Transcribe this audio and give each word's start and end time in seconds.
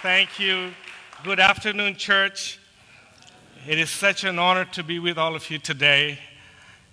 Thank 0.00 0.38
you. 0.38 0.70
Good 1.24 1.40
afternoon, 1.40 1.96
church. 1.96 2.60
It 3.66 3.80
is 3.80 3.90
such 3.90 4.22
an 4.22 4.38
honor 4.38 4.64
to 4.66 4.84
be 4.84 5.00
with 5.00 5.18
all 5.18 5.34
of 5.34 5.50
you 5.50 5.58
today. 5.58 6.20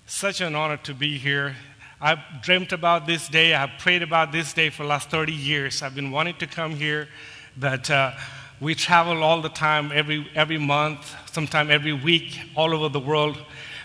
Such 0.07 0.41
an 0.41 0.55
honor 0.55 0.78
to 0.78 0.96
be 0.96 1.20
here. 1.20 1.55
I've 2.02 2.18
dreamt 2.41 2.71
about 2.71 3.05
this 3.05 3.29
day. 3.29 3.54
I've 3.54 3.78
prayed 3.78 4.02
about 4.02 4.31
this 4.31 4.54
day 4.54 4.71
for 4.71 4.81
the 4.81 4.89
last 4.89 5.12
30 5.12 5.31
years. 5.33 5.83
I've 5.83 5.94
been 5.94 6.10
wanting 6.10 6.38
to 6.38 6.47
come 6.47 6.71
here, 6.71 7.07
but 7.55 7.91
uh, 7.91 8.13
we 8.59 8.73
travel 8.73 9.23
all 9.23 9.39
the 9.39 9.49
time, 9.49 9.91
every, 9.93 10.27
every 10.33 10.57
month, 10.57 11.15
sometime 11.31 11.69
every 11.69 11.93
week, 11.93 12.39
all 12.55 12.73
over 12.73 12.89
the 12.89 12.99
world, 12.99 13.37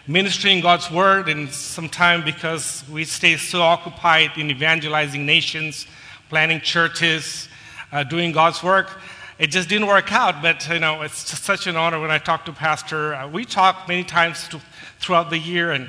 ministering 0.06 0.62
God's 0.62 0.90
word, 0.90 1.28
and 1.28 1.50
sometimes 1.50 2.24
because 2.24 2.84
we 2.90 3.04
stay 3.04 3.36
so 3.36 3.60
occupied 3.60 4.30
in 4.38 4.50
evangelizing 4.50 5.26
nations, 5.26 5.86
planning 6.30 6.62
churches, 6.62 7.49
uh, 7.92 8.04
doing 8.04 8.32
God's 8.32 8.62
work. 8.62 8.90
It 9.38 9.48
just 9.48 9.68
didn't 9.68 9.86
work 9.86 10.12
out, 10.12 10.42
but 10.42 10.68
you 10.68 10.78
know, 10.78 11.02
it's 11.02 11.38
such 11.38 11.66
an 11.66 11.76
honor 11.76 11.98
when 11.98 12.10
I 12.10 12.18
talk 12.18 12.44
to 12.44 12.52
Pastor. 12.52 13.14
Uh, 13.14 13.28
we 13.28 13.44
talk 13.44 13.88
many 13.88 14.04
times 14.04 14.48
to, 14.48 14.60
throughout 14.98 15.30
the 15.30 15.38
year, 15.38 15.72
and 15.72 15.88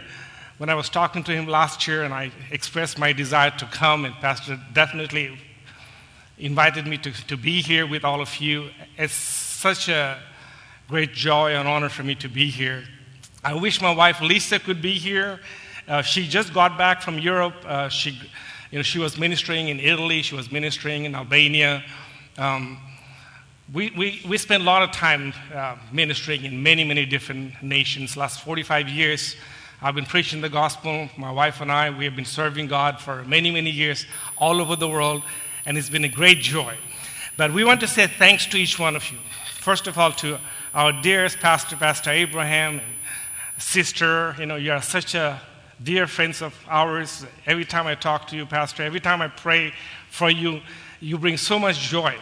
when 0.57 0.69
I 0.69 0.75
was 0.75 0.89
talking 0.89 1.23
to 1.23 1.31
him 1.31 1.47
last 1.47 1.87
year 1.87 2.03
and 2.03 2.13
I 2.13 2.31
expressed 2.51 2.97
my 2.97 3.13
desire 3.13 3.51
to 3.51 3.65
come, 3.65 4.05
and 4.05 4.13
Pastor 4.15 4.59
definitely 4.73 5.37
invited 6.37 6.87
me 6.87 6.97
to, 6.99 7.11
to 7.27 7.35
be 7.35 7.61
here 7.61 7.85
with 7.85 8.05
all 8.05 8.21
of 8.21 8.37
you. 8.37 8.69
It's 8.97 9.13
such 9.13 9.89
a 9.89 10.19
great 10.87 11.13
joy 11.13 11.55
and 11.55 11.67
honor 11.67 11.89
for 11.89 12.03
me 12.03 12.15
to 12.15 12.27
be 12.27 12.49
here. 12.49 12.83
I 13.43 13.53
wish 13.53 13.81
my 13.81 13.93
wife 13.93 14.21
Lisa 14.21 14.59
could 14.59 14.81
be 14.81 14.93
here. 14.93 15.39
Uh, 15.87 16.01
she 16.01 16.27
just 16.27 16.53
got 16.53 16.77
back 16.77 17.01
from 17.01 17.17
Europe. 17.17 17.55
Uh, 17.65 17.89
she, 17.89 18.17
you 18.71 18.79
know, 18.79 18.83
she 18.83 18.99
was 18.99 19.17
ministering 19.17 19.67
in 19.67 19.81
Italy, 19.81 20.21
she 20.21 20.33
was 20.33 20.49
ministering 20.49 21.03
in 21.03 21.13
Albania. 21.13 21.83
Um, 22.37 22.77
we, 23.73 23.91
we, 23.97 24.21
we 24.27 24.37
spent 24.37 24.63
a 24.63 24.65
lot 24.65 24.81
of 24.81 24.91
time 24.91 25.33
uh, 25.53 25.75
ministering 25.91 26.45
in 26.45 26.63
many, 26.63 26.85
many 26.85 27.05
different 27.05 27.61
nations. 27.61 28.15
Last 28.15 28.41
45 28.41 28.87
years, 28.87 29.35
I've 29.81 29.95
been 29.95 30.05
preaching 30.05 30.39
the 30.39 30.49
gospel. 30.49 31.09
My 31.17 31.31
wife 31.31 31.59
and 31.59 31.69
I, 31.69 31.89
we 31.89 32.05
have 32.05 32.15
been 32.15 32.23
serving 32.23 32.67
God 32.67 33.01
for 33.01 33.25
many, 33.25 33.51
many 33.51 33.71
years 33.71 34.05
all 34.37 34.61
over 34.61 34.77
the 34.77 34.87
world, 34.87 35.23
and 35.65 35.77
it's 35.77 35.89
been 35.89 36.05
a 36.05 36.09
great 36.09 36.39
joy. 36.39 36.75
But 37.35 37.53
we 37.53 37.65
want 37.65 37.81
to 37.81 37.87
say 37.87 38.07
thanks 38.07 38.45
to 38.47 38.57
each 38.57 38.79
one 38.79 38.95
of 38.95 39.11
you. 39.11 39.17
First 39.55 39.87
of 39.87 39.97
all, 39.97 40.13
to 40.13 40.39
our 40.73 40.93
dearest 41.01 41.39
pastor, 41.39 41.75
Pastor 41.75 42.11
Abraham, 42.11 42.79
and 42.79 43.61
sister. 43.61 44.33
You 44.39 44.45
know, 44.45 44.55
you 44.55 44.71
are 44.71 44.81
such 44.81 45.13
a 45.13 45.41
dear 45.83 46.07
friends 46.07 46.41
of 46.41 46.53
ours. 46.67 47.25
Every 47.45 47.65
time 47.65 47.87
I 47.87 47.95
talk 47.95 48.27
to 48.27 48.35
you, 48.35 48.45
Pastor, 48.45 48.83
every 48.83 48.99
time 48.99 49.21
I 49.21 49.27
pray 49.27 49.73
for 50.09 50.29
you, 50.29 50.61
you 50.99 51.17
bring 51.17 51.37
so 51.37 51.57
much 51.57 51.79
joy. 51.79 52.15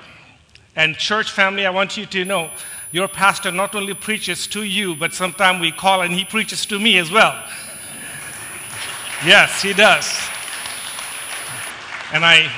And, 0.76 0.96
church 0.96 1.32
family, 1.32 1.66
I 1.66 1.72
want 1.72 1.98
you 1.98 2.06
to 2.06 2.24
know 2.24 2.52
your 2.92 3.08
pastor 3.08 3.52
not 3.52 3.76
only 3.76 3.94
preaches 3.94 4.48
to 4.48 4.64
you, 4.64 4.96
but 4.96 5.14
sometimes 5.14 5.62
we 5.62 5.72
call 5.72 6.02
and 6.02 6.14
he 6.14 6.24
preaches 6.24 6.66
to 6.68 6.80
me 6.80 6.98
as 6.98 7.12
well. 7.12 7.36
yes, 9.26 9.62
he 9.62 9.74
does. 9.74 10.06
And 12.14 12.26
I, 12.26 12.52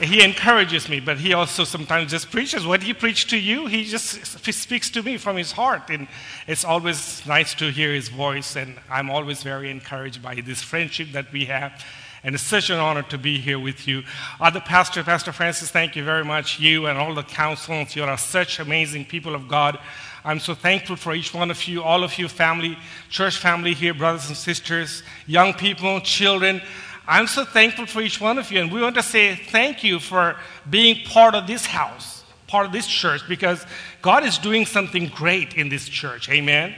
he 0.00 0.22
encourages 0.22 0.88
me, 0.88 1.00
but 1.00 1.18
he 1.18 1.34
also 1.34 1.64
sometimes 1.64 2.10
just 2.10 2.30
preaches. 2.30 2.66
What 2.66 2.82
he 2.82 2.92
preached 2.92 3.30
to 3.30 3.38
you, 3.38 3.66
he 3.66 3.84
just 3.84 4.26
speaks 4.26 4.90
to 4.90 5.02
me 5.02 5.16
from 5.16 5.36
his 5.36 5.52
heart. 5.52 5.88
And 5.90 6.08
it's 6.46 6.64
always 6.64 7.24
nice 7.26 7.54
to 7.54 7.70
hear 7.70 7.94
his 7.94 8.08
voice, 8.08 8.56
and 8.56 8.76
I'm 8.90 9.10
always 9.10 9.42
very 9.42 9.70
encouraged 9.70 10.22
by 10.22 10.36
this 10.36 10.62
friendship 10.62 11.12
that 11.12 11.32
we 11.32 11.44
have. 11.46 11.84
And 12.24 12.34
it's 12.34 12.44
such 12.44 12.70
an 12.70 12.78
honor 12.78 13.02
to 13.02 13.18
be 13.18 13.38
here 13.38 13.58
with 13.58 13.86
you. 13.86 14.02
Other 14.40 14.60
pastor, 14.60 15.04
Pastor 15.04 15.30
Francis, 15.30 15.70
thank 15.70 15.94
you 15.94 16.04
very 16.04 16.24
much. 16.24 16.58
You 16.58 16.86
and 16.86 16.98
all 16.98 17.14
the 17.14 17.22
councils, 17.22 17.94
you 17.94 18.02
are 18.02 18.16
such 18.16 18.58
amazing 18.58 19.04
people 19.04 19.34
of 19.34 19.46
God. 19.46 19.78
I'm 20.24 20.40
so 20.40 20.54
thankful 20.54 20.96
for 20.96 21.14
each 21.14 21.34
one 21.34 21.50
of 21.50 21.68
you, 21.68 21.82
all 21.82 22.02
of 22.02 22.18
you, 22.18 22.28
family, 22.28 22.78
church 23.10 23.36
family 23.36 23.74
here, 23.74 23.92
brothers 23.92 24.28
and 24.28 24.36
sisters, 24.36 25.02
young 25.26 25.52
people, 25.52 26.00
children. 26.00 26.62
I'm 27.06 27.26
so 27.26 27.44
thankful 27.44 27.86
for 27.86 28.00
each 28.00 28.20
one 28.20 28.38
of 28.38 28.50
you. 28.50 28.60
And 28.60 28.72
we 28.72 28.80
want 28.80 28.94
to 28.96 29.02
say 29.02 29.36
thank 29.36 29.84
you 29.84 30.00
for 30.00 30.36
being 30.68 31.04
part 31.06 31.34
of 31.34 31.46
this 31.46 31.66
house, 31.66 32.24
part 32.46 32.66
of 32.66 32.72
this 32.72 32.86
church, 32.86 33.22
because 33.28 33.64
God 34.00 34.24
is 34.24 34.38
doing 34.38 34.64
something 34.64 35.08
great 35.08 35.54
in 35.54 35.68
this 35.68 35.88
church. 35.88 36.28
Amen. 36.30 36.74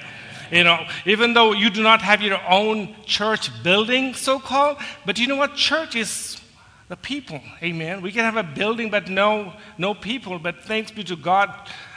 You 0.50 0.64
know, 0.64 0.86
even 1.04 1.32
though 1.32 1.52
you 1.52 1.70
do 1.70 1.82
not 1.82 2.02
have 2.02 2.22
your 2.22 2.40
own 2.48 2.94
church 3.04 3.50
building, 3.62 4.14
so 4.14 4.38
called, 4.38 4.78
but 5.04 5.18
you 5.18 5.26
know 5.26 5.36
what? 5.36 5.54
Church 5.54 5.96
is 5.96 6.40
the 6.88 6.96
people. 6.96 7.40
Amen. 7.62 8.00
We 8.00 8.12
can 8.12 8.24
have 8.24 8.36
a 8.36 8.42
building, 8.42 8.90
but 8.90 9.08
no, 9.08 9.52
no 9.76 9.94
people. 9.94 10.38
But 10.38 10.60
thanks 10.62 10.90
be 10.90 11.02
to 11.04 11.16
God. 11.16 11.52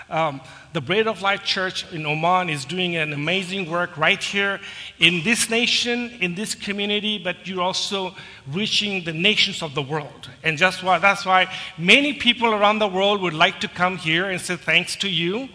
Um, 0.09 0.41
the 0.73 0.81
Bread 0.81 1.07
of 1.07 1.21
Life 1.21 1.43
Church 1.43 1.91
in 1.91 2.05
Oman 2.05 2.49
is 2.49 2.65
doing 2.65 2.95
an 2.95 3.13
amazing 3.13 3.69
work 3.69 3.97
right 3.97 4.21
here 4.21 4.59
in 4.97 5.23
this 5.23 5.49
nation, 5.49 6.11
in 6.19 6.35
this 6.35 6.55
community, 6.55 7.17
but 7.17 7.47
you're 7.47 7.61
also 7.61 8.15
reaching 8.51 9.03
the 9.03 9.13
nations 9.13 9.61
of 9.61 9.75
the 9.75 9.81
world. 9.81 10.29
And 10.43 10.57
just 10.57 10.83
why, 10.83 10.97
that's 10.97 11.25
why 11.25 11.53
many 11.77 12.13
people 12.13 12.53
around 12.53 12.79
the 12.79 12.87
world 12.87 13.21
would 13.21 13.33
like 13.33 13.59
to 13.59 13.67
come 13.67 13.97
here 13.97 14.29
and 14.29 14.41
say 14.41 14.55
thanks 14.55 14.95
to 14.97 15.09
you, 15.09 15.49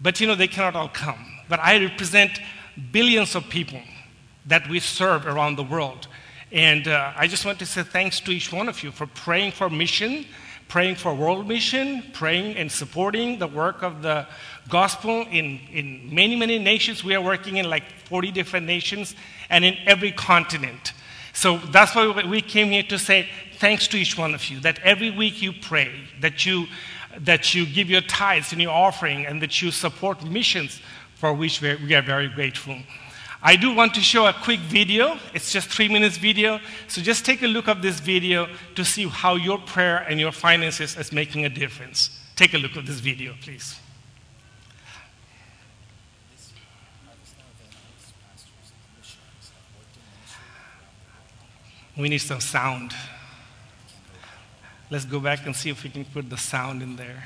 but 0.00 0.20
you 0.20 0.26
know, 0.26 0.34
they 0.34 0.48
cannot 0.48 0.74
all 0.74 0.88
come 0.88 1.32
but 1.52 1.60
I 1.60 1.78
represent 1.78 2.40
billions 2.92 3.34
of 3.34 3.46
people 3.50 3.82
that 4.46 4.66
we 4.70 4.80
serve 4.80 5.26
around 5.26 5.56
the 5.56 5.62
world. 5.62 6.08
And 6.50 6.88
uh, 6.88 7.12
I 7.14 7.26
just 7.26 7.44
want 7.44 7.58
to 7.58 7.66
say 7.66 7.82
thanks 7.82 8.20
to 8.20 8.30
each 8.30 8.50
one 8.50 8.70
of 8.70 8.82
you 8.82 8.90
for 8.90 9.06
praying 9.06 9.52
for 9.52 9.68
mission, 9.68 10.24
praying 10.72 10.94
for 10.94 11.14
world 11.14 11.46
mission, 11.46 12.02
praying 12.14 12.56
and 12.56 12.72
supporting 12.72 13.38
the 13.38 13.46
work 13.46 13.82
of 13.82 14.00
the 14.00 14.26
gospel 14.70 15.26
in, 15.30 15.60
in 15.70 16.08
many, 16.14 16.34
many 16.34 16.58
nations. 16.58 17.04
We 17.04 17.14
are 17.14 17.20
working 17.20 17.58
in 17.58 17.68
like 17.68 17.82
40 18.06 18.30
different 18.30 18.64
nations 18.64 19.14
and 19.50 19.66
in 19.66 19.76
every 19.84 20.12
continent. 20.12 20.94
So 21.34 21.58
that's 21.58 21.94
why 21.94 22.24
we 22.26 22.40
came 22.40 22.68
here 22.68 22.84
to 22.84 22.98
say 22.98 23.28
thanks 23.58 23.86
to 23.88 23.98
each 23.98 24.16
one 24.16 24.32
of 24.32 24.48
you, 24.48 24.60
that 24.60 24.78
every 24.78 25.10
week 25.10 25.42
you 25.42 25.52
pray, 25.52 25.92
that 26.22 26.46
you, 26.46 26.68
that 27.18 27.52
you 27.52 27.66
give 27.66 27.90
your 27.90 28.00
tithes 28.00 28.52
and 28.52 28.62
your 28.62 28.72
offering, 28.72 29.26
and 29.26 29.42
that 29.42 29.60
you 29.60 29.72
support 29.72 30.24
missions 30.24 30.80
for 31.16 31.34
which 31.34 31.60
we 31.60 31.94
are 31.94 32.00
very 32.00 32.28
grateful. 32.28 32.78
I 33.42 33.56
do 33.56 33.74
want 33.74 33.94
to 33.94 34.00
show 34.00 34.26
a 34.26 34.32
quick 34.32 34.60
video. 34.60 35.18
It's 35.34 35.50
just 35.50 35.68
three 35.68 35.88
minutes 35.88 36.16
video. 36.16 36.60
So 36.86 37.02
just 37.02 37.26
take 37.26 37.42
a 37.42 37.46
look 37.48 37.66
at 37.66 37.82
this 37.82 37.98
video 37.98 38.48
to 38.76 38.84
see 38.84 39.08
how 39.08 39.34
your 39.34 39.58
prayer 39.58 39.98
and 40.08 40.20
your 40.20 40.30
finances 40.30 40.96
is 40.96 41.10
making 41.10 41.44
a 41.44 41.48
difference. 41.48 42.20
Take 42.36 42.54
a 42.54 42.58
look 42.58 42.76
at 42.76 42.86
this 42.86 43.00
video, 43.00 43.34
please. 43.42 43.78
We 51.96 52.08
need 52.08 52.18
some 52.18 52.40
sound. 52.40 52.94
Let's 54.88 55.04
go 55.04 55.18
back 55.18 55.46
and 55.46 55.54
see 55.54 55.70
if 55.70 55.82
we 55.82 55.90
can 55.90 56.04
put 56.04 56.30
the 56.30 56.36
sound 56.38 56.80
in 56.82 56.96
there. 56.96 57.24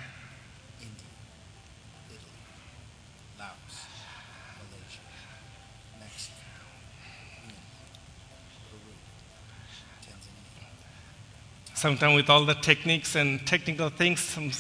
Sometimes 11.77 12.17
with 12.17 12.29
all 12.29 12.45
the 12.45 12.55
techniques 12.55 13.15
and 13.15 13.47
technical 13.47 13.91
things, 13.91 14.21
some, 14.21 14.51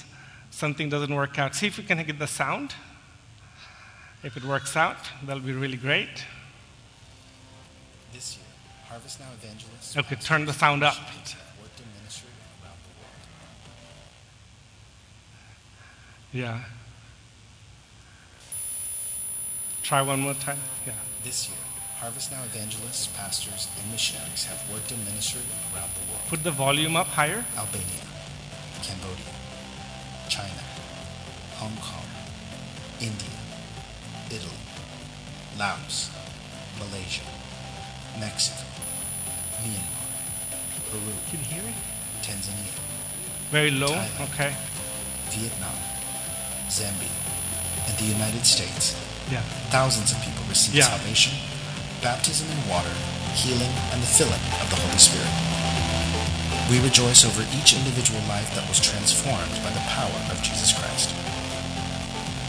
something 0.50 0.88
doesn't 0.88 1.12
work 1.12 1.38
out. 1.38 1.54
See 1.54 1.66
if 1.66 1.78
we 1.78 1.84
can 1.84 2.04
get 2.04 2.18
the 2.18 2.26
sound. 2.26 2.74
If 4.22 4.36
it 4.36 4.44
works 4.44 4.76
out, 4.76 4.98
that'll 5.24 5.42
be 5.42 5.52
really 5.52 5.76
great. 5.76 6.24
This 8.12 8.36
year, 8.36 8.46
Harvest 8.88 9.20
Now 9.20 9.26
Evangelists. 9.42 9.96
Okay, 9.96 10.16
turn 10.16 10.44
the 10.44 10.52
sound 10.52 10.82
up. 10.84 10.96
Yeah. 16.32 16.60
Try 19.82 20.02
one 20.02 20.20
more 20.20 20.34
time. 20.34 20.58
Yeah. 20.86 20.92
This 21.24 21.48
year, 21.48 21.56
Harvest 22.00 22.30
Now 22.30 22.44
evangelists, 22.44 23.06
pastors, 23.16 23.68
and 23.80 23.90
missionaries 23.90 24.44
have 24.44 24.60
worked 24.70 24.92
in 24.92 25.02
ministry 25.06 25.40
around 25.72 25.88
the 25.96 26.12
world. 26.12 26.20
Put 26.28 26.44
the 26.44 26.50
volume 26.50 26.94
up 26.94 27.06
higher. 27.06 27.42
Albania, 27.56 28.04
Cambodia, 28.84 29.32
China, 30.28 30.60
Hong 31.56 31.72
Kong, 31.80 32.04
India, 33.00 33.40
Italy, 34.28 34.60
Laos, 35.58 36.10
Malaysia, 36.78 37.24
Mexico, 38.20 38.68
Myanmar, 39.64 40.04
Peru. 40.92 41.16
Can 41.32 41.40
you 41.40 41.48
hear 41.48 41.64
it? 41.64 41.80
Tanzania. 42.20 42.76
Very 43.48 43.70
low. 43.70 43.88
Thailand, 43.88 44.28
okay. 44.28 44.52
Vietnam, 45.32 45.80
Zambia, 46.68 47.08
and 47.88 47.96
the 47.96 48.04
United 48.04 48.44
States. 48.44 48.92
Yeah. 49.32 49.40
Thousands 49.72 50.12
of 50.12 50.20
people 50.20 50.44
received 50.46 50.76
yeah. 50.76 50.84
salvation 50.84 51.32
baptism 52.06 52.46
in 52.54 52.70
water, 52.70 52.94
healing, 53.34 53.74
and 53.90 53.98
the 53.98 54.06
filling 54.06 54.38
of 54.62 54.70
the 54.70 54.78
Holy 54.78 54.94
Spirit. 54.94 55.26
We 56.70 56.78
rejoice 56.78 57.26
over 57.26 57.42
each 57.50 57.74
individual 57.74 58.22
life 58.30 58.46
that 58.54 58.62
was 58.70 58.78
transformed 58.78 59.58
by 59.66 59.74
the 59.74 59.82
power 59.90 60.14
of 60.30 60.38
Jesus 60.38 60.70
Christ. 60.70 61.10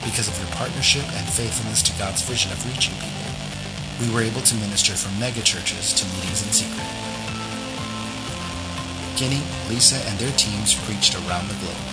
because 0.05 0.29
of 0.29 0.37
your 0.37 0.53
partnership 0.55 1.03
and 1.17 1.25
faithfulness 1.27 1.81
to 1.83 1.91
God's 1.97 2.21
vision 2.21 2.53
of 2.53 2.61
reaching 2.69 2.93
people, 3.01 3.33
we 3.97 4.07
were 4.13 4.21
able 4.21 4.45
to 4.45 4.55
minister 4.61 4.93
from 4.93 5.11
megachurches 5.17 5.97
to 5.97 6.05
meetings 6.13 6.45
in 6.45 6.53
secret. 6.53 6.87
Guine, 9.17 9.41
Lisa, 9.73 9.97
and 10.05 10.15
their 10.21 10.31
teams 10.37 10.77
preached 10.85 11.17
around 11.25 11.49
the 11.49 11.57
globe. 11.65 11.87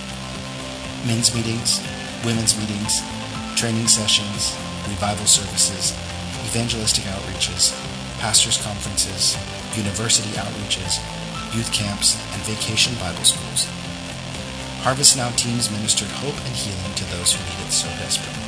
Men's 1.09 1.35
meetings, 1.35 1.81
women's 2.29 2.55
meetings, 2.61 3.01
training 3.57 3.89
sessions, 3.89 4.53
revival 4.87 5.27
services, 5.27 5.97
evangelistic 6.51 7.05
outreaches, 7.05 7.73
pastors' 8.21 8.63
conferences, 8.63 9.37
university 9.77 10.31
outreaches, 10.37 11.01
youth 11.55 11.71
camps, 11.73 12.17
and 12.33 12.43
vacation 12.43 12.95
Bible 12.97 13.25
schools. 13.25 13.67
Harvest 14.85 15.17
Now 15.17 15.31
teams 15.31 15.71
ministered 15.71 16.13
hope 16.21 16.37
and 16.45 16.55
healing 16.55 16.95
to 16.95 17.05
those 17.17 17.33
who 17.33 17.41
need 17.45 17.67
it 17.67 17.73
so 17.73 17.89
desperately. 17.97 18.45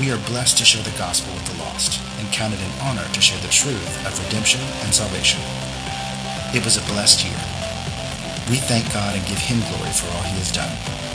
We 0.00 0.12
are 0.12 0.28
blessed 0.28 0.58
to 0.58 0.64
share 0.64 0.82
the 0.82 0.96
gospel 0.98 1.32
with 1.32 1.46
the 1.48 1.58
lost 1.64 2.00
and 2.18 2.32
count 2.32 2.52
it 2.52 2.60
an 2.60 2.72
honor 2.84 3.06
to 3.12 3.20
share 3.20 3.40
the 3.40 3.48
truth 3.48 4.06
of 4.06 4.12
redemption 4.24 4.60
and 4.84 4.92
salvation. 4.92 5.40
It 6.52 6.64
was 6.64 6.76
a 6.76 6.84
blessed 6.92 7.24
year. 7.24 7.40
We 8.48 8.56
thank 8.56 8.92
God 8.92 9.16
and 9.16 9.26
give 9.26 9.38
Him 9.38 9.60
glory 9.72 9.92
for 9.92 10.06
all 10.16 10.22
He 10.22 10.36
has 10.38 10.52
done. 10.52 11.05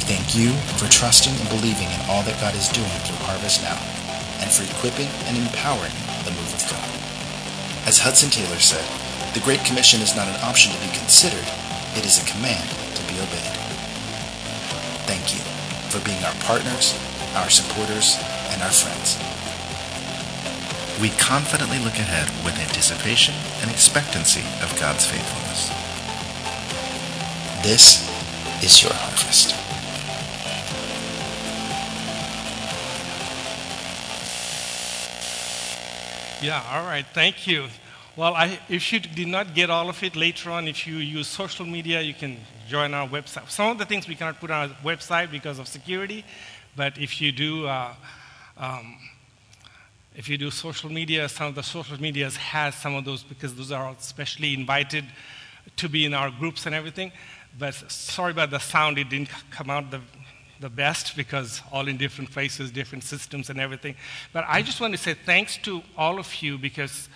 We 0.00 0.16
thank 0.16 0.32
you 0.32 0.56
for 0.80 0.88
trusting 0.88 1.36
and 1.36 1.48
believing 1.52 1.84
in 1.92 2.00
all 2.08 2.24
that 2.24 2.40
God 2.40 2.56
is 2.56 2.72
doing 2.72 2.88
through 3.04 3.20
Harvest 3.28 3.60
Now 3.60 3.76
and 4.40 4.48
for 4.48 4.64
equipping 4.64 5.12
and 5.28 5.36
empowering 5.36 5.92
the 6.24 6.32
move 6.32 6.48
of 6.56 6.64
God. 6.72 6.88
As 7.84 8.00
Hudson 8.00 8.32
Taylor 8.32 8.56
said, 8.56 8.80
the 9.36 9.44
Great 9.44 9.60
Commission 9.68 10.00
is 10.00 10.16
not 10.16 10.24
an 10.24 10.40
option 10.40 10.72
to 10.72 10.80
be 10.80 10.88
considered, 10.96 11.44
it 12.00 12.08
is 12.08 12.16
a 12.16 12.24
command 12.24 12.64
to 12.96 13.02
be 13.12 13.20
obeyed. 13.20 13.52
Thank 15.04 15.36
you 15.36 15.44
for 15.92 16.00
being 16.00 16.24
our 16.24 16.38
partners, 16.48 16.96
our 17.36 17.52
supporters, 17.52 18.16
and 18.56 18.64
our 18.64 18.72
friends. 18.72 19.20
We 20.96 21.12
confidently 21.20 21.76
look 21.76 22.00
ahead 22.00 22.32
with 22.40 22.56
anticipation 22.56 23.36
and 23.60 23.68
expectancy 23.68 24.48
of 24.64 24.72
God's 24.80 25.04
faithfulness. 25.04 25.68
This 27.60 28.00
is 28.64 28.80
your 28.80 28.96
harvest. 28.96 29.59
Yeah, 36.42 36.64
all 36.72 36.84
right, 36.84 37.04
thank 37.12 37.46
you. 37.46 37.66
Well, 38.16 38.34
I, 38.34 38.58
if 38.70 38.94
you 38.94 39.00
did 39.00 39.28
not 39.28 39.54
get 39.54 39.68
all 39.68 39.90
of 39.90 40.02
it 40.02 40.16
later 40.16 40.50
on, 40.50 40.68
if 40.68 40.86
you 40.86 40.96
use 40.96 41.28
social 41.28 41.66
media, 41.66 42.00
you 42.00 42.14
can 42.14 42.38
join 42.66 42.94
our 42.94 43.06
website. 43.06 43.50
Some 43.50 43.70
of 43.72 43.76
the 43.76 43.84
things 43.84 44.08
we 44.08 44.14
cannot 44.14 44.40
put 44.40 44.50
on 44.50 44.70
our 44.70 44.76
website 44.76 45.30
because 45.30 45.58
of 45.58 45.68
security, 45.68 46.24
but 46.74 46.96
if 46.96 47.20
you 47.20 47.30
do, 47.30 47.66
uh, 47.66 47.92
um, 48.56 48.96
if 50.16 50.30
you 50.30 50.38
do 50.38 50.50
social 50.50 50.90
media, 50.90 51.28
some 51.28 51.48
of 51.48 51.54
the 51.56 51.62
social 51.62 52.00
medias 52.00 52.38
has 52.38 52.74
some 52.74 52.94
of 52.94 53.04
those 53.04 53.22
because 53.22 53.54
those 53.54 53.70
are 53.70 53.90
especially 53.90 54.54
invited 54.54 55.04
to 55.76 55.90
be 55.90 56.06
in 56.06 56.14
our 56.14 56.30
groups 56.30 56.64
and 56.64 56.74
everything. 56.74 57.12
But 57.58 57.74
sorry 57.74 58.30
about 58.30 58.50
the 58.50 58.60
sound; 58.60 58.96
it 58.96 59.10
didn't 59.10 59.28
come 59.50 59.68
out 59.68 59.90
the 59.90 60.00
the 60.60 60.68
best 60.68 61.16
because 61.16 61.62
all 61.72 61.88
in 61.88 61.96
different 61.96 62.30
places, 62.30 62.70
different 62.70 63.02
systems, 63.02 63.50
and 63.50 63.58
everything. 63.58 63.94
But 64.32 64.44
I 64.46 64.62
just 64.62 64.80
want 64.80 64.92
to 64.92 64.98
say 64.98 65.14
thanks 65.14 65.56
to 65.58 65.82
all 65.96 66.18
of 66.18 66.42
you 66.42 66.58
because 66.58 67.08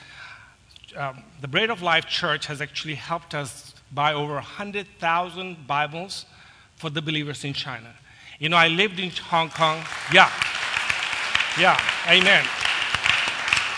um, 0.96 1.22
the 1.40 1.48
Bread 1.48 1.70
of 1.70 1.82
Life 1.82 2.06
Church 2.06 2.46
has 2.46 2.60
actually 2.60 2.94
helped 2.94 3.34
us 3.34 3.74
buy 3.92 4.14
over 4.14 4.34
100,000 4.34 5.66
Bibles 5.66 6.26
for 6.76 6.90
the 6.90 7.02
believers 7.02 7.44
in 7.44 7.52
China. 7.52 7.94
You 8.38 8.48
know, 8.48 8.56
I 8.56 8.68
lived 8.68 8.98
in 8.98 9.10
Hong 9.10 9.50
Kong. 9.50 9.80
Yeah. 10.12 10.30
Yeah. 11.58 11.78
Amen. 12.08 12.44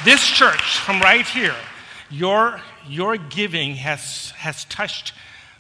This 0.05 0.27
church, 0.27 0.79
from 0.79 1.01
right 1.01 1.27
here, 1.27 1.55
your, 2.11 2.61
your 2.89 3.17
giving 3.17 3.75
has, 3.77 4.31
has 4.33 4.65
touched 4.67 5.13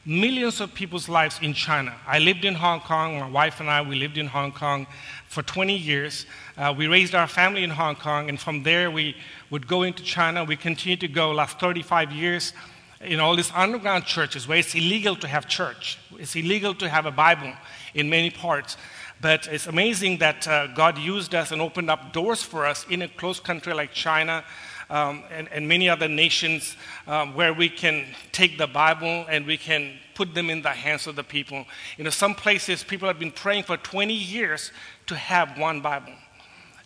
millions 0.06 0.60
of 0.60 0.72
people's 0.72 1.08
lives 1.08 1.40
in 1.42 1.52
China. 1.52 1.92
I 2.06 2.20
lived 2.20 2.44
in 2.44 2.54
Hong 2.54 2.78
Kong. 2.78 3.18
My 3.18 3.28
wife 3.28 3.58
and 3.58 3.68
I, 3.68 3.82
we 3.82 3.96
lived 3.96 4.16
in 4.16 4.28
Hong 4.28 4.52
Kong 4.52 4.86
for 5.26 5.42
20 5.42 5.76
years. 5.76 6.26
Uh, 6.56 6.72
we 6.76 6.86
raised 6.86 7.14
our 7.16 7.26
family 7.26 7.64
in 7.64 7.70
Hong 7.70 7.96
Kong, 7.96 8.28
and 8.28 8.38
from 8.38 8.62
there 8.62 8.88
we 8.88 9.16
would 9.50 9.66
go 9.66 9.82
into 9.82 10.04
China. 10.04 10.44
We 10.44 10.54
continued 10.54 11.00
to 11.00 11.08
go 11.08 11.32
last 11.32 11.58
35 11.58 12.12
years 12.12 12.52
in 13.00 13.18
all 13.18 13.34
these 13.34 13.50
underground 13.52 14.04
churches 14.04 14.46
where 14.46 14.58
it's 14.58 14.76
illegal 14.76 15.16
to 15.16 15.26
have 15.26 15.48
church. 15.48 15.98
It's 16.18 16.36
illegal 16.36 16.72
to 16.76 16.88
have 16.88 17.06
a 17.06 17.10
Bible 17.10 17.52
in 17.92 18.08
many 18.08 18.30
parts. 18.30 18.76
But 19.20 19.48
it's 19.48 19.66
amazing 19.66 20.18
that 20.18 20.46
uh, 20.46 20.68
God 20.68 20.98
used 20.98 21.34
us 21.34 21.50
and 21.50 21.60
opened 21.60 21.90
up 21.90 22.12
doors 22.12 22.42
for 22.42 22.64
us 22.64 22.86
in 22.88 23.02
a 23.02 23.08
close 23.08 23.40
country 23.40 23.74
like 23.74 23.92
China 23.92 24.44
um, 24.88 25.24
and, 25.30 25.48
and, 25.48 25.66
many 25.66 25.88
other 25.88 26.06
nations 26.06 26.76
um, 27.06 27.34
where 27.34 27.52
we 27.52 27.68
can 27.68 28.04
take 28.30 28.56
the 28.56 28.68
Bible 28.68 29.26
and 29.28 29.44
we 29.44 29.56
can 29.56 29.94
put 30.14 30.32
them 30.32 30.48
in 30.48 30.62
the 30.62 30.70
hands 30.70 31.06
of 31.06 31.16
the 31.16 31.24
people. 31.24 31.64
You 31.96 32.04
know, 32.04 32.10
some 32.10 32.34
places 32.34 32.84
people 32.84 33.08
have 33.08 33.18
been 33.18 33.32
praying 33.32 33.64
for 33.64 33.76
20 33.76 34.14
years 34.14 34.70
to 35.06 35.16
have 35.16 35.58
one 35.58 35.80
Bible. 35.80 36.12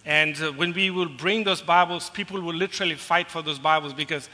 And 0.07 0.41
uh, 0.41 0.53
when 0.53 0.73
we 0.73 0.91
will 0.91 1.09
bring 1.09 1.45
those 1.45 1.61
Bibles, 1.61 2.09
people 2.11 2.41
will 2.41 2.55
literally 2.55 2.95
fight 2.95 3.31
for 3.31 3.43
those 3.43 3.59
Bibles 3.59 3.93
because 3.93 4.31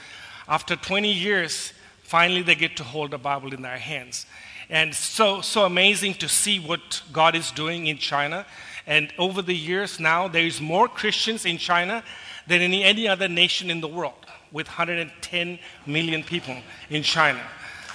after 0.48 0.76
20 0.76 1.12
years, 1.12 1.72
finally 2.02 2.42
they 2.42 2.54
get 2.54 2.76
to 2.76 2.84
hold 2.84 3.10
the 3.10 3.18
Bible 3.18 3.52
in 3.52 3.62
their 3.62 3.78
hands. 3.78 4.26
And 4.70 4.94
so, 4.94 5.40
so 5.40 5.64
amazing 5.64 6.14
to 6.14 6.28
see 6.28 6.60
what 6.60 7.02
God 7.12 7.34
is 7.34 7.50
doing 7.50 7.86
in 7.86 7.98
China. 7.98 8.46
And 8.86 9.12
over 9.18 9.42
the 9.42 9.54
years 9.54 9.98
now, 9.98 10.28
there's 10.28 10.60
more 10.60 10.86
Christians 10.88 11.44
in 11.44 11.58
China 11.58 12.04
than 12.46 12.62
in 12.62 12.72
any 12.72 13.08
other 13.08 13.28
nation 13.28 13.70
in 13.70 13.80
the 13.80 13.88
world, 13.88 14.26
with 14.52 14.66
110 14.66 15.58
million 15.86 16.22
people 16.22 16.56
in 16.90 17.02
China. 17.02 17.40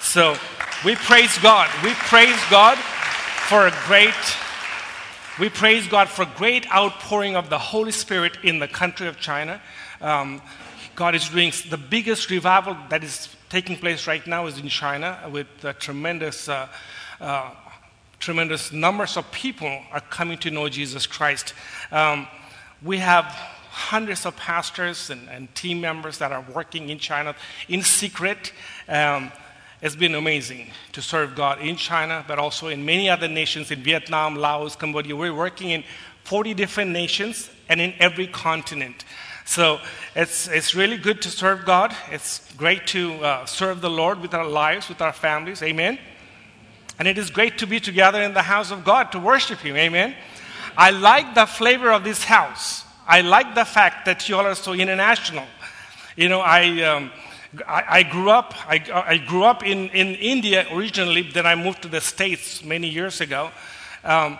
So 0.00 0.36
we 0.84 0.96
praise 0.96 1.38
God. 1.38 1.70
We 1.82 1.94
praise 1.94 2.38
God 2.50 2.76
for 3.48 3.66
a 3.66 3.72
great, 3.86 4.14
we 5.38 5.48
praise 5.48 5.86
God 5.86 6.08
for 6.08 6.26
great 6.36 6.70
outpouring 6.72 7.36
of 7.36 7.50
the 7.50 7.58
Holy 7.58 7.92
Spirit 7.92 8.38
in 8.42 8.58
the 8.58 8.68
country 8.68 9.06
of 9.06 9.18
China. 9.18 9.60
Um, 10.00 10.42
God 10.94 11.14
is 11.14 11.28
doing 11.28 11.52
the 11.70 11.78
biggest 11.78 12.30
revival 12.30 12.76
that 12.90 13.02
is 13.02 13.34
taking 13.48 13.76
place 13.76 14.06
right 14.06 14.26
now 14.26 14.46
is 14.46 14.58
in 14.58 14.68
China 14.68 15.18
with 15.30 15.46
tremendous, 15.78 16.48
uh, 16.48 16.68
uh, 17.20 17.50
tremendous 18.18 18.72
numbers 18.72 19.16
of 19.16 19.30
people 19.30 19.82
are 19.92 20.00
coming 20.00 20.38
to 20.38 20.50
know 20.50 20.68
Jesus 20.68 21.06
Christ. 21.06 21.54
Um, 21.90 22.26
we 22.82 22.98
have 22.98 23.36
hundreds 23.72 24.26
of 24.26 24.36
pastors 24.36 25.08
and, 25.08 25.28
and, 25.30 25.52
team 25.54 25.80
members 25.80 26.18
that 26.18 26.30
are 26.30 26.44
working 26.54 26.90
in 26.90 26.98
China 26.98 27.34
in 27.68 27.82
secret. 27.82 28.52
Um, 28.86 29.32
it's 29.80 29.96
been 29.96 30.14
amazing 30.14 30.70
to 30.92 31.00
serve 31.00 31.34
God 31.34 31.58
in 31.60 31.76
China, 31.76 32.22
but 32.28 32.38
also 32.38 32.68
in 32.68 32.84
many 32.84 33.08
other 33.08 33.28
nations 33.28 33.70
in 33.70 33.82
Vietnam, 33.82 34.36
Laos, 34.36 34.76
Cambodia. 34.76 35.16
We're 35.16 35.34
working 35.34 35.70
in 35.70 35.84
40 36.24 36.52
different 36.52 36.90
nations 36.90 37.50
and 37.68 37.80
in 37.80 37.94
every 37.98 38.26
continent. 38.26 39.06
So 39.46 39.80
it's, 40.14 40.48
it's 40.48 40.74
really 40.74 40.98
good 40.98 41.22
to 41.22 41.30
serve 41.30 41.64
God. 41.64 41.96
It's 42.10 42.52
great 42.54 42.86
to 42.88 43.14
uh, 43.24 43.46
serve 43.46 43.80
the 43.80 43.90
Lord 43.90 44.20
with 44.20 44.34
our 44.34 44.46
lives, 44.46 44.88
with 44.88 45.00
our 45.00 45.12
families. 45.14 45.62
Amen. 45.62 45.98
And 46.98 47.08
it 47.08 47.16
is 47.16 47.30
great 47.30 47.58
to 47.58 47.66
be 47.66 47.80
together 47.80 48.22
in 48.22 48.34
the 48.34 48.42
house 48.42 48.70
of 48.70 48.84
God 48.84 49.12
to 49.12 49.18
worship 49.18 49.60
Him. 49.60 49.76
Amen. 49.76 50.14
I 50.76 50.90
like 50.90 51.34
the 51.34 51.46
flavor 51.46 51.90
of 51.90 52.04
this 52.04 52.24
house. 52.24 52.84
I 53.06 53.20
like 53.22 53.56
the 53.56 53.64
fact 53.64 54.06
that 54.06 54.28
you 54.28 54.36
all 54.36 54.46
are 54.46 54.54
so 54.54 54.74
international. 54.74 55.44
You 56.16 56.28
know, 56.28 56.40
I, 56.40 56.82
um, 56.82 57.10
I, 57.66 57.84
I, 57.88 58.02
grew 58.04 58.30
up, 58.30 58.54
I, 58.68 59.04
I, 59.06 59.18
grew 59.18 59.42
up 59.42 59.64
in, 59.64 59.88
in 59.88 60.14
India 60.14 60.66
originally, 60.72 61.22
then 61.22 61.44
I 61.44 61.56
moved 61.56 61.82
to 61.82 61.88
the 61.88 62.00
States 62.00 62.62
many 62.62 62.88
years 62.88 63.20
ago. 63.20 63.50
Um, 64.04 64.38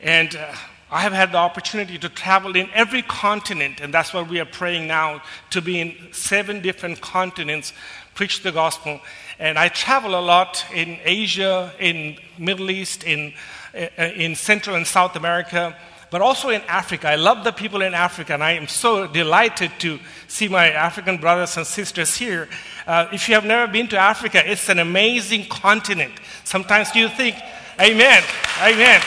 and 0.00 0.36
uh, 0.36 0.54
I 0.92 1.00
have 1.00 1.12
had 1.12 1.32
the 1.32 1.38
opportunity 1.38 1.98
to 1.98 2.08
travel 2.08 2.54
in 2.54 2.68
every 2.72 3.02
continent, 3.02 3.80
and 3.80 3.92
that's 3.92 4.14
what 4.14 4.28
we 4.28 4.38
are 4.38 4.44
praying 4.44 4.86
now 4.86 5.20
to 5.50 5.60
be 5.60 5.80
in 5.80 5.96
seven 6.12 6.62
different 6.62 7.00
continents, 7.00 7.72
preach 8.14 8.44
the 8.44 8.52
gospel. 8.52 9.00
And 9.40 9.58
I 9.58 9.68
travel 9.68 10.14
a 10.14 10.20
lot 10.20 10.64
in 10.72 11.00
Asia, 11.04 11.72
in 11.80 12.16
Middle 12.38 12.70
East, 12.70 13.02
in, 13.02 13.34
uh, 13.74 14.02
in 14.02 14.36
Central 14.36 14.76
and 14.76 14.86
South 14.86 15.16
America 15.16 15.76
but 16.12 16.20
also 16.20 16.50
in 16.50 16.60
Africa. 16.68 17.08
I 17.08 17.14
love 17.16 17.42
the 17.42 17.52
people 17.52 17.80
in 17.80 17.94
Africa, 17.94 18.34
and 18.34 18.44
I 18.44 18.52
am 18.52 18.68
so 18.68 19.06
delighted 19.06 19.72
to 19.78 19.98
see 20.28 20.46
my 20.46 20.68
African 20.68 21.16
brothers 21.16 21.56
and 21.56 21.66
sisters 21.66 22.14
here. 22.14 22.50
Uh, 22.86 23.08
if 23.12 23.28
you 23.28 23.34
have 23.34 23.46
never 23.46 23.72
been 23.72 23.88
to 23.88 23.98
Africa, 23.98 24.42
it's 24.44 24.68
an 24.68 24.78
amazing 24.78 25.46
continent. 25.46 26.12
Sometimes 26.44 26.94
you 26.94 27.08
think, 27.08 27.36
Amen, 27.80 28.22
Amen. 28.60 29.00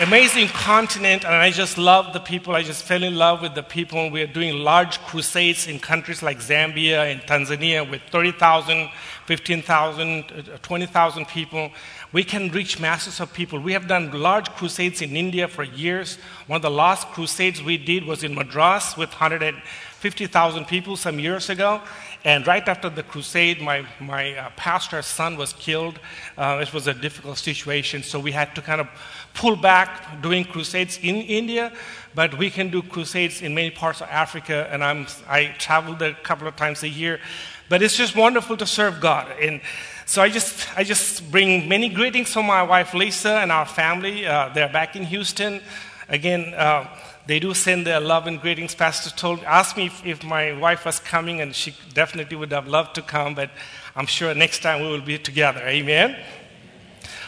amazing 0.00 0.48
continent, 0.48 1.26
and 1.26 1.34
I 1.34 1.50
just 1.50 1.76
love 1.76 2.14
the 2.14 2.20
people. 2.20 2.54
I 2.54 2.62
just 2.62 2.84
fell 2.84 3.02
in 3.02 3.16
love 3.16 3.42
with 3.42 3.54
the 3.54 3.62
people. 3.62 4.10
We 4.10 4.22
are 4.22 4.26
doing 4.26 4.64
large 4.64 4.98
crusades 5.00 5.66
in 5.66 5.78
countries 5.78 6.22
like 6.22 6.38
Zambia 6.38 7.12
and 7.12 7.20
Tanzania 7.20 7.88
with 7.88 8.00
30,000, 8.10 8.88
15,000, 9.26 10.24
uh, 10.32 10.56
20,000 10.62 11.28
people. 11.28 11.70
We 12.12 12.24
can 12.24 12.50
reach 12.50 12.80
masses 12.80 13.20
of 13.20 13.32
people. 13.32 13.60
We 13.60 13.72
have 13.72 13.86
done 13.86 14.10
large 14.10 14.50
crusades 14.50 15.00
in 15.00 15.16
India 15.16 15.46
for 15.46 15.62
years. 15.62 16.16
One 16.48 16.56
of 16.56 16.62
the 16.62 16.70
last 16.70 17.06
crusades 17.08 17.62
we 17.62 17.78
did 17.78 18.04
was 18.04 18.24
in 18.24 18.34
Madras 18.34 18.96
with 18.96 19.10
150,000 19.10 20.64
people 20.66 20.96
some 20.96 21.20
years 21.20 21.50
ago. 21.50 21.80
And 22.24 22.44
right 22.48 22.66
after 22.66 22.90
the 22.90 23.04
crusade, 23.04 23.62
my, 23.62 23.86
my 24.00 24.34
uh, 24.34 24.50
pastor's 24.56 25.06
son 25.06 25.36
was 25.36 25.52
killed. 25.52 26.00
Uh, 26.36 26.58
it 26.60 26.74
was 26.74 26.88
a 26.88 26.94
difficult 26.94 27.38
situation, 27.38 28.02
so 28.02 28.18
we 28.18 28.32
had 28.32 28.56
to 28.56 28.60
kind 28.60 28.80
of 28.80 28.88
pull 29.32 29.54
back 29.54 30.20
doing 30.20 30.44
crusades 30.44 30.98
in 31.02 31.16
India, 31.16 31.72
but 32.14 32.36
we 32.36 32.50
can 32.50 32.70
do 32.70 32.82
crusades 32.82 33.40
in 33.40 33.54
many 33.54 33.70
parts 33.70 34.02
of 34.02 34.08
Africa, 34.10 34.68
and 34.70 34.82
I'm, 34.82 35.06
I 35.28 35.54
traveled 35.58 36.02
a 36.02 36.12
couple 36.12 36.46
of 36.48 36.56
times 36.56 36.82
a 36.82 36.88
year. 36.88 37.20
But 37.70 37.82
it's 37.82 37.96
just 37.96 38.16
wonderful 38.16 38.56
to 38.56 38.66
serve 38.66 39.00
God. 39.00 39.30
And 39.40 39.60
so 40.10 40.20
I 40.20 40.28
just, 40.28 40.76
I 40.76 40.82
just 40.82 41.30
bring 41.30 41.68
many 41.68 41.88
greetings 41.88 42.32
from 42.32 42.46
my 42.46 42.64
wife 42.64 42.94
Lisa 42.94 43.34
and 43.34 43.52
our 43.52 43.64
family. 43.64 44.26
Uh, 44.26 44.48
they're 44.52 44.68
back 44.68 44.96
in 44.96 45.04
Houston. 45.04 45.60
Again, 46.08 46.52
uh, 46.52 46.88
they 47.28 47.38
do 47.38 47.54
send 47.54 47.86
their 47.86 48.00
love 48.00 48.26
and 48.26 48.40
greetings. 48.40 48.74
Pastor 48.74 49.10
told, 49.10 49.44
asked 49.44 49.76
me 49.76 49.86
if, 49.86 50.04
if, 50.04 50.24
my 50.24 50.58
wife 50.58 50.84
was 50.84 50.98
coming, 50.98 51.40
and 51.40 51.54
she 51.54 51.76
definitely 51.94 52.36
would 52.36 52.50
have 52.50 52.66
loved 52.66 52.96
to 52.96 53.02
come, 53.02 53.36
but 53.36 53.52
I'm 53.94 54.06
sure 54.06 54.34
next 54.34 54.62
time 54.62 54.82
we 54.82 54.88
will 54.88 55.00
be 55.00 55.16
together. 55.16 55.60
Amen. 55.60 56.16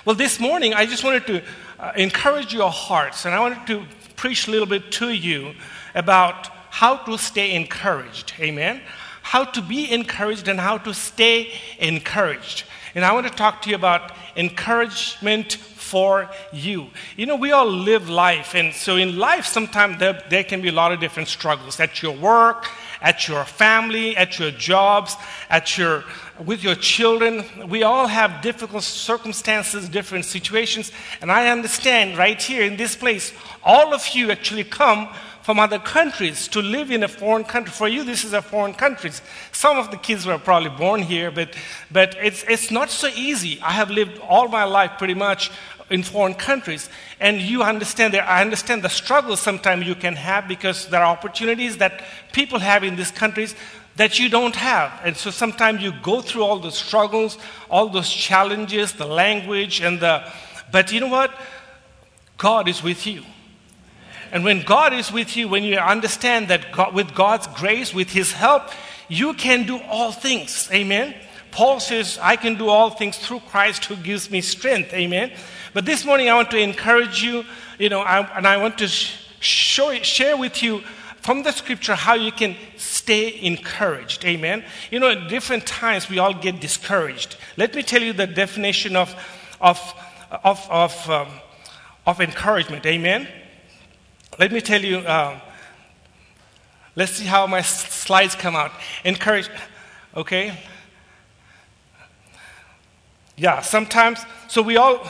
Well, 0.05 0.17
this 0.17 0.41
morning 0.41 0.75
I 0.75 0.85
just 0.85 1.05
wanted 1.05 1.25
to 1.29 1.43
uh, 1.79 1.93
encourage 1.95 2.53
your 2.53 2.73
hearts, 2.73 3.27
and 3.27 3.33
I 3.33 3.39
wanted 3.39 3.65
to 3.69 3.87
preach 4.17 4.49
a 4.49 4.51
little 4.51 4.67
bit 4.67 4.91
to 4.91 5.11
you 5.11 5.55
about 5.95 6.49
how 6.71 6.97
to 6.97 7.17
stay 7.17 7.55
encouraged. 7.55 8.33
Amen. 8.41 8.81
How 9.23 9.45
to 9.45 9.63
be 9.63 9.89
encouraged 9.89 10.49
and 10.49 10.59
how 10.59 10.79
to 10.79 10.93
stay 10.93 11.53
encouraged. 11.79 12.65
And 12.95 13.05
I 13.05 13.13
want 13.13 13.27
to 13.27 13.33
talk 13.33 13.63
to 13.63 13.71
you 13.71 13.77
about 13.77 14.13
encouragement 14.37 15.55
for 15.55 16.29
you. 16.53 16.89
You 17.17 17.27
know, 17.27 17.37
we 17.37 17.53
all 17.53 17.67
live 17.67 18.09
life, 18.09 18.55
and 18.55 18.73
so 18.75 18.97
in 18.97 19.19
life, 19.19 19.45
sometimes 19.45 19.99
there, 19.99 20.23
there 20.31 20.45
can 20.45 20.63
be 20.63 20.69
a 20.69 20.73
lot 20.73 20.93
of 20.93 21.01
different 21.01 21.29
struggles 21.29 21.81
at 21.81 22.03
your 22.03 22.13
work, 22.13 22.67
at 23.01 23.29
your 23.29 23.45
family, 23.45 24.17
at 24.17 24.39
your 24.39 24.51
jobs, 24.51 25.17
at 25.51 25.77
your 25.77 26.05
with 26.39 26.63
your 26.65 26.75
children. 26.75 27.45
We 27.69 27.83
all 27.83 28.07
have 28.07 28.43
difficult 28.43 28.83
circumstances, 28.83 29.89
different 29.89 30.25
situations, 30.25 30.93
and 31.21 31.31
I 31.31 31.49
understand 31.49 32.17
right 32.17 32.41
here 32.41 32.65
in 32.65 32.77
this 32.77 32.97
place, 32.97 33.33
all 33.63 33.95
of 33.95 34.07
you 34.09 34.31
actually 34.31 34.65
come 34.65 35.09
from 35.43 35.59
other 35.59 35.79
countries 35.79 36.47
to 36.49 36.63
live 36.63 36.91
in 36.91 37.03
a 37.03 37.09
foreign 37.09 37.45
country. 37.45 37.73
For 37.73 37.89
you, 37.89 38.05
this 38.05 38.25
is 38.25 38.33
a 38.33 38.41
foreign 38.41 38.75
country. 38.75 39.11
Some 39.51 39.77
of 39.77 39.91
the 39.91 39.97
kids 39.97 40.25
were 40.25 40.39
probably 40.39 40.71
born 40.71 41.03
here, 41.03 41.31
but, 41.31 41.55
but 41.91 42.17
it's, 42.23 42.45
it's 42.45 42.71
not 42.71 42.91
so 42.91 43.09
easy. 43.09 43.61
I 43.61 43.73
have 43.73 43.91
lived 43.91 44.21
all 44.21 44.49
my 44.49 44.65
life 44.65 44.93
pretty 44.99 45.15
much 45.15 45.51
in 45.91 46.03
foreign 46.03 46.35
countries. 46.35 46.89
And 47.21 47.41
you 47.41 47.63
understand 47.63 48.15
that 48.15 48.29
I 48.29 48.41
understand 48.41 48.83
the 48.83 48.89
struggles 48.89 49.41
sometimes 49.41 49.87
you 49.87 49.95
can 49.95 50.15
have 50.15 50.49
because 50.49 50.87
there 50.89 51.01
are 51.01 51.13
opportunities 51.13 51.77
that 51.79 52.03
people 52.33 52.61
have 52.61 52.85
in 52.85 52.97
these 52.97 53.11
countries 53.11 53.55
that 53.97 54.19
you 54.19 54.29
don't 54.29 54.57
have. 54.57 54.93
And 55.05 55.17
so 55.17 55.31
sometimes 55.31 55.83
you 55.83 55.93
go 56.03 56.21
through 56.21 56.45
all 56.45 56.59
the 56.59 56.73
struggles, 56.73 57.39
all 57.71 57.89
those 57.89 58.09
challenges, 58.09 58.93
the 58.93 59.07
language 59.07 59.81
and 59.81 60.01
the 60.01 60.25
but 60.73 60.91
you 60.91 61.01
know 61.01 61.09
what? 61.09 61.31
God 62.39 62.67
is 62.67 62.83
with 62.83 63.07
you. 63.07 63.23
And 64.33 64.43
when 64.43 64.63
God 64.63 64.95
is 64.95 65.13
with 65.13 65.37
you, 65.37 65.47
when 65.47 65.63
you 65.63 65.77
understand 65.77 66.49
that 66.49 66.73
God, 66.73 66.95
with 66.95 67.15
God's 67.15 67.47
grace, 67.49 67.93
with 67.93 68.11
His 68.11 68.33
help, 68.33 68.71
you 69.09 69.35
can 69.35 69.67
do 69.67 69.79
all 69.83 70.11
things. 70.11 70.69
Amen. 70.73 71.15
Paul 71.51 71.81
says, 71.81 72.19
I 72.21 72.37
can 72.37 72.57
do 72.57 72.71
all 72.71 72.89
things 72.89 73.19
through 73.19 73.41
Christ 73.41 73.85
who 73.85 73.97
gives 73.97 74.31
me 74.31 74.41
strength. 74.41 74.95
Amen. 74.95 75.33
But 75.75 75.85
this 75.85 76.07
morning, 76.07 76.31
I 76.31 76.35
want 76.35 76.51
to 76.53 76.59
encourage 76.59 77.23
you, 77.23 77.45
you 77.79 77.91
know, 77.91 78.01
I, 78.01 78.21
and 78.39 78.47
I 78.47 78.57
want 78.57 78.79
to 78.79 78.89
show, 78.89 79.93
share 80.03 80.39
with 80.39 80.63
you 80.63 80.83
from 81.23 81.45
the 81.45 81.53
scripture 81.53 81.95
how 81.95 82.15
you 82.15 82.33
can 82.33 82.57
stay 82.77 83.41
encouraged. 83.43 84.25
Amen. 84.25 84.65
You 84.91 84.99
know, 84.99 85.11
at 85.11 85.29
different 85.29 85.67
times, 85.67 86.09
we 86.09 86.19
all 86.19 86.35
get 86.35 86.61
discouraged. 86.61 87.37
Let 87.57 87.75
me 87.75 87.83
tell 87.83 88.03
you 88.03 88.13
the 88.13 88.27
definition 88.27 88.97
of, 88.97 89.15
of, 89.61 89.79
of, 90.45 90.69
of, 90.69 91.11
um, 91.11 91.29
of 92.07 92.21
encouragement. 92.21 92.85
Amen. 92.87 93.29
Let 94.39 94.51
me 94.51 94.61
tell 94.61 94.83
you, 94.83 94.99
uh, 94.99 95.39
let's 96.97 97.13
see 97.13 97.27
how 97.27 97.47
my 97.47 97.63
slides 97.63 98.35
come 98.35 98.57
out. 98.57 98.73
Encourage, 99.05 99.49
okay? 100.17 100.59
Yeah, 103.37 103.61
sometimes, 103.61 104.19
so 104.49 104.61
we 104.61 104.77
all, 104.77 105.07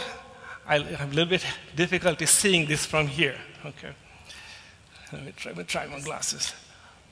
I 0.67 0.81
have 0.81 1.13
a 1.13 1.15
little 1.15 1.31
bit 1.31 1.45
difficulty 1.75 2.27
seeing 2.27 2.67
this 2.67 2.85
from 2.85 3.07
here. 3.07 3.37
Okay. 3.65 3.93
Let 5.13 5.25
me 5.25 5.33
try, 5.37 5.53
let 5.53 5.59
me 5.59 5.65
try 5.65 5.87
my 5.87 6.01
glasses. 6.01 6.55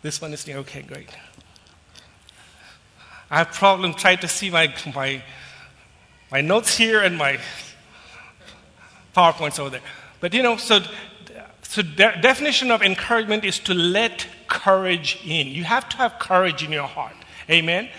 This 0.02 0.22
one 0.22 0.32
is 0.32 0.46
near. 0.46 0.56
Okay, 0.58 0.82
great. 0.82 1.10
I 3.30 3.38
have 3.38 3.52
problem 3.52 3.92
trying 3.94 4.18
to 4.18 4.28
see 4.28 4.50
my, 4.50 4.74
my, 4.94 5.22
my 6.32 6.40
notes 6.40 6.76
here 6.76 7.02
and 7.02 7.18
my 7.18 7.38
PowerPoints 9.14 9.58
over 9.58 9.70
there. 9.70 9.82
But 10.20 10.32
you 10.32 10.42
know, 10.42 10.56
so, 10.56 10.80
so 11.62 11.82
de- 11.82 12.20
definition 12.22 12.70
of 12.70 12.82
encouragement 12.82 13.44
is 13.44 13.58
to 13.60 13.74
let 13.74 14.26
courage 14.48 15.20
in. 15.24 15.48
You 15.48 15.64
have 15.64 15.88
to 15.90 15.96
have 15.98 16.18
courage 16.18 16.64
in 16.64 16.72
your 16.72 16.86
heart. 16.86 17.14
Amen. 17.50 17.90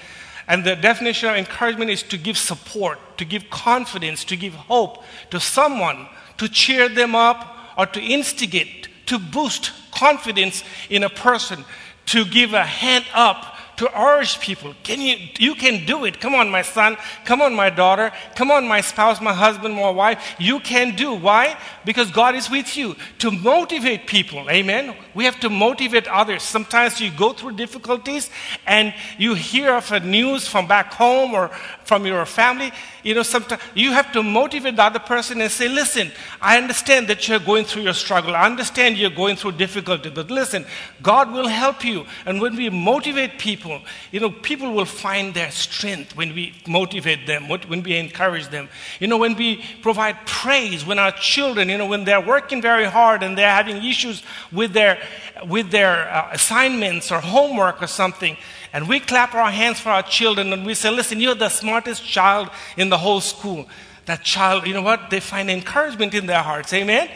And 0.48 0.64
the 0.64 0.76
definition 0.76 1.30
of 1.30 1.36
encouragement 1.36 1.92
is 1.92 2.02
to 2.04 2.18
give 2.18 2.38
support, 2.38 3.00
to 3.20 3.26
give 3.26 3.50
confidence, 3.50 4.26
to 4.26 4.36
give 4.36 4.54
hope 4.54 5.04
to 5.30 5.40
someone, 5.40 6.08
to 6.38 6.50
cheer 6.50 6.90
them 6.90 7.14
up, 7.14 7.58
or 7.78 7.86
to 7.86 8.02
instigate, 8.02 8.90
to 9.06 9.20
boost 9.20 9.72
confidence 10.02 10.64
in 10.90 11.04
a 11.04 11.10
person, 11.10 11.64
to 12.08 12.26
give 12.26 12.54
a 12.54 12.66
hand 12.66 13.06
up 13.14 13.51
to 13.82 14.00
urge 14.00 14.40
people, 14.40 14.76
can 14.84 15.02
you, 15.02 15.18
you 15.40 15.56
can 15.56 15.88
do 15.88 16.06
it. 16.06 16.22
Come 16.22 16.36
on, 16.36 16.52
my 16.52 16.62
son. 16.62 16.98
Come 17.26 17.42
on, 17.42 17.56
my 17.56 17.72
daughter. 17.72 18.12
Come 18.36 18.52
on, 18.52 18.68
my 18.68 18.80
spouse, 18.80 19.20
my 19.20 19.34
husband, 19.34 19.74
my 19.74 19.90
wife. 19.90 20.36
You 20.38 20.60
can 20.60 20.96
do. 20.96 21.16
Why? 21.16 21.58
Because 21.84 22.12
God 22.12 22.36
is 22.36 22.48
with 22.48 22.78
you 22.78 22.96
to 23.18 23.32
motivate 23.32 24.06
people. 24.06 24.48
Amen. 24.52 24.96
We 25.16 25.26
have 25.26 25.40
to 25.40 25.50
motivate 25.50 26.08
others. 26.08 26.44
Sometimes 26.44 27.02
you 27.02 27.10
go 27.10 27.34
through 27.34 27.56
difficulties 27.56 28.30
and 28.68 28.94
you 29.18 29.34
hear 29.34 29.74
of 29.74 29.92
a 29.92 30.00
news 30.00 30.48
from 30.48 30.68
back 30.68 30.94
home 30.94 31.34
or 31.34 31.50
from 31.84 32.06
your 32.06 32.26
family. 32.28 32.72
You 33.04 33.16
know, 33.16 33.24
sometimes 33.24 33.62
you 33.74 33.94
have 33.94 34.12
to 34.12 34.22
motivate 34.22 34.76
the 34.76 34.84
other 34.84 35.00
person 35.00 35.42
and 35.42 35.52
say, 35.52 35.68
listen, 35.68 36.12
I 36.40 36.58
understand 36.58 37.08
that 37.08 37.28
you're 37.28 37.40
going 37.40 37.66
through 37.66 37.82
your 37.82 37.94
struggle. 37.94 38.36
I 38.36 38.46
understand 38.46 38.98
you're 38.98 39.10
going 39.10 39.38
through 39.38 39.54
difficulty, 39.54 40.12
but 40.12 40.30
listen, 40.30 40.66
God 41.02 41.32
will 41.32 41.48
help 41.48 41.84
you. 41.84 42.06
And 42.28 42.40
when 42.40 42.56
we 42.56 42.70
motivate 42.70 43.40
people, 43.40 43.71
people. 43.80 43.90
You 44.12 44.20
know, 44.20 44.30
people 44.30 44.74
will 44.74 44.86
find 44.86 45.34
their 45.34 45.52
strength 45.52 46.16
when 46.16 46.34
we 46.34 46.54
motivate 46.68 47.28
them, 47.28 47.48
when 47.48 47.84
we 47.84 47.98
encourage 47.98 48.48
them. 48.50 48.70
You 49.00 49.08
know, 49.08 49.18
when 49.18 49.36
we 49.36 49.64
provide 49.82 50.26
praise, 50.26 50.86
when 50.86 51.00
our 51.00 51.12
children, 51.12 51.70
you 51.70 51.78
know, 51.78 51.88
when 51.88 52.04
they're 52.06 52.22
working 52.22 52.62
very 52.62 52.86
hard 52.86 53.24
and 53.24 53.38
they're 53.38 53.50
having 53.50 53.78
issues 53.84 54.24
with 54.52 54.74
their, 54.74 55.00
with 55.48 55.72
their 55.72 56.10
uh, 56.10 56.30
assignments 56.34 57.12
or 57.12 57.20
homework 57.20 57.82
or 57.82 57.88
something, 57.88 58.38
and 58.74 58.88
we 58.88 59.00
clap 59.00 59.34
our 59.34 59.52
hands 59.52 59.80
for 59.80 59.90
our 59.90 60.04
children 60.04 60.54
and 60.54 60.66
we 60.66 60.74
say, 60.74 60.90
listen, 60.90 61.20
you're 61.20 61.36
the 61.36 61.50
smartest 61.50 62.04
child 62.06 62.50
in 62.78 62.90
the 62.90 62.98
whole 62.98 63.22
school. 63.22 63.68
That 64.06 64.24
child, 64.24 64.66
you 64.66 64.74
know 64.74 64.82
what? 64.82 65.10
They 65.10 65.20
find 65.20 65.50
encouragement 65.50 66.14
in 66.14 66.26
their 66.26 66.42
hearts. 66.42 66.74
Amen? 66.74 67.10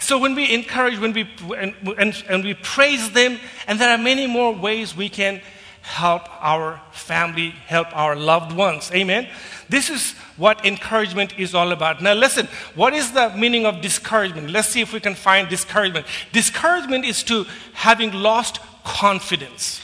So 0.00 0.18
when 0.18 0.34
we 0.34 0.52
encourage, 0.54 0.98
when 0.98 1.12
we, 1.12 1.28
and, 1.56 1.74
and, 1.98 2.24
and, 2.28 2.44
we 2.44 2.54
praise 2.54 3.10
them, 3.10 3.38
and 3.66 3.80
there 3.80 3.90
are 3.90 3.98
many 3.98 4.26
more 4.28 4.54
ways 4.54 4.94
we 4.94 5.08
can 5.08 5.40
help 5.88 6.22
our 6.44 6.80
family, 6.92 7.50
help 7.66 7.88
our 7.96 8.14
loved 8.14 8.54
ones. 8.54 8.90
Amen. 8.92 9.26
This 9.70 9.88
is 9.88 10.12
what 10.36 10.64
encouragement 10.66 11.38
is 11.38 11.54
all 11.54 11.72
about. 11.72 12.02
Now, 12.02 12.12
listen, 12.12 12.46
what 12.74 12.92
is 12.92 13.12
the 13.12 13.30
meaning 13.30 13.64
of 13.64 13.80
discouragement? 13.80 14.50
Let's 14.50 14.68
see 14.68 14.82
if 14.82 14.92
we 14.92 15.00
can 15.00 15.14
find 15.14 15.48
discouragement. 15.48 16.06
Discouragement 16.30 17.06
is 17.06 17.22
to 17.24 17.46
having 17.72 18.12
lost 18.12 18.60
confidence. 18.84 19.82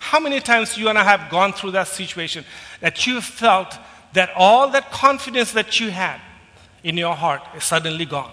How 0.00 0.18
many 0.18 0.40
times 0.40 0.78
you 0.78 0.88
and 0.88 0.98
I 0.98 1.04
have 1.04 1.30
gone 1.30 1.52
through 1.52 1.72
that 1.72 1.88
situation 1.88 2.44
that 2.80 3.06
you 3.06 3.20
felt 3.20 3.76
that 4.14 4.30
all 4.36 4.70
that 4.70 4.90
confidence 4.90 5.52
that 5.52 5.78
you 5.78 5.90
had 5.90 6.20
in 6.82 6.96
your 6.96 7.14
heart 7.14 7.42
is 7.54 7.64
suddenly 7.64 8.06
gone? 8.06 8.32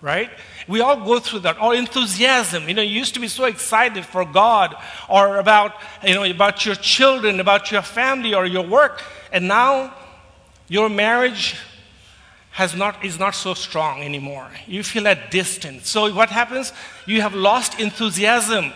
Right? 0.00 0.30
We 0.68 0.80
all 0.80 0.96
go 1.04 1.18
through 1.18 1.40
that. 1.40 1.60
Or 1.60 1.74
enthusiasm. 1.74 2.68
You 2.68 2.74
know, 2.74 2.82
you 2.82 2.98
used 2.98 3.14
to 3.14 3.20
be 3.20 3.28
so 3.28 3.44
excited 3.44 4.04
for 4.04 4.24
God 4.24 4.76
or 5.08 5.36
about, 5.36 5.74
you 6.04 6.14
know, 6.14 6.24
about 6.24 6.66
your 6.66 6.74
children, 6.74 7.40
about 7.40 7.70
your 7.70 7.82
family 7.82 8.34
or 8.34 8.46
your 8.46 8.66
work. 8.66 9.02
And 9.32 9.48
now 9.48 9.94
your 10.68 10.88
marriage 10.88 11.56
has 12.50 12.74
not, 12.74 13.04
is 13.04 13.18
not 13.18 13.34
so 13.34 13.54
strong 13.54 14.02
anymore. 14.02 14.48
You 14.66 14.82
feel 14.82 15.06
at 15.06 15.30
distance. 15.30 15.88
So 15.88 16.12
what 16.14 16.30
happens? 16.30 16.72
You 17.06 17.20
have 17.20 17.34
lost 17.34 17.78
enthusiasm. 17.78 18.72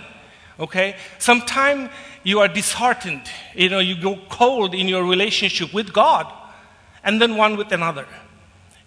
Okay? 0.59 0.97
Sometimes 1.19 1.91
you 2.23 2.41
are 2.41 2.49
disheartened. 2.49 3.23
You 3.55 3.71
know, 3.71 3.79
you 3.79 4.01
go 4.01 4.19
cold 4.29 4.75
in 4.75 4.87
your 4.87 5.05
relationship 5.05 5.73
with 5.73 5.93
God 5.93 6.31
and 7.03 7.21
then 7.21 7.37
one 7.37 7.57
with 7.57 7.73
another. 7.73 8.07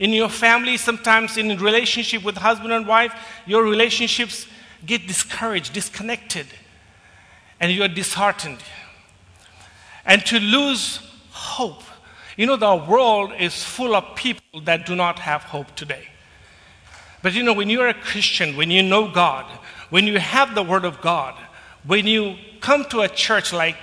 In 0.04 0.12
your 0.12 0.28
family, 0.28 0.76
sometimes 0.76 1.38
in 1.38 1.58
relationship 1.58 2.24
with 2.24 2.36
husband 2.36 2.74
and 2.74 2.86
wife, 2.86 3.14
your 3.46 3.64
relationships 3.64 4.48
get 4.86 5.08
discouraged, 5.08 5.72
disconnected, 5.72 6.48
and 7.60 7.72
you 7.72 7.84
are 7.84 7.88
disheartened. 7.88 8.60
And 10.06 10.26
to 10.26 10.40
lose 10.40 11.00
hope 11.32 11.84
you 12.36 12.48
know, 12.48 12.56
the 12.56 12.76
world 12.76 13.32
is 13.38 13.64
full 13.64 13.96
of 13.96 14.16
people 14.16 14.62
that 14.62 14.86
do 14.86 14.96
not 14.96 15.20
have 15.20 15.44
hope 15.44 15.76
today. 15.76 16.08
But 17.22 17.34
you 17.34 17.44
know, 17.44 17.54
when 17.54 17.70
you're 17.70 17.88
a 17.88 17.94
Christian, 17.94 18.58
when 18.58 18.72
you 18.72 18.82
know 18.82 19.08
God, 19.12 19.46
when 19.90 20.08
you 20.08 20.18
have 20.18 20.56
the 20.56 20.64
Word 20.64 20.84
of 20.84 21.00
God, 21.02 21.36
when 21.84 22.08
you 22.08 22.36
come 22.60 22.86
to 22.86 23.02
a 23.02 23.08
church 23.08 23.54
like 23.54 23.78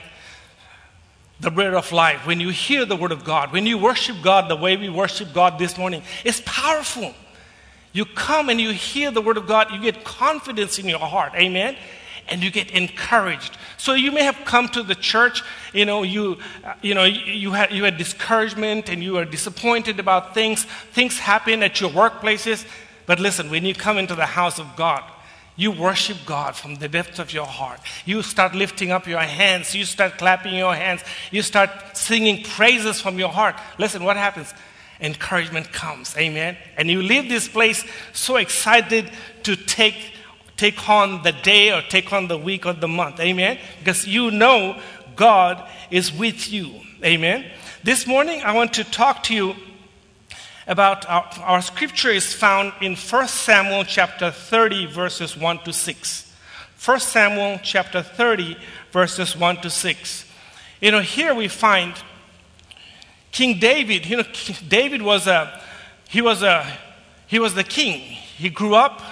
the 1.40 1.50
Bread 1.50 1.74
of 1.74 1.90
Life, 1.90 2.26
when 2.26 2.40
you 2.40 2.50
hear 2.50 2.84
the 2.84 2.96
Word 2.96 3.12
of 3.12 3.24
God, 3.24 3.52
when 3.52 3.66
you 3.66 3.78
worship 3.78 4.16
God 4.22 4.50
the 4.50 4.56
way 4.56 4.76
we 4.76 4.88
worship 4.88 5.32
God 5.32 5.58
this 5.58 5.78
morning, 5.78 6.02
it's 6.24 6.42
powerful. 6.44 7.14
You 7.92 8.04
come 8.04 8.50
and 8.50 8.60
you 8.60 8.70
hear 8.72 9.10
the 9.10 9.22
Word 9.22 9.36
of 9.36 9.46
God, 9.46 9.72
you 9.72 9.80
get 9.80 10.04
confidence 10.04 10.78
in 10.78 10.88
your 10.88 10.98
heart. 10.98 11.32
Amen 11.34 11.76
and 12.30 12.42
you 12.42 12.50
get 12.50 12.70
encouraged. 12.70 13.58
So 13.76 13.92
you 13.94 14.12
may 14.12 14.22
have 14.22 14.38
come 14.44 14.68
to 14.68 14.82
the 14.82 14.94
church, 14.94 15.42
you 15.74 15.84
know, 15.84 16.04
you, 16.04 16.38
uh, 16.64 16.74
you, 16.80 16.94
know, 16.94 17.04
you, 17.04 17.50
had, 17.50 17.72
you 17.72 17.84
had 17.84 17.96
discouragement 17.98 18.88
and 18.88 19.02
you 19.02 19.18
are 19.18 19.24
disappointed 19.24 19.98
about 19.98 20.32
things. 20.32 20.64
Things 20.92 21.18
happen 21.18 21.62
at 21.62 21.80
your 21.80 21.90
workplaces. 21.90 22.66
But 23.06 23.18
listen, 23.18 23.50
when 23.50 23.64
you 23.64 23.74
come 23.74 23.98
into 23.98 24.14
the 24.14 24.26
house 24.26 24.58
of 24.58 24.76
God, 24.76 25.02
you 25.60 25.70
worship 25.70 26.16
God 26.24 26.56
from 26.56 26.76
the 26.76 26.88
depths 26.88 27.18
of 27.18 27.34
your 27.34 27.44
heart. 27.44 27.80
You 28.06 28.22
start 28.22 28.54
lifting 28.54 28.90
up 28.92 29.06
your 29.06 29.20
hands. 29.20 29.74
You 29.74 29.84
start 29.84 30.16
clapping 30.16 30.54
your 30.54 30.74
hands. 30.74 31.02
You 31.30 31.42
start 31.42 31.70
singing 31.92 32.42
praises 32.42 32.98
from 32.98 33.18
your 33.18 33.28
heart. 33.28 33.56
Listen, 33.78 34.02
what 34.02 34.16
happens? 34.16 34.54
Encouragement 35.02 35.70
comes. 35.70 36.16
Amen. 36.16 36.56
And 36.78 36.88
you 36.88 37.02
leave 37.02 37.28
this 37.28 37.46
place 37.46 37.84
so 38.14 38.36
excited 38.36 39.10
to 39.42 39.54
take 39.54 40.14
take 40.56 40.88
on 40.88 41.22
the 41.22 41.32
day 41.32 41.72
or 41.72 41.82
take 41.82 42.10
on 42.10 42.28
the 42.28 42.38
week 42.38 42.64
or 42.64 42.72
the 42.72 42.88
month. 42.88 43.20
Amen? 43.20 43.58
Because 43.80 44.06
you 44.06 44.30
know 44.30 44.80
God 45.14 45.66
is 45.90 46.10
with 46.10 46.50
you. 46.50 46.80
Amen? 47.04 47.44
This 47.82 48.06
morning, 48.06 48.40
I 48.42 48.54
want 48.54 48.72
to 48.74 48.84
talk 48.84 49.22
to 49.24 49.34
you 49.34 49.56
about 50.66 51.08
our, 51.08 51.28
our 51.42 51.62
scripture 51.62 52.10
is 52.10 52.32
found 52.32 52.72
in 52.80 52.96
1 52.96 53.28
Samuel 53.28 53.84
chapter 53.84 54.30
30, 54.30 54.86
verses 54.86 55.36
1 55.36 55.58
to 55.60 55.72
6. 55.72 56.32
1 56.84 57.00
Samuel 57.00 57.60
chapter 57.62 58.02
30, 58.02 58.56
verses 58.90 59.36
1 59.36 59.56
to 59.58 59.70
6. 59.70 60.24
You 60.80 60.90
know, 60.90 61.00
here 61.00 61.34
we 61.34 61.48
find 61.48 61.94
King 63.32 63.58
David. 63.58 64.06
You 64.06 64.18
know, 64.18 64.24
David 64.66 65.02
was 65.02 65.26
a, 65.26 65.60
he 66.08 66.22
was 66.22 66.42
a, 66.42 66.66
he 67.26 67.38
was 67.38 67.54
the 67.54 67.64
king. 67.64 68.00
He 68.00 68.48
grew 68.48 68.74
up 68.74 69.02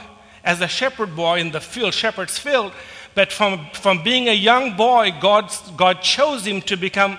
as 0.44 0.60
a 0.60 0.68
shepherd 0.68 1.14
boy 1.14 1.40
in 1.40 1.50
the 1.50 1.60
field, 1.60 1.94
shepherd's 1.94 2.38
field. 2.38 2.72
But 3.14 3.32
from, 3.32 3.66
from 3.72 4.02
being 4.02 4.28
a 4.28 4.32
young 4.32 4.76
boy, 4.76 5.12
God, 5.20 5.52
God 5.76 6.02
chose 6.02 6.46
him 6.46 6.62
to 6.62 6.76
become 6.76 7.18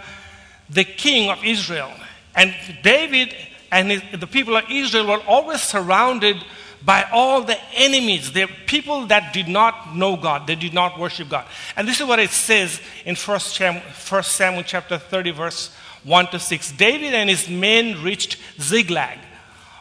the 0.69 0.83
king 0.83 1.29
of 1.29 1.43
Israel. 1.43 1.91
And 2.36 2.55
David 2.83 3.36
and 3.71 4.01
the 4.19 4.27
people 4.27 4.57
of 4.57 4.65
Israel 4.69 5.07
were 5.07 5.23
always 5.27 5.61
surrounded 5.61 6.38
by 6.83 7.03
all 7.11 7.41
the 7.41 7.57
enemies, 7.75 8.31
the 8.31 8.47
people 8.65 9.05
that 9.07 9.33
did 9.33 9.47
not 9.47 9.95
know 9.95 10.15
God, 10.15 10.47
they 10.47 10.55
did 10.55 10.73
not 10.73 10.97
worship 10.97 11.29
God. 11.29 11.45
And 11.75 11.88
this 11.88 11.99
is 11.99 12.07
what 12.07 12.19
it 12.19 12.29
says 12.29 12.79
in 13.05 13.15
1 13.15 13.39
Samuel, 13.39 14.63
chapter 14.63 14.97
30, 14.97 15.31
verse 15.31 15.75
1 16.03 16.27
to 16.27 16.39
6. 16.39 16.71
David 16.73 17.13
and 17.13 17.29
his 17.29 17.49
men 17.49 18.01
reached 18.01 18.38
Ziklag 18.61 19.19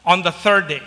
on 0.05 0.22
the 0.22 0.33
third 0.33 0.66
day. 0.66 0.83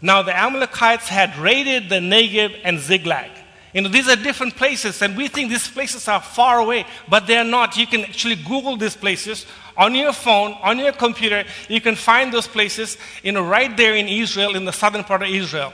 Now, 0.00 0.22
the 0.22 0.36
Amalekites 0.36 1.08
had 1.08 1.36
raided 1.36 1.88
the 1.88 1.96
Negev 1.96 2.58
and 2.64 2.80
Ziklag. 2.80 3.30
You 3.74 3.82
know, 3.82 3.88
these 3.88 4.08
are 4.08 4.16
different 4.16 4.56
places, 4.56 5.00
and 5.00 5.16
we 5.16 5.28
think 5.28 5.50
these 5.50 5.68
places 5.68 6.08
are 6.08 6.20
far 6.20 6.58
away, 6.58 6.86
but 7.08 7.26
they're 7.26 7.44
not. 7.44 7.76
You 7.76 7.86
can 7.86 8.02
actually 8.02 8.36
Google 8.36 8.76
these 8.76 8.96
places 8.96 9.46
on 9.82 9.94
your 9.94 10.12
phone, 10.12 10.52
on 10.62 10.78
your 10.78 10.92
computer. 10.92 11.44
You 11.68 11.80
can 11.80 11.96
find 11.96 12.32
those 12.32 12.46
places, 12.46 12.96
know, 13.32 13.44
right 13.44 13.76
there 13.76 13.94
in 13.96 14.06
Israel, 14.06 14.54
in 14.54 14.64
the 14.64 14.72
southern 14.72 15.04
part 15.04 15.22
of 15.22 15.28
Israel. 15.28 15.72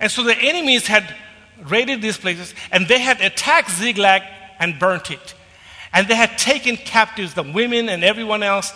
And 0.00 0.10
so 0.10 0.22
the 0.22 0.36
enemies 0.36 0.86
had 0.86 1.14
raided 1.62 2.00
these 2.00 2.16
places, 2.16 2.54
and 2.72 2.88
they 2.88 2.98
had 2.98 3.20
attacked 3.20 3.70
Ziklag 3.70 4.22
and 4.58 4.78
burnt 4.78 5.10
it. 5.10 5.34
And 5.92 6.08
they 6.08 6.14
had 6.14 6.38
taken 6.38 6.76
captives 6.76 7.34
the 7.34 7.42
women 7.42 7.88
and 7.88 8.02
everyone 8.02 8.42
else, 8.42 8.72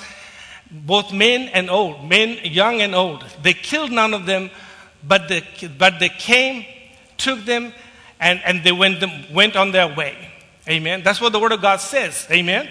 both 0.70 1.12
men 1.12 1.48
and 1.48 1.70
old, 1.70 2.08
men 2.08 2.38
young 2.42 2.80
and 2.80 2.94
old. 2.94 3.24
They 3.42 3.54
killed 3.54 3.90
none 3.90 4.14
of 4.14 4.26
them, 4.26 4.50
but 5.02 5.28
they, 5.28 5.42
but 5.78 5.98
they 5.98 6.08
came, 6.08 6.64
took 7.16 7.44
them, 7.44 7.72
and, 8.20 8.40
and 8.44 8.64
they 8.64 8.72
went, 8.72 9.00
them, 9.00 9.10
went 9.32 9.56
on 9.56 9.72
their 9.72 9.88
way. 9.94 10.16
Amen. 10.68 11.02
That's 11.02 11.20
what 11.20 11.32
the 11.32 11.40
Word 11.40 11.52
of 11.52 11.60
God 11.60 11.80
says. 11.80 12.26
Amen. 12.30 12.68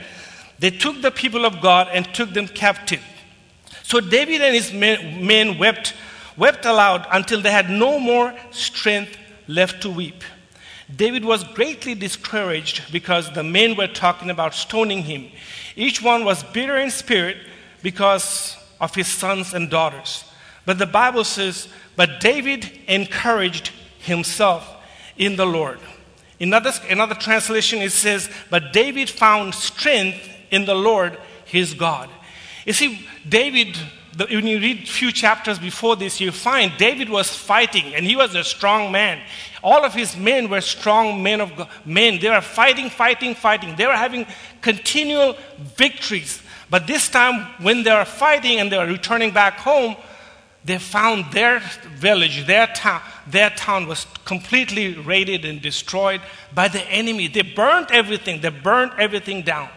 They 0.61 0.69
took 0.69 1.01
the 1.01 1.09
people 1.09 1.43
of 1.43 1.59
God 1.59 1.87
and 1.91 2.05
took 2.13 2.33
them 2.33 2.47
captive. 2.47 3.03
So 3.81 3.99
David 3.99 4.41
and 4.41 4.53
his 4.53 4.71
men, 4.71 5.25
men 5.25 5.57
wept, 5.57 5.95
wept 6.37 6.65
aloud 6.65 7.07
until 7.11 7.41
they 7.41 7.51
had 7.51 7.71
no 7.71 7.99
more 7.99 8.31
strength 8.51 9.17
left 9.47 9.81
to 9.81 9.89
weep. 9.89 10.23
David 10.95 11.25
was 11.25 11.43
greatly 11.43 11.95
discouraged 11.95 12.91
because 12.91 13.31
the 13.31 13.43
men 13.43 13.75
were 13.75 13.87
talking 13.87 14.29
about 14.29 14.53
stoning 14.53 15.01
him. 15.01 15.31
Each 15.75 15.99
one 15.99 16.25
was 16.25 16.43
bitter 16.43 16.77
in 16.77 16.91
spirit 16.91 17.37
because 17.81 18.55
of 18.79 18.93
his 18.93 19.07
sons 19.07 19.55
and 19.55 19.67
daughters. 19.67 20.25
But 20.67 20.77
the 20.77 20.85
Bible 20.85 21.23
says, 21.23 21.69
but 21.95 22.19
David 22.19 22.71
encouraged 22.87 23.71
himself 23.97 24.69
in 25.17 25.37
the 25.37 25.45
Lord. 25.45 25.79
Another, 26.39 26.71
another 26.87 27.15
translation, 27.15 27.79
it 27.79 27.93
says, 27.93 28.29
but 28.51 28.73
David 28.73 29.09
found 29.09 29.55
strength 29.55 30.27
in 30.51 30.65
the 30.65 30.75
Lord 30.75 31.17
his 31.45 31.73
God. 31.73 32.09
You 32.65 32.73
see, 32.73 33.07
David, 33.27 33.75
when 34.17 34.45
you 34.45 34.59
read 34.59 34.83
a 34.83 34.85
few 34.85 35.11
chapters 35.11 35.57
before 35.57 35.95
this, 35.95 36.21
you 36.21 36.31
find 36.31 36.71
David 36.77 37.09
was 37.09 37.29
fighting 37.29 37.95
and 37.95 38.05
he 38.05 38.15
was 38.15 38.35
a 38.35 38.43
strong 38.43 38.91
man. 38.91 39.19
All 39.63 39.83
of 39.83 39.93
his 39.93 40.15
men 40.15 40.49
were 40.49 40.61
strong 40.61 41.23
men 41.23 41.41
of 41.41 41.55
God, 41.55 41.69
men. 41.85 42.19
They 42.19 42.29
were 42.29 42.41
fighting, 42.41 42.89
fighting, 42.89 43.35
fighting. 43.35 43.75
They 43.75 43.85
were 43.85 43.95
having 43.95 44.25
continual 44.61 45.37
victories. 45.57 46.41
But 46.69 46.87
this 46.87 47.09
time, 47.09 47.47
when 47.59 47.83
they 47.83 47.91
were 47.91 48.05
fighting 48.05 48.59
and 48.59 48.71
they 48.71 48.77
were 48.77 48.87
returning 48.87 49.31
back 49.31 49.57
home, 49.59 49.95
they 50.63 50.77
found 50.77 51.31
their 51.31 51.59
village, 51.95 52.45
their 52.45 52.67
town, 52.67 53.01
their 53.27 53.49
town 53.49 53.87
was 53.87 54.05
completely 54.25 54.93
raided 54.93 55.43
and 55.43 55.61
destroyed 55.61 56.21
by 56.53 56.67
the 56.67 56.81
enemy. 56.83 57.27
They 57.27 57.41
burnt 57.41 57.91
everything, 57.91 58.41
they 58.41 58.49
burnt 58.49 58.93
everything 58.99 59.41
down. 59.41 59.69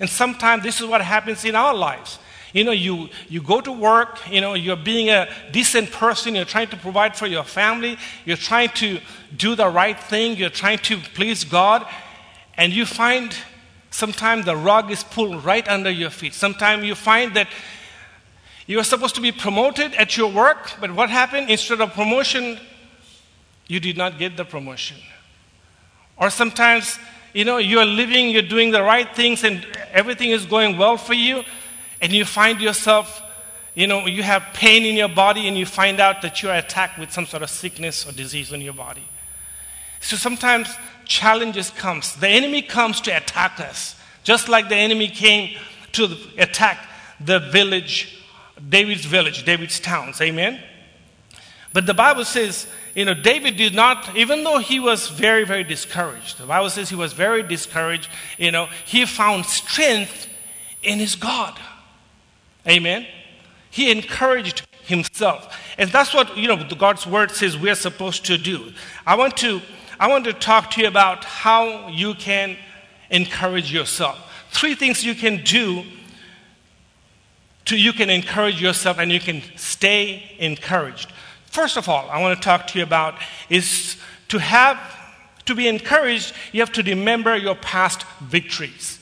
And 0.00 0.08
sometimes 0.08 0.62
this 0.62 0.80
is 0.80 0.86
what 0.86 1.00
happens 1.00 1.44
in 1.44 1.54
our 1.54 1.74
lives. 1.74 2.18
You 2.52 2.64
know, 2.64 2.72
you, 2.72 3.08
you 3.28 3.42
go 3.42 3.60
to 3.60 3.72
work, 3.72 4.20
you 4.30 4.40
know, 4.40 4.54
you're 4.54 4.76
being 4.76 5.10
a 5.10 5.28
decent 5.52 5.90
person, 5.90 6.34
you're 6.34 6.46
trying 6.46 6.68
to 6.68 6.76
provide 6.76 7.14
for 7.14 7.26
your 7.26 7.44
family, 7.44 7.98
you're 8.24 8.38
trying 8.38 8.70
to 8.70 9.00
do 9.36 9.54
the 9.54 9.68
right 9.68 9.98
thing, 9.98 10.36
you're 10.36 10.48
trying 10.48 10.78
to 10.78 10.96
please 11.14 11.44
God, 11.44 11.86
and 12.56 12.72
you 12.72 12.86
find 12.86 13.36
Sometimes 13.90 14.44
the 14.44 14.56
rug 14.56 14.90
is 14.90 15.02
pulled 15.02 15.44
right 15.44 15.66
under 15.66 15.90
your 15.90 16.10
feet. 16.10 16.34
Sometimes 16.34 16.84
you 16.84 16.94
find 16.94 17.34
that 17.34 17.48
you 18.66 18.78
are 18.78 18.84
supposed 18.84 19.14
to 19.14 19.20
be 19.20 19.32
promoted 19.32 19.94
at 19.94 20.16
your 20.16 20.30
work, 20.30 20.72
but 20.80 20.92
what 20.92 21.08
happened? 21.08 21.48
Instead 21.48 21.80
of 21.80 21.92
promotion, 21.94 22.58
you 23.66 23.80
did 23.80 23.96
not 23.96 24.18
get 24.18 24.36
the 24.36 24.44
promotion. 24.44 24.98
Or 26.18 26.28
sometimes, 26.28 26.98
you 27.32 27.44
know, 27.44 27.58
you 27.58 27.78
are 27.78 27.84
living, 27.84 28.30
you're 28.30 28.42
doing 28.42 28.70
the 28.70 28.82
right 28.82 29.14
things, 29.14 29.44
and 29.44 29.66
everything 29.92 30.30
is 30.30 30.46
going 30.46 30.76
well 30.78 30.96
for 30.96 31.14
you, 31.14 31.44
and 32.00 32.12
you 32.12 32.24
find 32.24 32.60
yourself, 32.60 33.22
you 33.74 33.86
know, 33.86 34.06
you 34.06 34.22
have 34.22 34.42
pain 34.54 34.84
in 34.84 34.96
your 34.96 35.08
body, 35.08 35.46
and 35.48 35.56
you 35.56 35.66
find 35.66 36.00
out 36.00 36.22
that 36.22 36.42
you 36.42 36.50
are 36.50 36.56
attacked 36.56 36.98
with 36.98 37.12
some 37.12 37.26
sort 37.26 37.42
of 37.42 37.50
sickness 37.50 38.08
or 38.08 38.12
disease 38.12 38.52
in 38.52 38.60
your 38.60 38.72
body. 38.72 39.04
So 40.00 40.16
sometimes 40.16 40.68
challenges 41.04 41.70
comes. 41.70 42.14
The 42.16 42.28
enemy 42.28 42.62
comes 42.62 43.00
to 43.02 43.16
attack 43.16 43.60
us, 43.60 43.96
just 44.22 44.48
like 44.48 44.68
the 44.68 44.76
enemy 44.76 45.08
came 45.08 45.56
to 45.92 46.16
attack 46.36 46.86
the 47.20 47.38
village, 47.38 48.22
David's 48.68 49.04
village, 49.04 49.44
David's 49.44 49.80
towns. 49.80 50.20
Amen. 50.20 50.60
But 51.72 51.86
the 51.86 51.94
Bible 51.94 52.24
says, 52.24 52.66
you 52.98 53.04
know, 53.04 53.14
David 53.14 53.54
did 53.54 53.76
not, 53.76 54.16
even 54.16 54.42
though 54.42 54.58
he 54.58 54.80
was 54.80 55.06
very, 55.06 55.44
very 55.44 55.62
discouraged, 55.62 56.38
the 56.38 56.46
Bible 56.46 56.68
says 56.68 56.88
he 56.88 56.96
was 56.96 57.12
very 57.12 57.44
discouraged, 57.44 58.10
you 58.38 58.50
know, 58.50 58.66
he 58.84 59.06
found 59.06 59.46
strength 59.46 60.26
in 60.82 60.98
his 60.98 61.14
God. 61.14 61.56
Amen. 62.66 63.06
He 63.70 63.92
encouraged 63.92 64.66
himself. 64.82 65.56
And 65.78 65.90
that's 65.90 66.12
what, 66.12 66.36
you 66.36 66.48
know, 66.48 66.56
God's 66.76 67.06
word 67.06 67.30
says 67.30 67.56
we're 67.56 67.76
supposed 67.76 68.26
to 68.26 68.36
do. 68.36 68.72
I 69.06 69.14
want 69.14 69.36
to, 69.36 69.62
I 70.00 70.08
want 70.08 70.24
to 70.24 70.32
talk 70.32 70.72
to 70.72 70.80
you 70.80 70.88
about 70.88 71.22
how 71.24 71.86
you 71.86 72.14
can 72.14 72.56
encourage 73.10 73.72
yourself. 73.72 74.18
Three 74.50 74.74
things 74.74 75.04
you 75.04 75.14
can 75.14 75.44
do 75.44 75.84
to 77.66 77.76
you 77.76 77.92
can 77.92 78.10
encourage 78.10 78.60
yourself 78.60 78.98
and 78.98 79.12
you 79.12 79.20
can 79.20 79.40
stay 79.54 80.34
encouraged. 80.40 81.12
First 81.50 81.76
of 81.76 81.88
all, 81.88 82.08
I 82.10 82.20
want 82.20 82.38
to 82.38 82.44
talk 82.44 82.66
to 82.68 82.78
you 82.78 82.84
about 82.84 83.14
is 83.48 83.96
to 84.28 84.38
have 84.38 84.78
to 85.46 85.54
be 85.54 85.66
encouraged, 85.66 86.34
you 86.52 86.60
have 86.60 86.72
to 86.72 86.82
remember 86.82 87.34
your 87.36 87.54
past 87.54 88.04
victories. 88.20 89.00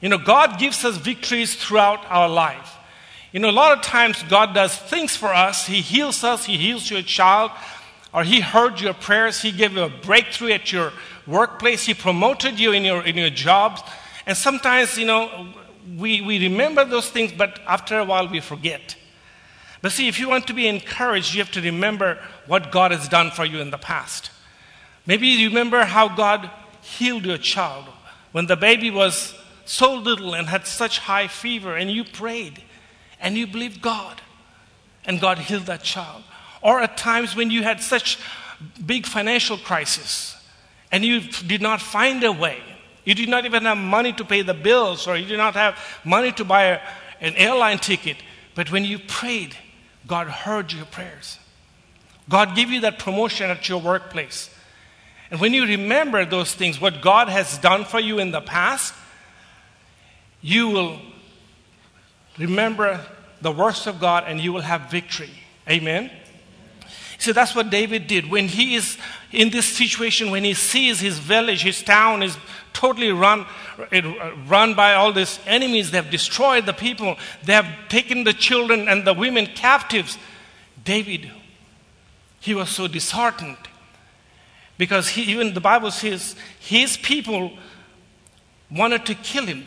You 0.00 0.08
know, 0.08 0.18
God 0.18 0.58
gives 0.58 0.84
us 0.84 0.96
victories 0.96 1.54
throughout 1.54 2.00
our 2.08 2.28
life. 2.28 2.74
You 3.32 3.40
know, 3.40 3.50
a 3.50 3.52
lot 3.52 3.76
of 3.76 3.84
times 3.84 4.22
God 4.24 4.54
does 4.54 4.74
things 4.74 5.16
for 5.16 5.28
us. 5.28 5.66
He 5.66 5.80
heals 5.80 6.24
us, 6.24 6.46
He 6.46 6.56
heals 6.56 6.90
your 6.90 7.02
child, 7.02 7.50
or 8.12 8.24
He 8.24 8.40
heard 8.40 8.80
your 8.80 8.94
prayers, 8.94 9.42
He 9.42 9.52
gave 9.52 9.72
you 9.72 9.82
a 9.82 9.88
breakthrough 9.88 10.52
at 10.52 10.72
your 10.72 10.92
workplace, 11.26 11.84
He 11.84 11.94
promoted 11.94 12.58
you 12.58 12.72
in 12.72 12.84
your, 12.84 13.04
in 13.04 13.16
your 13.16 13.30
jobs. 13.30 13.82
And 14.26 14.36
sometimes, 14.36 14.96
you 14.96 15.06
know, 15.06 15.48
we, 15.98 16.22
we 16.22 16.38
remember 16.48 16.84
those 16.84 17.10
things, 17.10 17.32
but 17.32 17.60
after 17.66 17.98
a 17.98 18.04
while 18.04 18.28
we 18.28 18.40
forget. 18.40 18.96
But 19.84 19.92
see, 19.92 20.08
if 20.08 20.18
you 20.18 20.30
want 20.30 20.46
to 20.46 20.54
be 20.54 20.66
encouraged, 20.66 21.34
you 21.34 21.42
have 21.42 21.50
to 21.50 21.60
remember 21.60 22.18
what 22.46 22.72
God 22.72 22.90
has 22.90 23.06
done 23.06 23.30
for 23.30 23.44
you 23.44 23.60
in 23.60 23.70
the 23.70 23.76
past. 23.76 24.30
Maybe 25.04 25.26
you 25.26 25.50
remember 25.50 25.84
how 25.84 26.08
God 26.08 26.48
healed 26.80 27.26
your 27.26 27.36
child 27.36 27.84
when 28.32 28.46
the 28.46 28.56
baby 28.56 28.90
was 28.90 29.34
so 29.66 29.94
little 29.94 30.34
and 30.34 30.48
had 30.48 30.66
such 30.66 31.00
high 31.00 31.28
fever, 31.28 31.76
and 31.76 31.90
you 31.90 32.02
prayed 32.02 32.62
and 33.20 33.36
you 33.36 33.46
believed 33.46 33.82
God, 33.82 34.22
and 35.04 35.20
God 35.20 35.36
healed 35.36 35.66
that 35.66 35.82
child. 35.82 36.24
Or 36.62 36.80
at 36.80 36.96
times 36.96 37.36
when 37.36 37.50
you 37.50 37.62
had 37.62 37.82
such 37.82 38.18
big 38.86 39.04
financial 39.04 39.58
crisis 39.58 40.34
and 40.92 41.04
you 41.04 41.20
did 41.20 41.60
not 41.60 41.82
find 41.82 42.24
a 42.24 42.32
way, 42.32 42.58
you 43.04 43.14
did 43.14 43.28
not 43.28 43.44
even 43.44 43.64
have 43.64 43.76
money 43.76 44.14
to 44.14 44.24
pay 44.24 44.40
the 44.40 44.54
bills, 44.54 45.06
or 45.06 45.14
you 45.14 45.26
did 45.26 45.36
not 45.36 45.52
have 45.52 45.78
money 46.06 46.32
to 46.32 46.44
buy 46.46 46.80
an 47.20 47.34
airline 47.36 47.78
ticket, 47.78 48.16
but 48.54 48.72
when 48.72 48.86
you 48.86 48.98
prayed, 48.98 49.54
God 50.06 50.28
heard 50.28 50.72
your 50.72 50.84
prayers. 50.86 51.38
God 52.28 52.54
gave 52.56 52.70
you 52.70 52.80
that 52.82 52.98
promotion 52.98 53.50
at 53.50 53.68
your 53.68 53.80
workplace. 53.80 54.50
And 55.30 55.40
when 55.40 55.52
you 55.52 55.66
remember 55.66 56.24
those 56.24 56.54
things, 56.54 56.80
what 56.80 57.00
God 57.00 57.28
has 57.28 57.58
done 57.58 57.84
for 57.84 58.00
you 58.00 58.18
in 58.18 58.30
the 58.30 58.40
past, 58.40 58.94
you 60.40 60.68
will 60.68 60.98
remember 62.38 63.00
the 63.40 63.50
works 63.50 63.86
of 63.86 64.00
God 64.00 64.24
and 64.26 64.40
you 64.40 64.52
will 64.52 64.62
have 64.62 64.90
victory. 64.90 65.30
Amen. 65.68 66.10
So 67.18 67.32
that's 67.32 67.54
what 67.54 67.70
David 67.70 68.06
did. 68.06 68.30
When 68.30 68.48
he 68.48 68.74
is 68.74 68.98
in 69.32 69.50
this 69.50 69.66
situation, 69.66 70.30
when 70.30 70.44
he 70.44 70.54
sees 70.54 71.00
his 71.00 71.18
village, 71.18 71.62
his 71.62 71.82
town 71.82 72.22
is 72.22 72.36
totally 72.74 73.10
run, 73.10 73.46
uh, 73.78 74.32
run 74.46 74.74
by 74.74 74.94
all 74.94 75.12
these 75.12 75.40
enemies, 75.46 75.90
they 75.90 75.96
have 75.96 76.10
destroyed 76.10 76.66
the 76.66 76.74
people, 76.74 77.16
they 77.44 77.54
have 77.54 77.66
taken 77.88 78.24
the 78.24 78.34
children 78.34 78.88
and 78.88 79.06
the 79.06 79.14
women 79.14 79.46
captives. 79.46 80.18
David, 80.84 81.30
he 82.40 82.54
was 82.54 82.68
so 82.68 82.86
disheartened. 82.86 83.56
Because 84.76 85.08
he, 85.08 85.22
even 85.22 85.54
the 85.54 85.60
Bible 85.60 85.90
says 85.90 86.36
his 86.60 86.96
people 86.96 87.52
wanted 88.70 89.06
to 89.06 89.14
kill 89.14 89.46
him. 89.46 89.64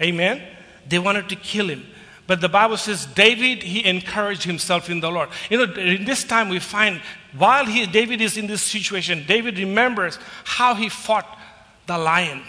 Amen? 0.00 0.42
They 0.88 0.98
wanted 0.98 1.28
to 1.30 1.36
kill 1.36 1.68
him. 1.68 1.84
But 2.26 2.40
the 2.40 2.48
Bible 2.48 2.76
says 2.76 3.06
David, 3.06 3.62
he 3.62 3.84
encouraged 3.84 4.44
himself 4.44 4.88
in 4.88 5.00
the 5.00 5.10
Lord. 5.10 5.28
You 5.50 5.66
know, 5.66 5.72
in 5.74 6.04
this 6.04 6.24
time 6.24 6.48
we 6.48 6.58
find 6.58 7.00
while 7.36 7.66
he, 7.66 7.86
David 7.86 8.20
is 8.20 8.36
in 8.36 8.46
this 8.46 8.62
situation, 8.62 9.24
David 9.26 9.58
remembers 9.58 10.18
how 10.44 10.74
he 10.74 10.88
fought 10.88 11.38
the 11.86 11.98
lion, 11.98 12.42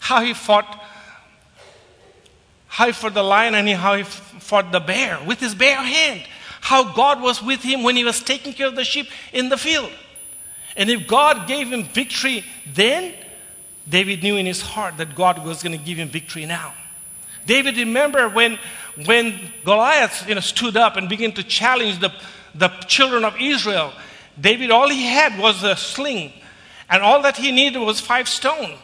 how 0.00 0.22
he 0.22 0.34
fought, 0.34 0.82
how 2.68 2.86
he 2.86 2.92
fought 2.92 3.14
the 3.14 3.22
lion 3.22 3.54
and 3.54 3.68
how 3.70 3.96
he 3.96 4.02
fought 4.04 4.72
the 4.72 4.80
bear 4.80 5.18
with 5.26 5.40
his 5.40 5.54
bare 5.54 5.82
hand, 5.82 6.22
how 6.60 6.94
God 6.94 7.20
was 7.20 7.42
with 7.42 7.62
him 7.62 7.82
when 7.82 7.96
he 7.96 8.04
was 8.04 8.22
taking 8.22 8.52
care 8.52 8.66
of 8.66 8.76
the 8.76 8.84
sheep 8.84 9.08
in 9.32 9.48
the 9.48 9.56
field. 9.56 9.90
And 10.76 10.90
if 10.90 11.06
God 11.06 11.48
gave 11.48 11.72
him 11.72 11.84
victory 11.84 12.44
then, 12.72 13.14
David 13.88 14.22
knew 14.22 14.36
in 14.36 14.46
his 14.46 14.60
heart 14.60 14.96
that 14.98 15.14
God 15.14 15.44
was 15.44 15.62
going 15.62 15.76
to 15.76 15.82
give 15.84 15.98
him 15.98 16.08
victory 16.08 16.44
now. 16.44 16.74
David 17.46 17.76
remember 17.76 18.28
when, 18.28 18.58
when 19.04 19.38
Goliath 19.64 20.28
you 20.28 20.34
know, 20.34 20.40
stood 20.40 20.76
up 20.76 20.96
and 20.96 21.08
began 21.08 21.32
to 21.32 21.44
challenge 21.44 22.00
the, 22.00 22.12
the 22.54 22.68
children 22.88 23.24
of 23.24 23.36
Israel. 23.40 23.92
David, 24.38 24.70
all 24.70 24.88
he 24.88 25.06
had 25.06 25.38
was 25.38 25.62
a 25.62 25.76
sling, 25.76 26.32
and 26.88 27.02
all 27.02 27.22
that 27.22 27.36
he 27.36 27.52
needed 27.52 27.78
was 27.78 28.00
five 28.00 28.28
stone. 28.28 28.76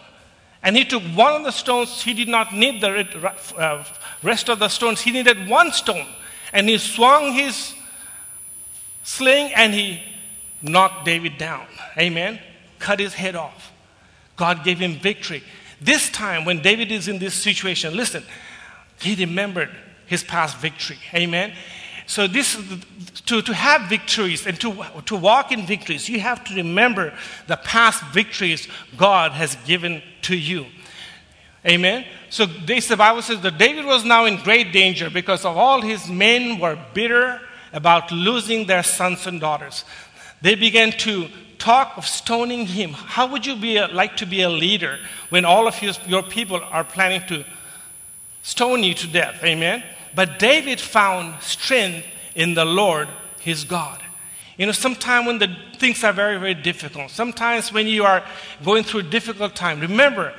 And 0.62 0.76
he 0.76 0.84
took 0.84 1.02
one 1.02 1.34
of 1.34 1.44
the 1.44 1.50
stones, 1.50 2.02
he 2.02 2.14
did 2.14 2.28
not 2.28 2.54
need 2.54 2.80
the 2.80 3.32
uh, 3.56 3.84
rest 4.22 4.48
of 4.48 4.60
the 4.60 4.68
stones, 4.68 5.00
he 5.00 5.10
needed 5.10 5.48
one 5.48 5.72
stone. 5.72 6.06
And 6.52 6.68
he 6.68 6.78
swung 6.78 7.32
his 7.32 7.74
sling 9.02 9.52
and 9.54 9.74
he 9.74 10.02
knocked 10.62 11.04
David 11.04 11.38
down. 11.38 11.66
Amen. 11.98 12.38
Cut 12.78 13.00
his 13.00 13.14
head 13.14 13.34
off. 13.34 13.72
God 14.36 14.64
gave 14.64 14.78
him 14.78 14.94
victory. 14.94 15.42
This 15.80 16.10
time, 16.10 16.44
when 16.44 16.62
David 16.62 16.92
is 16.92 17.08
in 17.08 17.18
this 17.18 17.34
situation, 17.34 17.96
listen, 17.96 18.22
he 19.00 19.16
remembered 19.16 19.70
his 20.06 20.22
past 20.22 20.58
victory. 20.58 20.98
Amen. 21.12 21.52
So, 22.12 22.26
this, 22.26 22.62
to, 23.24 23.40
to 23.40 23.54
have 23.54 23.88
victories 23.88 24.46
and 24.46 24.60
to, 24.60 24.84
to 25.06 25.16
walk 25.16 25.50
in 25.50 25.64
victories, 25.64 26.10
you 26.10 26.20
have 26.20 26.44
to 26.44 26.54
remember 26.56 27.14
the 27.46 27.56
past 27.56 28.04
victories 28.12 28.68
God 28.98 29.32
has 29.32 29.56
given 29.64 30.02
to 30.22 30.36
you. 30.36 30.66
Amen. 31.64 32.04
So, 32.28 32.44
this, 32.44 32.88
the 32.88 32.98
Bible 32.98 33.22
says 33.22 33.40
that 33.40 33.56
David 33.56 33.86
was 33.86 34.04
now 34.04 34.26
in 34.26 34.36
great 34.36 34.74
danger 34.74 35.08
because 35.08 35.46
of 35.46 35.56
all 35.56 35.80
his 35.80 36.06
men 36.10 36.58
were 36.58 36.78
bitter 36.92 37.40
about 37.72 38.12
losing 38.12 38.66
their 38.66 38.82
sons 38.82 39.26
and 39.26 39.40
daughters. 39.40 39.86
They 40.42 40.54
began 40.54 40.92
to 41.08 41.28
talk 41.56 41.96
of 41.96 42.06
stoning 42.06 42.66
him. 42.66 42.92
How 42.92 43.26
would 43.28 43.46
you 43.46 43.56
be 43.56 43.78
a, 43.78 43.86
like 43.86 44.18
to 44.18 44.26
be 44.26 44.42
a 44.42 44.50
leader 44.50 44.98
when 45.30 45.46
all 45.46 45.66
of 45.66 45.76
his, 45.76 45.98
your 46.06 46.22
people 46.22 46.60
are 46.62 46.84
planning 46.84 47.26
to 47.28 47.42
stone 48.42 48.82
you 48.82 48.92
to 48.92 49.06
death? 49.06 49.42
Amen. 49.42 49.82
But 50.14 50.38
David 50.38 50.80
found 50.80 51.42
strength 51.42 52.06
in 52.34 52.54
the 52.54 52.64
Lord 52.64 53.08
his 53.40 53.64
God. 53.64 54.02
You 54.56 54.66
know, 54.66 54.72
sometimes 54.72 55.26
when 55.26 55.38
the 55.38 55.56
things 55.78 56.04
are 56.04 56.12
very, 56.12 56.38
very 56.38 56.54
difficult, 56.54 57.10
sometimes 57.10 57.72
when 57.72 57.86
you 57.86 58.04
are 58.04 58.22
going 58.64 58.84
through 58.84 59.00
a 59.00 59.04
difficult 59.04 59.56
time, 59.56 59.80
remember 59.80 60.34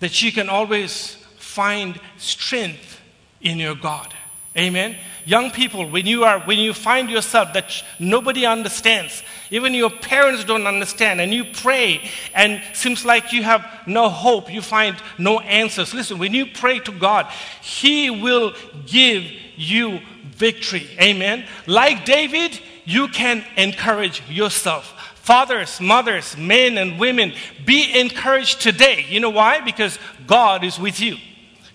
that 0.00 0.22
you 0.22 0.32
can 0.32 0.48
always 0.48 1.16
find 1.36 2.00
strength 2.16 3.00
in 3.40 3.58
your 3.58 3.74
God. 3.74 4.14
Amen. 4.56 4.96
Young 5.24 5.52
people, 5.52 5.88
when 5.88 6.06
you 6.06 6.24
are 6.24 6.40
when 6.40 6.58
you 6.58 6.74
find 6.74 7.08
yourself 7.08 7.52
that 7.52 7.84
nobody 8.00 8.44
understands, 8.44 9.22
even 9.52 9.74
your 9.74 9.90
parents 9.90 10.44
don't 10.44 10.66
understand, 10.66 11.20
and 11.20 11.32
you 11.32 11.44
pray 11.44 12.10
and 12.34 12.60
seems 12.72 13.04
like 13.04 13.32
you 13.32 13.44
have 13.44 13.64
no 13.86 14.08
hope, 14.08 14.52
you 14.52 14.60
find 14.60 14.96
no 15.18 15.38
answers. 15.40 15.94
Listen, 15.94 16.18
when 16.18 16.34
you 16.34 16.46
pray 16.46 16.80
to 16.80 16.90
God, 16.90 17.26
He 17.62 18.10
will 18.10 18.54
give 18.86 19.22
you 19.54 20.00
victory. 20.32 20.88
Amen. 21.00 21.44
Like 21.68 22.04
David, 22.04 22.58
you 22.84 23.06
can 23.06 23.44
encourage 23.56 24.28
yourself. 24.28 24.96
Fathers, 25.14 25.80
mothers, 25.80 26.36
men, 26.36 26.76
and 26.76 26.98
women, 26.98 27.34
be 27.64 28.00
encouraged 28.00 28.60
today. 28.60 29.06
You 29.08 29.20
know 29.20 29.30
why? 29.30 29.60
Because 29.60 29.96
God 30.26 30.64
is 30.64 30.76
with 30.76 30.98
you. 30.98 31.18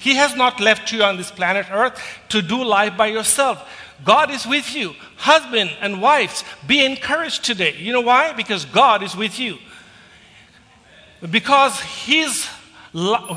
He 0.06 0.13
has 0.18 0.36
not 0.36 0.60
left 0.60 0.91
you 0.91 1.02
on 1.02 1.18
this 1.18 1.32
planet 1.32 1.65
Earth 1.72 2.00
to 2.30 2.44
do 2.44 2.63
life 2.63 2.96
by 2.96 3.08
yourself. 3.08 3.68
God 4.04 4.30
is 4.30 4.46
with 4.46 4.76
you. 4.76 4.94
Husband 5.18 5.72
and 5.82 6.00
wives, 6.00 6.44
be 6.68 6.86
encouraged 6.86 7.44
today. 7.44 7.74
You 7.76 7.91
know 7.91 8.02
why? 8.02 8.32
Because 8.34 8.65
God 8.65 9.02
is 9.02 9.15
with 9.15 9.39
you. 9.39 9.58
Because 11.28 11.80
His, 11.80 12.48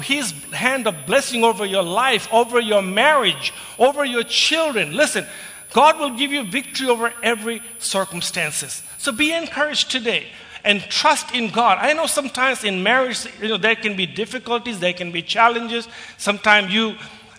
His 0.03 0.33
hand 0.53 0.87
of 0.87 1.07
blessing 1.07 1.43
over 1.43 1.65
your 1.65 1.83
life, 1.83 2.29
over 2.31 2.61
your 2.61 2.83
marriage, 2.83 3.55
over 3.79 4.05
your 4.05 4.25
children. 4.25 4.95
Listen, 4.95 5.25
God 5.73 5.99
will 5.99 6.19
give 6.19 6.33
you 6.33 6.45
victory 6.45 6.91
over 6.91 7.15
every 7.23 7.63
circumstances. 7.79 8.83
So 8.99 9.11
be 9.11 9.33
encouraged 9.33 9.91
today 9.91 10.27
and 10.69 10.83
trust 10.83 11.35
in 11.35 11.49
God. 11.49 11.79
I 11.81 11.95
know 11.95 12.05
sometimes 12.05 12.63
in 12.63 12.83
marriage, 12.83 13.27
you 13.41 13.49
know, 13.49 13.57
there 13.57 13.75
can 13.75 13.97
be 13.97 14.05
difficulties, 14.05 14.79
there 14.79 14.93
can 14.93 15.11
be 15.11 15.23
challenges. 15.23 15.89
Sometimes 16.19 16.71
you, 16.71 16.95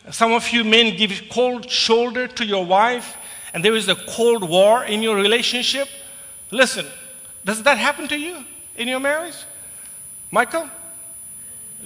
some 0.10 0.32
of 0.32 0.50
you 0.50 0.64
men 0.64 0.98
give 0.98 1.12
cold 1.30 1.70
shoulder 1.70 2.28
to 2.28 2.44
your 2.44 2.66
wife, 2.66 3.16
and 3.54 3.64
there 3.64 3.76
is 3.76 3.88
a 3.88 3.94
cold 3.94 4.50
war 4.50 4.84
in 4.84 5.04
your 5.04 5.16
relationship. 5.16 5.88
Listen, 6.50 6.88
does 7.46 7.62
that 7.62 7.78
happen 7.78 8.08
to 8.08 8.18
you 8.18 8.44
in 8.76 8.88
your 8.88 9.00
marriage? 9.00 9.38
Michael? 10.32 10.68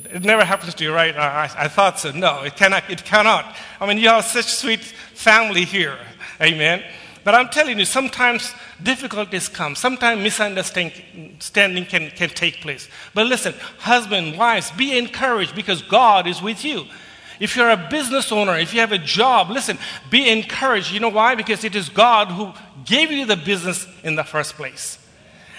It 0.05 0.23
never 0.23 0.45
happens 0.45 0.73
to 0.75 0.83
you, 0.85 0.93
right? 0.93 1.13
I, 1.13 1.51
I, 1.57 1.67
thought 1.67 1.99
so. 1.99 2.11
No, 2.11 2.43
it 2.43 2.55
cannot. 2.55 2.89
It 2.89 3.03
cannot. 3.03 3.53
I 3.81 3.85
mean, 3.85 3.97
you 3.97 4.07
have 4.07 4.23
such 4.23 4.45
sweet 4.45 4.79
family 4.79 5.65
here. 5.65 5.97
Amen. 6.41 6.83
But 7.23 7.35
I'm 7.35 7.49
telling 7.49 7.79
you, 7.79 7.85
sometimes 7.85 8.53
difficulties 8.81 9.47
come. 9.47 9.75
Sometimes 9.75 10.21
misunderstanding 10.21 11.85
can, 11.85 12.09
can 12.11 12.29
take 12.29 12.61
place. 12.61 12.89
But 13.13 13.27
listen, 13.27 13.53
husband, 13.79 14.37
wives, 14.37 14.71
be 14.71 14.97
encouraged 14.97 15.55
because 15.55 15.81
God 15.81 16.27
is 16.27 16.41
with 16.41 16.65
you. 16.65 16.85
If 17.39 17.55
you're 17.55 17.69
a 17.69 17.87
business 17.89 18.31
owner, 18.31 18.57
if 18.57 18.73
you 18.73 18.81
have 18.81 18.91
a 18.91 18.97
job, 18.97 19.49
listen, 19.49 19.77
be 20.09 20.29
encouraged. 20.29 20.91
You 20.91 20.99
know 20.99 21.09
why? 21.09 21.35
Because 21.35 21.63
it 21.63 21.75
is 21.75 21.89
God 21.89 22.27
who 22.27 22.53
gave 22.85 23.11
you 23.11 23.25
the 23.25 23.37
business 23.37 23.87
in 24.03 24.15
the 24.15 24.23
first 24.23 24.55
place. 24.55 24.99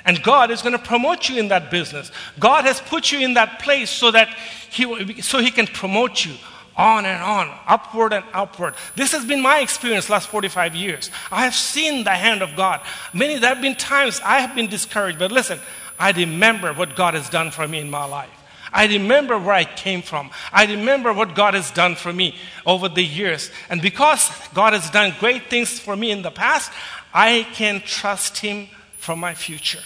And 0.05 0.23
God 0.23 0.51
is 0.51 0.61
going 0.61 0.73
to 0.73 0.79
promote 0.79 1.29
you 1.31 1.39
in 1.39 1.49
that 1.49 1.71
business. 1.71 2.13
God 2.39 2.65
has 2.65 2.81
put 2.81 3.11
you 3.11 3.21
in 3.21 3.35
that 3.35 3.61
place 3.61 3.89
so 3.89 4.11
that 4.11 4.29
he, 4.71 5.23
so 5.23 5.39
he 5.39 5.51
can 5.51 5.67
promote 5.67 6.25
you 6.25 6.35
on 6.77 7.07
and 7.07 7.23
on, 7.23 7.57
upward 7.67 8.13
and 8.13 8.25
upward. 8.33 8.75
This 8.97 9.13
has 9.13 9.25
been 9.25 9.41
my 9.41 9.61
experience 9.61 10.11
last 10.11 10.29
45 10.29 10.75
years. 10.75 11.11
I 11.31 11.45
have 11.45 11.55
seen 11.55 12.05
the 12.05 12.11
hand 12.11 12.43
of 12.43 12.57
God. 12.57 12.81
Many 13.13 13.39
there 13.39 13.55
have 13.55 13.63
been 13.63 13.77
times 13.77 14.21
I 14.25 14.41
have 14.41 14.55
been 14.55 14.67
discouraged, 14.67 15.19
but 15.19 15.31
listen, 15.31 15.61
I 15.99 16.11
remember 16.13 16.73
what 16.73 16.97
God 16.97 17.15
has 17.15 17.29
done 17.29 17.51
for 17.51 17.67
me 17.69 17.81
in 17.81 17.91
my 17.91 18.05
life. 18.05 18.31
I 18.73 18.87
remember 18.87 19.39
where 19.39 19.55
I 19.55 19.65
came 19.65 20.03
from. 20.03 20.31
I 20.53 20.67
remember 20.67 21.13
what 21.13 21.37
God 21.37 21.55
has 21.55 21.71
done 21.71 21.95
for 21.95 22.13
me 22.13 22.35
over 22.67 22.89
the 22.89 23.05
years. 23.05 23.53
And 23.71 23.81
because 23.81 24.29
God 24.53 24.73
has 24.73 24.91
done 24.91 25.15
great 25.21 25.49
things 25.49 25.79
for 25.79 25.95
me 25.95 26.11
in 26.11 26.23
the 26.23 26.33
past, 26.33 26.73
I 27.13 27.47
can 27.53 27.81
trust 27.81 28.39
Him 28.39 28.67
for 28.97 29.15
my 29.15 29.35
future. 29.35 29.83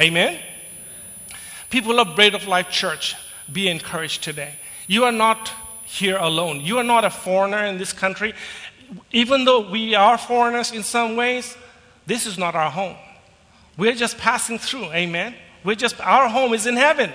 Amen? 0.00 0.40
People 1.70 2.00
of 2.00 2.16
Bread 2.16 2.34
of 2.34 2.48
Life 2.48 2.70
Church, 2.70 3.14
be 3.52 3.68
encouraged 3.68 4.24
today. 4.24 4.56
You 4.92 5.04
are 5.04 5.12
not 5.12 5.50
here 5.86 6.18
alone. 6.18 6.60
You 6.60 6.76
are 6.76 6.84
not 6.84 7.02
a 7.02 7.08
foreigner 7.08 7.64
in 7.64 7.78
this 7.78 7.94
country. 7.94 8.34
Even 9.10 9.46
though 9.46 9.70
we 9.70 9.94
are 9.94 10.18
foreigners 10.18 10.70
in 10.70 10.82
some 10.82 11.16
ways, 11.16 11.56
this 12.04 12.26
is 12.26 12.36
not 12.36 12.54
our 12.54 12.70
home. 12.70 12.96
We're 13.78 13.94
just 13.94 14.18
passing 14.18 14.58
through. 14.58 14.92
Amen. 14.92 15.34
We're 15.64 15.76
just 15.76 15.98
our 15.98 16.28
home 16.28 16.52
is 16.52 16.66
in 16.66 16.76
heaven. 16.76 17.10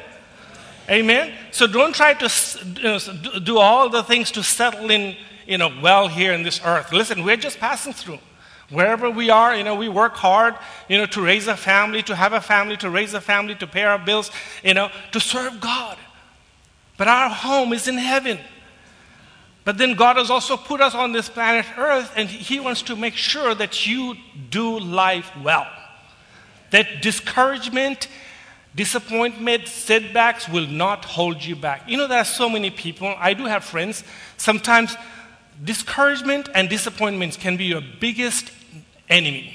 Amen. 0.90 1.36
So 1.52 1.68
don't 1.68 1.94
try 1.94 2.16
to 2.16 3.42
do 3.44 3.60
all 3.60 3.90
the 3.90 4.02
things 4.02 4.32
to 4.32 4.42
settle 4.42 4.90
in, 4.90 5.16
you 5.46 5.60
know, 5.60 5.70
well 5.80 6.08
here 6.08 6.34
in 6.34 6.42
this 6.42 6.60
earth. 6.66 6.92
Listen, 6.92 7.24
we're 7.24 7.38
just 7.38 7.60
passing 7.60 7.94
through. 7.94 8.18
Wherever 8.72 9.08
we 9.12 9.30
are, 9.30 9.56
you 9.56 9.63
know, 9.63 9.76
we 9.76 9.88
work 9.88 10.16
hard, 10.16 10.56
you 10.90 10.98
know, 10.98 11.06
to 11.06 11.22
raise 11.22 11.46
a 11.46 11.56
family, 11.56 12.02
to 12.02 12.16
have 12.16 12.34
a 12.34 12.42
family, 12.42 12.76
to 12.78 12.90
raise 12.90 13.13
a 13.13 13.22
family, 13.22 13.54
to 13.54 13.68
pay 13.68 13.84
our 13.84 14.00
bills, 14.00 14.32
you 14.63 14.74
know, 14.74 14.90
to 15.12 15.20
serve 15.20 15.62
God. 15.62 15.96
But 16.98 17.08
our 17.08 17.30
home 17.30 17.74
is 17.74 17.88
in 17.88 17.98
heaven. 17.98 18.40
But 19.64 19.78
then 19.78 19.96
God 19.96 20.18
has 20.18 20.30
also 20.30 20.58
put 20.58 20.82
us 20.82 20.96
on 20.96 21.12
this 21.12 21.30
planet 21.30 21.66
Earth, 21.78 22.12
and 22.16 22.30
He 22.30 22.60
wants 22.60 22.82
to 22.84 22.96
make 22.96 23.16
sure 23.16 23.54
that 23.54 23.86
you 23.86 24.16
do 24.50 24.80
life 24.80 25.30
well. 25.44 25.68
That 26.72 27.02
discouragement, 27.02 28.08
disappointment, 28.76 29.68
setbacks 29.68 30.48
will 30.48 30.68
not 30.68 31.06
hold 31.06 31.44
you 31.44 31.56
back. 31.56 31.84
You 31.88 31.98
know, 31.98 32.08
there 32.08 32.20
are 32.20 32.26
so 32.26 32.50
many 32.50 32.70
people, 32.70 33.14
I 33.18 33.34
do 33.34 33.46
have 33.46 33.64
friends, 33.64 34.04
sometimes 34.38 34.96
discouragement 35.64 36.50
and 36.54 36.70
disappointments 36.70 37.36
can 37.36 37.58
be 37.58 37.66
your 37.66 37.82
biggest 38.00 38.52
enemy. 39.10 39.54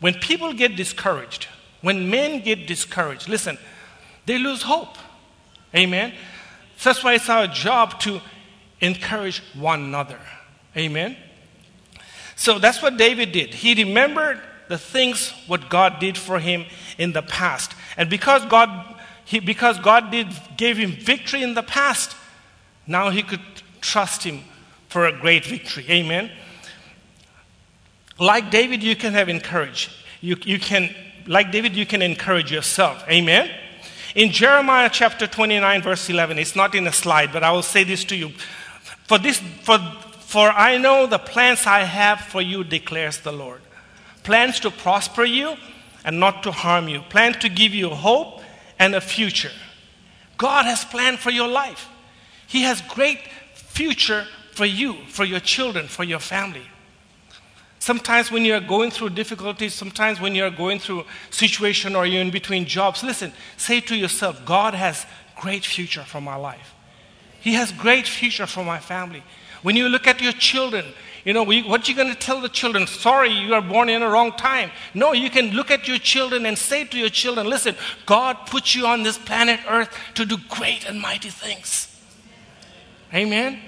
When 0.00 0.14
people 0.14 0.52
get 0.54 0.76
discouraged, 0.76 1.46
when 1.82 2.10
men 2.10 2.40
get 2.40 2.66
discouraged, 2.66 3.28
listen, 3.28 3.58
they 4.26 4.38
lose 4.38 4.62
hope. 4.62 4.96
Amen. 5.74 6.14
That's 6.82 7.04
why 7.04 7.14
it's 7.14 7.28
our 7.28 7.46
job 7.46 8.00
to 8.00 8.20
encourage 8.80 9.42
one 9.54 9.82
another. 9.82 10.18
Amen. 10.76 11.16
So 12.36 12.58
that's 12.58 12.80
what 12.80 12.96
David 12.96 13.32
did. 13.32 13.52
He 13.52 13.74
remembered 13.84 14.40
the 14.68 14.78
things 14.78 15.32
what 15.46 15.68
God 15.68 15.98
did 15.98 16.16
for 16.16 16.38
him 16.38 16.64
in 16.96 17.12
the 17.12 17.22
past. 17.22 17.74
And 17.96 18.08
because 18.08 18.44
God 18.46 18.96
he, 19.30 19.38
because 19.38 19.78
God 19.78 20.10
did 20.10 20.26
gave 20.56 20.76
him 20.76 20.90
victory 20.90 21.44
in 21.44 21.54
the 21.54 21.62
past, 21.62 22.16
now 22.84 23.10
he 23.10 23.22
could 23.22 23.40
trust 23.80 24.24
him 24.24 24.40
for 24.88 25.06
a 25.06 25.12
great 25.12 25.44
victory. 25.44 25.86
Amen. 25.88 26.32
Like 28.18 28.50
David, 28.50 28.82
you 28.82 28.96
can 28.96 29.12
have 29.12 29.28
encouraged. 29.28 29.92
You, 30.20 30.36
you 30.44 30.58
can, 30.58 30.92
like 31.28 31.52
David, 31.52 31.76
you 31.76 31.86
can 31.86 32.02
encourage 32.02 32.50
yourself. 32.50 33.04
Amen. 33.08 33.48
In 34.14 34.30
Jeremiah 34.32 34.90
chapter 34.92 35.26
29, 35.26 35.82
verse 35.82 36.08
11, 36.10 36.38
it's 36.38 36.56
not 36.56 36.74
in 36.74 36.86
a 36.86 36.92
slide, 36.92 37.32
but 37.32 37.44
I 37.44 37.52
will 37.52 37.62
say 37.62 37.84
this 37.84 38.04
to 38.04 38.16
you. 38.16 38.30
For, 39.06 39.18
this, 39.18 39.38
for, 39.62 39.78
for 40.20 40.50
I 40.50 40.78
know 40.78 41.06
the 41.06 41.18
plans 41.18 41.66
I 41.66 41.80
have 41.80 42.20
for 42.20 42.42
you, 42.42 42.64
declares 42.64 43.18
the 43.18 43.32
Lord. 43.32 43.60
Plans 44.24 44.60
to 44.60 44.70
prosper 44.70 45.24
you 45.24 45.56
and 46.04 46.18
not 46.18 46.42
to 46.42 46.52
harm 46.52 46.88
you, 46.88 47.02
plans 47.02 47.36
to 47.38 47.48
give 47.48 47.74
you 47.74 47.90
hope 47.90 48.42
and 48.78 48.94
a 48.94 49.00
future. 49.00 49.52
God 50.38 50.64
has 50.64 50.84
planned 50.84 51.18
for 51.18 51.30
your 51.30 51.48
life. 51.48 51.88
He 52.46 52.62
has 52.62 52.80
great 52.82 53.20
future 53.54 54.26
for 54.52 54.64
you, 54.64 54.94
for 55.08 55.24
your 55.24 55.40
children, 55.40 55.86
for 55.86 56.02
your 56.02 56.18
family. 56.18 56.66
Sometimes 57.80 58.30
when 58.30 58.44
you're 58.44 58.60
going 58.60 58.90
through 58.90 59.10
difficulties, 59.10 59.72
sometimes 59.72 60.20
when 60.20 60.34
you're 60.34 60.50
going 60.50 60.78
through 60.78 61.04
situation 61.30 61.96
or 61.96 62.04
you're 62.04 62.20
in 62.20 62.30
between 62.30 62.66
jobs, 62.66 63.02
listen, 63.02 63.32
say 63.56 63.80
to 63.80 63.96
yourself, 63.96 64.44
God 64.44 64.74
has 64.74 65.06
great 65.34 65.64
future 65.64 66.04
for 66.04 66.20
my 66.20 66.36
life. 66.36 66.74
He 67.40 67.54
has 67.54 67.72
great 67.72 68.06
future 68.06 68.46
for 68.46 68.62
my 68.62 68.78
family. 68.78 69.22
When 69.62 69.76
you 69.76 69.88
look 69.88 70.06
at 70.06 70.20
your 70.20 70.32
children, 70.32 70.84
you 71.24 71.32
know, 71.32 71.42
what 71.42 71.88
you're 71.88 71.96
going 71.96 72.12
to 72.12 72.18
tell 72.18 72.42
the 72.42 72.50
children? 72.50 72.86
Sorry, 72.86 73.30
you 73.30 73.54
are 73.54 73.62
born 73.62 73.88
in 73.88 74.02
a 74.02 74.10
wrong 74.10 74.32
time. 74.32 74.70
No, 74.92 75.14
you 75.14 75.30
can 75.30 75.52
look 75.52 75.70
at 75.70 75.88
your 75.88 75.98
children 75.98 76.44
and 76.44 76.58
say 76.58 76.84
to 76.84 76.98
your 76.98 77.08
children, 77.08 77.46
listen, 77.46 77.74
God 78.04 78.36
put 78.46 78.74
you 78.74 78.86
on 78.86 79.04
this 79.04 79.16
planet 79.16 79.60
Earth 79.66 79.90
to 80.16 80.26
do 80.26 80.36
great 80.50 80.86
and 80.86 81.00
mighty 81.00 81.30
things. 81.30 81.98
Amen. 83.14 83.58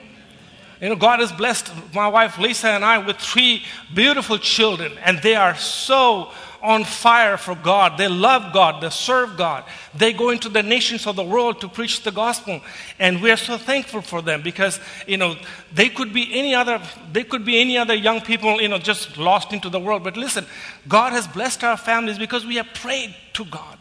You 0.83 0.89
know, 0.89 0.97
God 0.97 1.21
has 1.21 1.31
blessed 1.31 1.71
my 1.95 2.09
wife 2.09 2.39
Lisa 2.39 2.69
and 2.71 2.85
I 2.85 2.99
with 2.99 3.17
three 3.19 3.65
beautiful 3.95 4.37
children, 4.37 4.93
and 5.05 5.23
they 5.23 5.37
are 5.37 5.55
so 5.55 6.33
on 6.61 6.83
fire 6.83 7.37
for 7.37 7.55
God. 7.55 7.97
They 7.99 8.09
love 8.09 8.53
God. 8.53 8.83
They 8.83 8.91
serve 8.91 9.37
God. 9.37 9.65
They 9.95 10.13
go 10.13 10.31
into 10.31 10.49
the 10.49 10.63
nations 10.63 11.07
of 11.07 11.15
the 11.15 11.23
world 11.23 11.61
to 11.61 11.69
preach 11.69 12.03
the 12.03 12.11
gospel. 12.11 12.61
And 12.99 13.23
we 13.23 13.31
are 13.31 13.37
so 13.37 13.59
thankful 13.59 14.01
for 14.01 14.23
them 14.23 14.43
because, 14.43 14.81
you 15.07 15.17
know, 15.17 15.37
they 15.73 15.89
could 15.89 16.13
be 16.13 16.37
any 16.37 16.55
other, 16.55 16.81
they 17.13 17.25
could 17.25 17.45
be 17.45 17.61
any 17.61 17.79
other 17.79 17.95
young 17.95 18.21
people, 18.21 18.61
you 18.61 18.69
know, 18.69 18.79
just 18.79 19.17
lost 19.19 19.53
into 19.53 19.71
the 19.71 19.81
world. 19.81 20.03
But 20.03 20.17
listen, 20.17 20.47
God 20.89 21.13
has 21.13 21.29
blessed 21.29 21.63
our 21.65 21.77
families 21.77 22.19
because 22.19 22.45
we 22.45 22.57
have 22.57 22.69
prayed 22.75 23.15
to 23.35 23.45
God. 23.45 23.79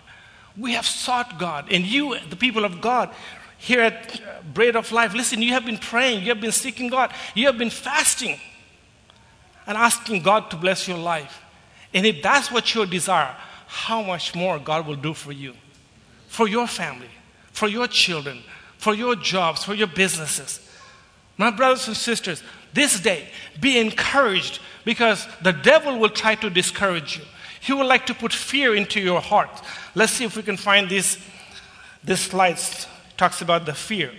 We 0.57 0.73
have 0.73 0.85
sought 0.85 1.39
God. 1.39 1.71
And 1.71 1.85
you, 1.85 2.17
the 2.29 2.35
people 2.35 2.65
of 2.65 2.81
God, 2.81 3.09
here 3.61 3.81
at 3.81 4.19
uh, 4.19 4.41
Bread 4.55 4.75
of 4.75 4.91
Life, 4.91 5.13
listen, 5.13 5.39
you 5.39 5.51
have 5.51 5.67
been 5.67 5.77
praying, 5.77 6.21
you 6.21 6.29
have 6.29 6.41
been 6.41 6.51
seeking 6.51 6.87
God, 6.87 7.13
you 7.35 7.45
have 7.45 7.59
been 7.59 7.69
fasting 7.69 8.39
and 9.67 9.77
asking 9.77 10.23
God 10.23 10.49
to 10.49 10.57
bless 10.57 10.87
your 10.87 10.97
life. 10.97 11.43
And 11.93 12.03
if 12.03 12.23
that's 12.23 12.51
what 12.51 12.73
your 12.73 12.87
desire, 12.87 13.35
how 13.67 14.01
much 14.01 14.33
more 14.33 14.57
God 14.57 14.87
will 14.87 14.95
do 14.95 15.13
for 15.13 15.31
you, 15.31 15.53
for 16.27 16.47
your 16.47 16.65
family, 16.65 17.11
for 17.51 17.67
your 17.67 17.85
children, 17.85 18.39
for 18.79 18.95
your 18.95 19.15
jobs, 19.15 19.63
for 19.63 19.75
your 19.75 19.85
businesses. 19.85 20.67
My 21.37 21.51
brothers 21.51 21.87
and 21.87 21.95
sisters, 21.95 22.41
this 22.73 22.99
day, 22.99 23.27
be 23.59 23.77
encouraged 23.77 24.59
because 24.85 25.27
the 25.43 25.53
devil 25.53 25.99
will 25.99 26.09
try 26.09 26.33
to 26.33 26.49
discourage 26.49 27.17
you. 27.17 27.23
He 27.59 27.73
would 27.73 27.85
like 27.85 28.07
to 28.07 28.15
put 28.15 28.33
fear 28.33 28.73
into 28.73 28.99
your 28.99 29.21
heart. 29.21 29.51
Let's 29.93 30.13
see 30.13 30.25
if 30.25 30.35
we 30.35 30.41
can 30.41 30.57
find 30.57 30.89
these, 30.89 31.19
these 32.03 32.21
slides 32.21 32.87
talks 33.21 33.43
about 33.43 33.67
the 33.67 33.73
fear. 33.75 34.11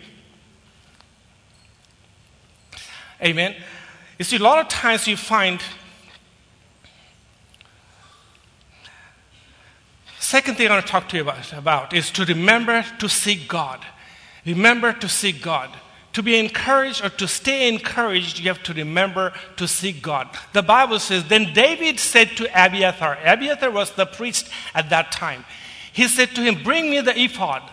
Amen. 3.21 3.57
You 4.17 4.25
see, 4.25 4.37
a 4.37 4.39
lot 4.39 4.61
of 4.61 4.69
times 4.69 5.09
you 5.09 5.17
find. 5.17 5.61
Second 10.21 10.57
thing 10.57 10.69
I 10.69 10.75
want 10.75 10.87
to 10.87 10.93
talk 10.93 11.09
to 11.09 11.17
you 11.17 11.23
about, 11.23 11.53
about 11.53 11.93
is 11.93 12.13
to 12.13 12.25
remember 12.25 12.85
to 13.01 13.09
seek 13.09 13.49
God. 13.49 13.85
Remember 14.47 14.93
to 14.93 15.09
seek 15.09 15.43
God. 15.43 15.71
To 16.13 16.23
be 16.23 16.39
encouraged 16.39 17.05
or 17.05 17.09
to 17.09 17.27
stay 17.27 17.69
encouraged, 17.69 18.39
you 18.39 18.47
have 18.47 18.63
to 18.63 18.73
remember 18.73 19.33
to 19.57 19.67
seek 19.67 20.01
God. 20.01 20.29
The 20.53 20.63
Bible 20.63 21.01
says, 21.01 21.25
Then 21.25 21.53
David 21.53 21.99
said 21.99 22.37
to 22.37 22.45
Abiathar, 22.55 23.19
Abiathar 23.25 23.73
was 23.73 23.91
the 23.91 24.07
priest 24.07 24.49
at 24.77 24.91
that 24.91 25.11
time. 25.11 25.45
He 25.93 26.07
said 26.07 26.37
to 26.37 26.41
him, 26.41 26.63
Bring 26.63 26.89
me 26.89 27.01
the 27.01 27.21
ephod. 27.21 27.69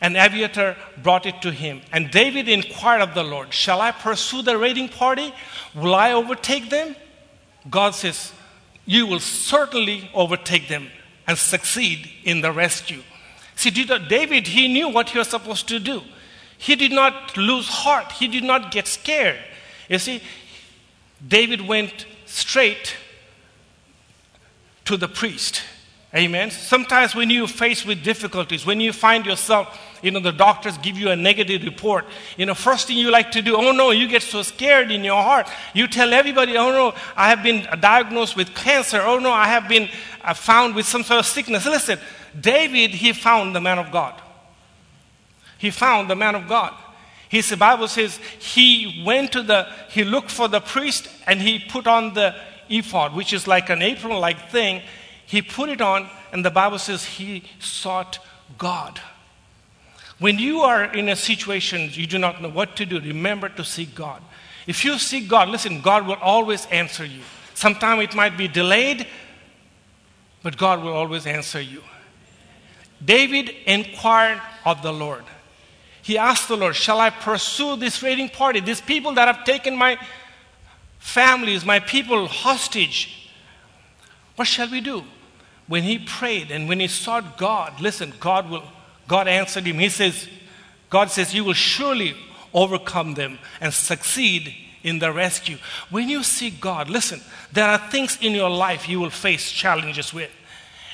And 0.00 0.16
Abiathar 0.16 0.76
brought 1.02 1.26
it 1.26 1.42
to 1.42 1.50
him. 1.50 1.80
And 1.92 2.10
David 2.10 2.48
inquired 2.48 3.02
of 3.02 3.14
the 3.14 3.24
Lord, 3.24 3.52
Shall 3.52 3.80
I 3.80 3.90
pursue 3.90 4.42
the 4.42 4.56
raiding 4.56 4.88
party? 4.88 5.34
Will 5.74 5.94
I 5.94 6.12
overtake 6.12 6.70
them? 6.70 6.94
God 7.68 7.94
says, 7.94 8.32
You 8.86 9.06
will 9.06 9.20
certainly 9.20 10.10
overtake 10.14 10.68
them 10.68 10.88
and 11.26 11.36
succeed 11.36 12.10
in 12.24 12.40
the 12.40 12.52
rescue. 12.52 13.02
See, 13.56 13.70
David, 13.70 14.46
he 14.46 14.68
knew 14.68 14.88
what 14.88 15.10
he 15.10 15.18
was 15.18 15.28
supposed 15.28 15.66
to 15.68 15.80
do. 15.80 16.02
He 16.58 16.76
did 16.76 16.92
not 16.92 17.36
lose 17.36 17.68
heart, 17.68 18.12
he 18.12 18.28
did 18.28 18.44
not 18.44 18.70
get 18.70 18.86
scared. 18.86 19.38
You 19.88 19.98
see, 19.98 20.22
David 21.26 21.66
went 21.66 22.06
straight 22.26 22.96
to 24.84 24.96
the 24.96 25.08
priest. 25.08 25.62
Amen. 26.14 26.50
Sometimes 26.50 27.14
when 27.14 27.30
you're 27.30 27.46
faced 27.46 27.84
with 27.84 28.02
difficulties, 28.02 28.64
when 28.64 28.80
you 28.80 28.92
find 28.92 29.26
yourself, 29.26 29.78
you 30.02 30.10
know, 30.10 30.20
the 30.20 30.32
doctors 30.32 30.78
give 30.78 30.96
you 30.96 31.10
a 31.10 31.16
negative 31.16 31.62
report, 31.64 32.04
you 32.36 32.46
know, 32.46 32.54
first 32.54 32.86
thing 32.86 32.96
you 32.96 33.10
like 33.10 33.30
to 33.32 33.42
do, 33.42 33.56
oh 33.56 33.72
no, 33.72 33.90
you 33.90 34.08
get 34.08 34.22
so 34.22 34.42
scared 34.42 34.90
in 34.90 35.04
your 35.04 35.22
heart. 35.22 35.48
You 35.74 35.86
tell 35.86 36.12
everybody, 36.12 36.56
oh 36.56 36.70
no, 36.70 36.94
I 37.16 37.28
have 37.28 37.42
been 37.42 37.66
diagnosed 37.80 38.36
with 38.36 38.54
cancer. 38.54 39.00
Oh 39.00 39.18
no, 39.18 39.30
I 39.30 39.46
have 39.48 39.68
been 39.68 39.88
uh, 40.22 40.34
found 40.34 40.74
with 40.74 40.86
some 40.86 41.02
sort 41.02 41.20
of 41.20 41.26
sickness. 41.26 41.66
Listen, 41.66 41.98
David, 42.38 42.90
he 42.90 43.12
found 43.12 43.54
the 43.54 43.60
man 43.60 43.78
of 43.78 43.90
God. 43.90 44.20
He 45.58 45.70
found 45.70 46.08
the 46.08 46.16
man 46.16 46.34
of 46.34 46.48
God. 46.48 46.74
His 47.28 47.54
Bible 47.56 47.88
says 47.88 48.16
he 48.38 49.02
went 49.04 49.32
to 49.32 49.42
the, 49.42 49.68
he 49.90 50.04
looked 50.04 50.30
for 50.30 50.48
the 50.48 50.60
priest 50.60 51.08
and 51.26 51.40
he 51.40 51.58
put 51.58 51.86
on 51.86 52.14
the 52.14 52.34
ephod, 52.70 53.14
which 53.14 53.32
is 53.32 53.46
like 53.46 53.68
an 53.70 53.82
apron 53.82 54.18
like 54.18 54.50
thing. 54.50 54.82
He 55.26 55.42
put 55.42 55.68
it 55.68 55.82
on, 55.82 56.08
and 56.32 56.42
the 56.42 56.50
Bible 56.50 56.78
says 56.78 57.04
he 57.04 57.42
sought 57.58 58.18
God. 58.56 58.98
When 60.18 60.38
you 60.38 60.60
are 60.62 60.84
in 60.84 61.08
a 61.08 61.16
situation 61.16 61.90
you 61.92 62.06
do 62.06 62.18
not 62.18 62.42
know 62.42 62.48
what 62.48 62.76
to 62.76 62.86
do, 62.86 63.00
remember 63.00 63.48
to 63.50 63.64
seek 63.64 63.94
God. 63.94 64.20
If 64.66 64.84
you 64.84 64.98
seek 64.98 65.28
God, 65.28 65.48
listen, 65.48 65.80
God 65.80 66.06
will 66.06 66.16
always 66.20 66.66
answer 66.66 67.04
you. 67.04 67.22
Sometimes 67.54 68.02
it 68.02 68.14
might 68.14 68.36
be 68.36 68.48
delayed, 68.48 69.06
but 70.42 70.56
God 70.56 70.82
will 70.82 70.92
always 70.92 71.26
answer 71.26 71.60
you. 71.60 71.82
David 73.04 73.54
inquired 73.66 74.40
of 74.64 74.82
the 74.82 74.92
Lord. 74.92 75.24
He 76.02 76.18
asked 76.18 76.48
the 76.48 76.56
Lord, 76.56 76.74
Shall 76.74 77.00
I 77.00 77.10
pursue 77.10 77.76
this 77.76 78.02
raiding 78.02 78.28
party, 78.28 78.60
these 78.60 78.80
people 78.80 79.12
that 79.14 79.28
have 79.28 79.44
taken 79.44 79.76
my 79.76 79.98
families, 80.98 81.64
my 81.64 81.78
people 81.80 82.26
hostage? 82.26 83.30
What 84.36 84.48
shall 84.48 84.70
we 84.70 84.80
do? 84.80 85.04
When 85.66 85.82
he 85.82 85.98
prayed 85.98 86.50
and 86.50 86.68
when 86.68 86.80
he 86.80 86.88
sought 86.88 87.38
God, 87.38 87.80
listen, 87.80 88.14
God 88.18 88.48
will 88.48 88.64
God 89.08 89.26
answered 89.26 89.64
him. 89.64 89.78
He 89.78 89.88
says, 89.88 90.28
God 90.90 91.10
says, 91.10 91.34
You 91.34 91.44
will 91.44 91.54
surely 91.54 92.14
overcome 92.54 93.14
them 93.14 93.38
and 93.60 93.72
succeed 93.74 94.54
in 94.82 94.98
the 94.98 95.12
rescue. 95.12 95.56
When 95.90 96.08
you 96.08 96.22
seek 96.22 96.60
God, 96.60 96.88
listen, 96.88 97.20
there 97.52 97.66
are 97.68 97.78
things 97.90 98.18
in 98.20 98.32
your 98.32 98.50
life 98.50 98.88
you 98.88 99.00
will 99.00 99.10
face 99.10 99.50
challenges 99.50 100.14
with. 100.14 100.30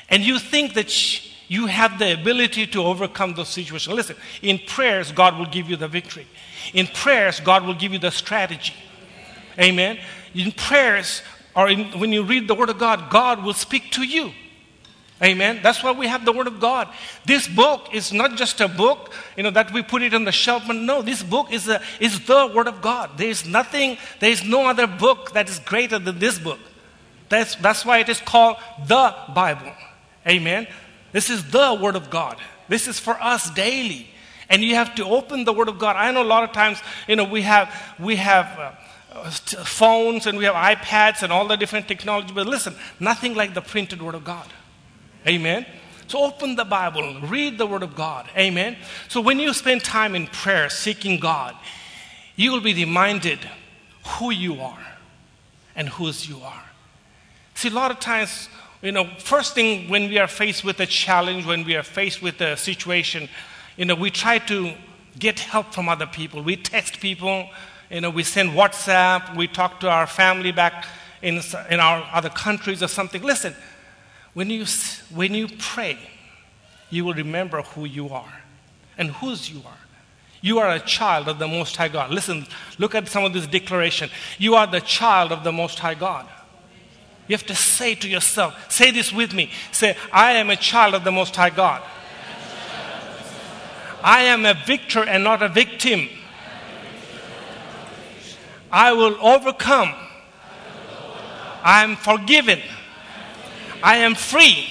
And 0.09 0.23
you 0.23 0.39
think 0.39 0.73
that 0.73 1.21
you 1.49 1.67
have 1.67 1.99
the 1.99 2.13
ability 2.13 2.67
to 2.67 2.83
overcome 2.83 3.35
those 3.35 3.49
situations. 3.49 3.93
Listen, 3.93 4.15
in 4.41 4.59
prayers, 4.59 5.11
God 5.11 5.37
will 5.37 5.45
give 5.45 5.69
you 5.69 5.75
the 5.75 5.87
victory. 5.87 6.25
In 6.73 6.87
prayers, 6.87 7.39
God 7.39 7.65
will 7.65 7.73
give 7.73 7.93
you 7.93 7.99
the 7.99 8.11
strategy. 8.11 8.73
Amen. 9.59 9.99
In 10.33 10.51
prayers, 10.51 11.21
or 11.55 11.69
in, 11.69 11.99
when 11.99 12.11
you 12.11 12.23
read 12.23 12.47
the 12.47 12.55
Word 12.55 12.69
of 12.69 12.79
God, 12.79 13.09
God 13.09 13.43
will 13.43 13.53
speak 13.53 13.91
to 13.91 14.03
you. 14.03 14.31
Amen. 15.23 15.61
That's 15.63 15.81
why 15.81 15.93
we 15.93 16.07
have 16.07 16.25
the 16.25 16.33
Word 16.33 16.47
of 16.47 16.59
God. 16.59 16.89
This 17.23 17.47
book 17.47 17.93
is 17.93 18.11
not 18.11 18.35
just 18.35 18.59
a 18.59 18.67
book, 18.67 19.13
you 19.37 19.43
know, 19.43 19.51
that 19.51 19.71
we 19.71 19.81
put 19.81 20.01
it 20.01 20.13
on 20.13 20.25
the 20.25 20.31
shelf. 20.31 20.63
But 20.67 20.75
no, 20.75 21.01
this 21.01 21.23
book 21.23 21.53
is, 21.53 21.69
a, 21.69 21.81
is 22.01 22.25
the 22.25 22.51
Word 22.53 22.67
of 22.67 22.81
God. 22.81 23.11
There 23.17 23.29
is 23.29 23.45
nothing, 23.45 23.97
there 24.19 24.29
is 24.29 24.43
no 24.43 24.67
other 24.67 24.87
book 24.87 25.31
that 25.31 25.47
is 25.47 25.59
greater 25.59 25.99
than 25.99 26.19
this 26.19 26.37
book. 26.37 26.59
That's, 27.29 27.55
that's 27.55 27.85
why 27.85 27.99
it 27.99 28.09
is 28.09 28.19
called 28.19 28.57
the 28.87 29.15
Bible. 29.33 29.71
Amen. 30.27 30.67
This 31.13 31.29
is 31.29 31.49
the 31.49 31.79
Word 31.81 31.95
of 31.95 32.09
God. 32.09 32.35
This 32.67 32.89
is 32.89 32.99
for 32.99 33.13
us 33.21 33.49
daily. 33.51 34.09
And 34.49 34.63
you 34.63 34.75
have 34.75 34.95
to 34.95 35.05
open 35.05 35.45
the 35.45 35.53
Word 35.53 35.69
of 35.69 35.79
God. 35.79 35.95
I 35.95 36.11
know 36.11 36.23
a 36.23 36.25
lot 36.25 36.43
of 36.43 36.51
times, 36.51 36.79
you 37.07 37.15
know, 37.15 37.23
we 37.23 37.41
have, 37.43 37.73
we 37.99 38.17
have 38.17 38.75
uh, 39.15 39.29
phones 39.31 40.27
and 40.27 40.37
we 40.37 40.43
have 40.43 40.55
iPads 40.55 41.23
and 41.23 41.31
all 41.31 41.47
the 41.47 41.55
different 41.55 41.87
technology, 41.87 42.33
but 42.33 42.45
listen, 42.45 42.75
nothing 42.99 43.33
like 43.33 43.53
the 43.53 43.61
printed 43.61 44.01
Word 44.01 44.15
of 44.15 44.25
God. 44.25 44.45
Amen. 45.27 45.65
So 46.07 46.23
open 46.23 46.55
the 46.55 46.65
Bible, 46.65 47.19
read 47.21 47.57
the 47.57 47.65
Word 47.65 47.83
of 47.83 47.95
God. 47.95 48.29
Amen. 48.37 48.77
So 49.07 49.21
when 49.21 49.39
you 49.39 49.53
spend 49.53 49.83
time 49.83 50.15
in 50.15 50.27
prayer, 50.27 50.69
seeking 50.69 51.19
God, 51.19 51.55
you 52.35 52.51
will 52.51 52.61
be 52.61 52.73
reminded 52.73 53.39
who 54.05 54.31
you 54.31 54.61
are 54.61 54.85
and 55.75 55.89
whose 55.89 56.29
you 56.29 56.39
are. 56.41 56.63
See, 57.55 57.69
a 57.69 57.71
lot 57.71 57.89
of 57.89 57.99
times 57.99 58.49
you 58.85 58.91
know, 58.91 59.05
first 59.17 59.55
thing 59.55 59.89
when 59.89 60.09
we 60.09 60.19
are 60.19 60.27
faced 60.27 60.63
with 60.63 60.79
a 60.79 60.85
challenge, 60.85 61.45
when 61.45 61.65
we 61.65 61.75
are 61.75 61.81
faced 61.81 62.21
with 62.21 62.39
a 62.41 62.55
situation, 62.55 63.27
you 63.77 63.85
know, 63.85 63.95
we 63.95 64.11
try 64.11 64.37
to 64.37 64.73
get 65.17 65.39
help 65.39 65.73
from 65.73 65.89
other 65.89 66.05
people. 66.05 66.43
We 66.43 66.55
text 66.55 66.99
people, 66.99 67.49
you 67.89 68.01
know, 68.01 68.11
we 68.11 68.21
send 68.21 68.51
WhatsApp, 68.51 69.35
we 69.35 69.47
talk 69.47 69.79
to 69.79 69.89
our 69.89 70.05
family 70.05 70.51
back 70.51 70.85
in, 71.23 71.41
in 71.71 71.79
our 71.79 72.07
other 72.13 72.29
countries 72.29 72.83
or 72.83 72.87
something. 72.87 73.23
Listen, 73.23 73.55
when 74.35 74.49
you, 74.49 74.65
when 75.13 75.33
you 75.33 75.47
pray, 75.57 75.97
you 76.91 77.05
will 77.05 77.13
remember 77.13 77.61
who 77.61 77.85
you 77.85 78.09
are 78.09 78.43
and 78.97 79.09
whose 79.09 79.49
you 79.49 79.61
are. 79.65 79.77
You 80.41 80.59
are 80.59 80.69
a 80.69 80.79
child 80.79 81.27
of 81.27 81.39
the 81.39 81.47
Most 81.47 81.75
High 81.75 81.87
God. 81.87 82.11
Listen, 82.11 82.45
look 82.77 82.93
at 82.93 83.07
some 83.07 83.23
of 83.23 83.33
this 83.33 83.47
declaration. 83.47 84.09
You 84.37 84.55
are 84.55 84.67
the 84.67 84.81
child 84.81 85.31
of 85.31 85.43
the 85.43 85.51
Most 85.51 85.79
High 85.79 85.95
God. 85.95 86.27
You 87.27 87.33
have 87.33 87.45
to 87.47 87.55
say 87.55 87.95
to 87.95 88.07
yourself, 88.07 88.71
say 88.71 88.91
this 88.91 89.11
with 89.11 89.33
me. 89.33 89.49
Say, 89.71 89.97
I 90.11 90.33
am 90.33 90.49
a 90.49 90.55
child 90.55 90.93
of 90.93 91.03
the 91.03 91.11
Most 91.11 91.35
High 91.35 91.49
God. 91.49 91.81
I 94.03 94.23
am 94.23 94.45
a 94.45 94.53
victor 94.53 95.03
and 95.03 95.23
not 95.23 95.41
a 95.41 95.49
victim. 95.49 96.09
I 98.69 98.91
will 98.91 99.17
overcome. 99.25 99.93
I 101.63 101.83
am 101.83 101.95
forgiven. 101.95 102.59
I 103.83 103.97
am 103.97 104.15
free. 104.15 104.67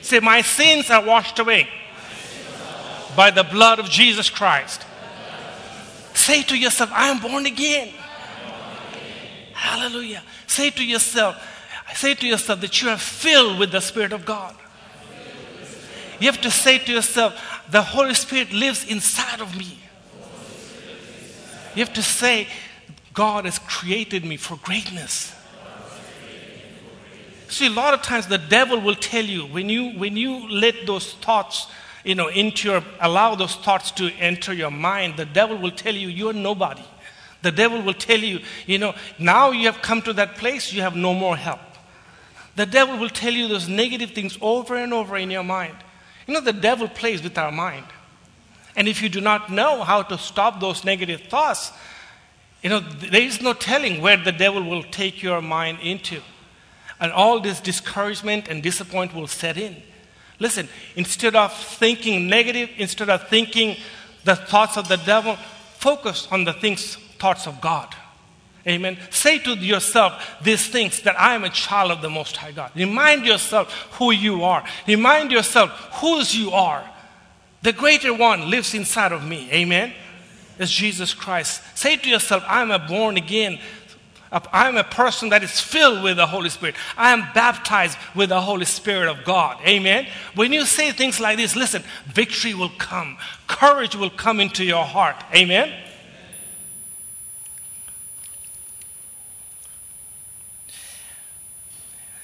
Say, 0.00 0.20
my 0.20 0.42
sins 0.42 0.90
are 0.90 1.04
washed 1.04 1.38
away 1.38 1.68
by 3.16 3.30
the 3.30 3.44
blood 3.44 3.78
of 3.78 3.88
Jesus 3.88 4.28
Christ. 4.28 4.84
Say 6.14 6.42
to 6.42 6.56
yourself, 6.56 6.90
I 6.92 7.08
am 7.08 7.20
born 7.20 7.46
again. 7.46 7.92
Hallelujah. 9.52 10.22
Say 10.46 10.70
to 10.70 10.84
yourself, 10.84 11.36
say 11.94 12.14
to 12.14 12.26
yourself 12.26 12.60
that 12.60 12.82
you 12.82 12.90
are 12.90 12.98
filled 12.98 13.58
with 13.58 13.72
the 13.72 13.80
Spirit 13.80 14.12
of 14.12 14.24
God. 14.24 14.54
You 16.20 16.30
have 16.30 16.40
to 16.42 16.50
say 16.50 16.78
to 16.78 16.92
yourself, 16.92 17.62
the 17.70 17.82
Holy 17.82 18.14
Spirit 18.14 18.52
lives 18.52 18.84
inside 18.84 19.40
of 19.40 19.56
me. 19.56 19.78
You 21.74 21.84
have 21.84 21.94
to 21.94 22.02
say, 22.02 22.46
God 23.12 23.46
has 23.46 23.58
created 23.58 24.24
me 24.24 24.36
for 24.36 24.56
greatness. 24.56 25.34
See, 27.54 27.68
a 27.68 27.70
lot 27.70 27.94
of 27.94 28.02
times 28.02 28.26
the 28.26 28.36
devil 28.36 28.80
will 28.80 28.96
tell 28.96 29.24
you 29.24 29.46
when 29.46 29.68
you 29.68 29.90
when 29.96 30.16
you 30.16 30.48
let 30.48 30.86
those 30.86 31.12
thoughts, 31.12 31.68
you 32.02 32.16
know, 32.16 32.26
into 32.26 32.68
your 32.68 32.82
allow 32.98 33.36
those 33.36 33.54
thoughts 33.54 33.92
to 33.92 34.10
enter 34.18 34.52
your 34.52 34.72
mind, 34.72 35.16
the 35.16 35.24
devil 35.24 35.56
will 35.56 35.70
tell 35.70 35.94
you 35.94 36.08
you're 36.08 36.32
nobody. 36.32 36.82
The 37.42 37.52
devil 37.52 37.80
will 37.80 37.94
tell 37.94 38.18
you, 38.18 38.40
you 38.66 38.78
know, 38.78 38.96
now 39.20 39.52
you 39.52 39.66
have 39.66 39.82
come 39.82 40.02
to 40.02 40.12
that 40.14 40.34
place, 40.34 40.72
you 40.72 40.82
have 40.82 40.96
no 40.96 41.14
more 41.14 41.36
help. 41.36 41.60
The 42.56 42.66
devil 42.66 42.98
will 42.98 43.08
tell 43.08 43.32
you 43.32 43.46
those 43.46 43.68
negative 43.68 44.10
things 44.10 44.36
over 44.40 44.74
and 44.74 44.92
over 44.92 45.16
in 45.16 45.30
your 45.30 45.44
mind. 45.44 45.76
You 46.26 46.34
know, 46.34 46.40
the 46.40 46.52
devil 46.52 46.88
plays 46.88 47.22
with 47.22 47.38
our 47.38 47.52
mind. 47.52 47.86
And 48.74 48.88
if 48.88 49.00
you 49.00 49.08
do 49.08 49.20
not 49.20 49.48
know 49.48 49.84
how 49.84 50.02
to 50.02 50.18
stop 50.18 50.58
those 50.58 50.84
negative 50.84 51.20
thoughts, 51.30 51.70
you 52.64 52.70
know, 52.70 52.80
there 52.80 53.22
is 53.22 53.40
no 53.40 53.52
telling 53.52 54.00
where 54.00 54.16
the 54.16 54.32
devil 54.32 54.64
will 54.64 54.82
take 54.82 55.22
your 55.22 55.40
mind 55.40 55.78
into. 55.82 56.20
And 57.00 57.12
all 57.12 57.40
this 57.40 57.60
discouragement 57.60 58.48
and 58.48 58.62
disappointment 58.62 59.20
will 59.20 59.26
set 59.26 59.56
in. 59.56 59.76
Listen, 60.38 60.68
instead 60.96 61.36
of 61.36 61.52
thinking 61.52 62.28
negative, 62.28 62.70
instead 62.76 63.10
of 63.10 63.28
thinking 63.28 63.76
the 64.24 64.36
thoughts 64.36 64.76
of 64.76 64.88
the 64.88 64.96
devil, 64.96 65.36
focus 65.78 66.28
on 66.30 66.44
the 66.44 66.52
things 66.52 66.96
thoughts 67.18 67.46
of 67.46 67.60
God. 67.60 67.94
Amen. 68.66 68.96
Say 69.10 69.38
to 69.40 69.54
yourself 69.54 70.38
these 70.42 70.66
things 70.66 71.02
that 71.02 71.20
I 71.20 71.34
am 71.34 71.44
a 71.44 71.50
child 71.50 71.90
of 71.90 72.00
the 72.00 72.08
Most 72.08 72.36
High 72.36 72.52
God. 72.52 72.70
Remind 72.74 73.26
yourself 73.26 73.70
who 73.92 74.10
you 74.10 74.42
are. 74.42 74.64
Remind 74.88 75.32
yourself 75.32 75.70
whose 76.00 76.34
you 76.34 76.50
are. 76.50 76.82
The 77.62 77.72
greater 77.72 78.14
one 78.14 78.50
lives 78.50 78.74
inside 78.74 79.12
of 79.12 79.26
me. 79.26 79.50
Amen. 79.52 79.92
It's 80.58 80.70
Jesus 80.70 81.12
Christ. 81.12 81.62
Say 81.76 81.96
to 81.96 82.08
yourself, 82.08 82.42
I'm 82.46 82.70
a 82.70 82.78
born 82.78 83.16
again. 83.16 83.58
I'm 84.52 84.76
a 84.76 84.84
person 84.84 85.28
that 85.28 85.44
is 85.44 85.60
filled 85.60 86.02
with 86.02 86.16
the 86.16 86.26
Holy 86.26 86.48
Spirit. 86.48 86.74
I 86.96 87.12
am 87.12 87.20
baptized 87.34 87.96
with 88.14 88.30
the 88.30 88.40
Holy 88.40 88.64
Spirit 88.64 89.08
of 89.08 89.24
God. 89.24 89.58
Amen. 89.66 90.08
When 90.34 90.52
you 90.52 90.66
say 90.66 90.90
things 90.90 91.20
like 91.20 91.36
this, 91.36 91.54
listen, 91.54 91.84
victory 92.06 92.52
will 92.52 92.72
come, 92.76 93.16
courage 93.46 93.94
will 93.94 94.10
come 94.10 94.40
into 94.40 94.64
your 94.64 94.84
heart. 94.84 95.16
Amen. 95.34 95.72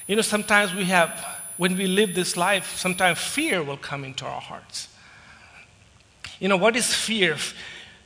You 0.08 0.16
know, 0.16 0.22
sometimes 0.22 0.74
we 0.74 0.86
have, 0.86 1.10
when 1.56 1.76
we 1.76 1.86
live 1.86 2.16
this 2.16 2.36
life, 2.36 2.76
sometimes 2.76 3.20
fear 3.20 3.62
will 3.62 3.76
come 3.76 4.02
into 4.02 4.24
our 4.24 4.40
hearts. 4.40 4.88
You 6.40 6.48
know, 6.48 6.56
what 6.56 6.74
is 6.74 6.92
fear? 6.92 7.36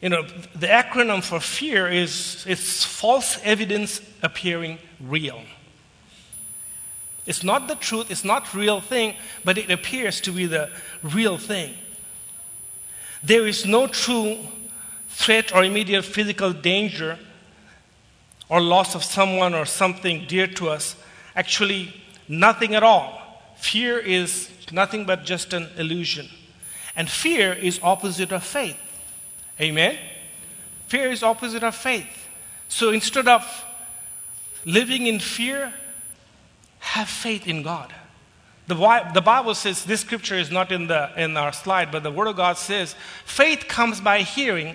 You 0.05 0.11
know, 0.11 0.23
the 0.55 0.67
acronym 0.67 1.25
for 1.25 1.41
fear 1.41 1.89
is 1.91 2.45
it's 2.47 2.85
false 2.85 3.41
evidence 3.43 4.03
appearing 4.23 4.79
real. 5.01 5.41
It's 7.25 7.43
not 7.43 7.69
the 7.69 7.75
truth, 7.75 8.11
it's 8.11 8.23
not 8.23 8.53
real 8.53 8.83
thing, 8.83 9.15
but 9.47 9.57
it 9.57 9.71
appears 9.71 10.21
to 10.21 10.31
be 10.31 10.45
the 10.45 10.69
real 11.03 11.39
thing. 11.39 11.73
There 13.23 13.47
is 13.47 13.65
no 13.65 13.87
true 13.87 14.41
threat 15.09 15.55
or 15.55 15.65
immediate 15.65 16.05
physical 16.05 16.53
danger 16.53 17.19
or 18.51 18.61
loss 18.61 18.95
of 18.95 19.03
someone 19.03 19.55
or 19.55 19.65
something 19.65 20.27
dear 20.29 20.47
to 20.49 20.69
us. 20.69 20.97
Actually, 21.35 21.95
nothing 22.29 22.75
at 22.75 22.83
all. 22.83 23.41
Fear 23.57 24.01
is 24.01 24.51
nothing 24.71 25.07
but 25.07 25.25
just 25.25 25.55
an 25.55 25.71
illusion. 25.79 26.29
And 26.95 27.09
fear 27.09 27.55
is 27.55 27.81
opposite 27.83 28.33
of 28.33 28.45
faith. 28.45 28.77
Amen? 29.61 29.97
Fear 30.89 31.13
is 31.13 31.23
opposite 31.23 31.63
of 31.63 31.75
faith. 31.75 32.29
So 32.69 32.91
instead 32.91 33.29
of 33.29 33.45
living 34.65 35.07
in 35.07 35.21
fear, 35.21 35.73
have 36.81 37.09
faith 37.09 37.47
in 37.47 37.63
God. 37.63 37.93
The, 38.67 39.23
Bible 39.25 39.55
says, 39.55 39.85
this 39.85 40.01
scripture 40.01 40.37
is 40.37 40.51
not 40.51 40.73
in, 40.73 40.87
the, 40.87 41.11
in 41.17 41.37
our 41.37 41.53
slide, 41.53 41.93
but 41.93 42.03
the 42.03 42.11
Word 42.11 42.29
of 42.29 42.37
God 42.37 42.57
says, 42.57 42.95
faith 43.25 43.67
comes 43.69 44.01
by 44.01 44.21
hearing, 44.21 44.75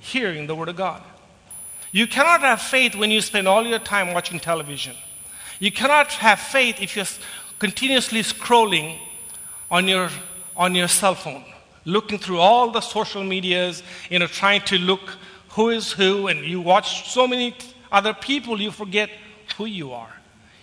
hearing 0.00 0.46
the 0.46 0.56
Word 0.56 0.68
of 0.68 0.76
God. 0.76 1.02
You 1.92 2.06
cannot 2.06 2.40
have 2.40 2.60
faith 2.60 2.96
when 2.96 3.10
you 3.10 3.20
spend 3.20 3.46
all 3.46 3.64
your 3.64 3.78
time 3.78 4.12
watching 4.12 4.40
television. 4.40 4.96
You 5.60 5.70
cannot 5.70 6.08
have 6.14 6.40
faith 6.40 6.80
if 6.80 6.96
you're 6.96 7.06
continuously 7.58 8.22
scrolling 8.22 8.98
on 9.70 9.86
your, 9.86 10.10
on 10.56 10.74
your 10.74 10.88
cell 10.88 11.14
phone, 11.14 11.44
looking 11.84 12.18
through 12.18 12.38
all 12.38 12.70
the 12.70 12.80
social 12.80 13.22
medias, 13.24 13.82
you 14.10 14.18
know, 14.18 14.26
trying 14.26 14.62
to 14.62 14.78
look 14.78 15.16
who 15.50 15.70
is 15.70 15.92
who, 15.92 16.28
and 16.28 16.44
you 16.44 16.60
watch 16.60 17.10
so 17.10 17.26
many 17.26 17.54
other 17.90 18.14
people, 18.14 18.60
you 18.60 18.70
forget 18.70 19.10
who 19.56 19.66
you 19.66 19.92
are. 19.92 20.12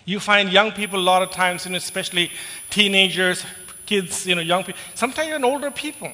You 0.06 0.20
find 0.20 0.52
young 0.52 0.72
people 0.72 1.00
a 1.00 1.02
lot 1.02 1.22
of 1.22 1.30
times, 1.30 1.66
and 1.66 1.76
especially 1.76 2.32
teenagers, 2.70 3.46
kids, 3.86 4.26
you 4.26 4.34
know, 4.34 4.42
young 4.42 4.64
people, 4.64 4.80
sometimes 4.96 5.30
even 5.30 5.44
older 5.44 5.70
people. 5.70 6.12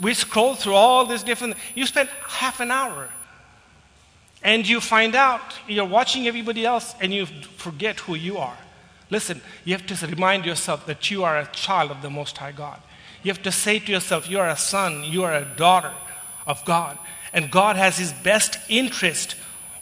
We 0.00 0.14
scroll 0.14 0.54
through 0.54 0.74
all 0.74 1.04
these 1.04 1.24
different, 1.24 1.56
you 1.74 1.86
spend 1.86 2.08
half 2.28 2.60
an 2.60 2.70
hour. 2.70 3.08
And 4.42 4.66
you 4.66 4.80
find 4.80 5.14
out 5.14 5.40
you're 5.68 5.84
watching 5.84 6.26
everybody 6.26 6.64
else 6.64 6.94
and 7.00 7.12
you 7.12 7.26
forget 7.26 8.00
who 8.00 8.14
you 8.14 8.38
are. 8.38 8.56
Listen, 9.10 9.40
you 9.64 9.76
have 9.76 9.86
to 9.86 10.06
remind 10.06 10.46
yourself 10.46 10.86
that 10.86 11.10
you 11.10 11.24
are 11.24 11.40
a 11.40 11.46
child 11.46 11.90
of 11.90 12.00
the 12.00 12.08
Most 12.08 12.38
High 12.38 12.52
God. 12.52 12.80
You 13.22 13.30
have 13.30 13.42
to 13.42 13.52
say 13.52 13.78
to 13.78 13.92
yourself, 13.92 14.28
you 14.28 14.38
are 14.38 14.48
a 14.48 14.56
son, 14.56 15.04
you 15.04 15.24
are 15.24 15.34
a 15.34 15.44
daughter 15.44 15.92
of 16.46 16.64
God. 16.64 16.98
And 17.32 17.50
God 17.50 17.76
has 17.76 17.98
His 17.98 18.12
best 18.12 18.58
interest 18.68 19.36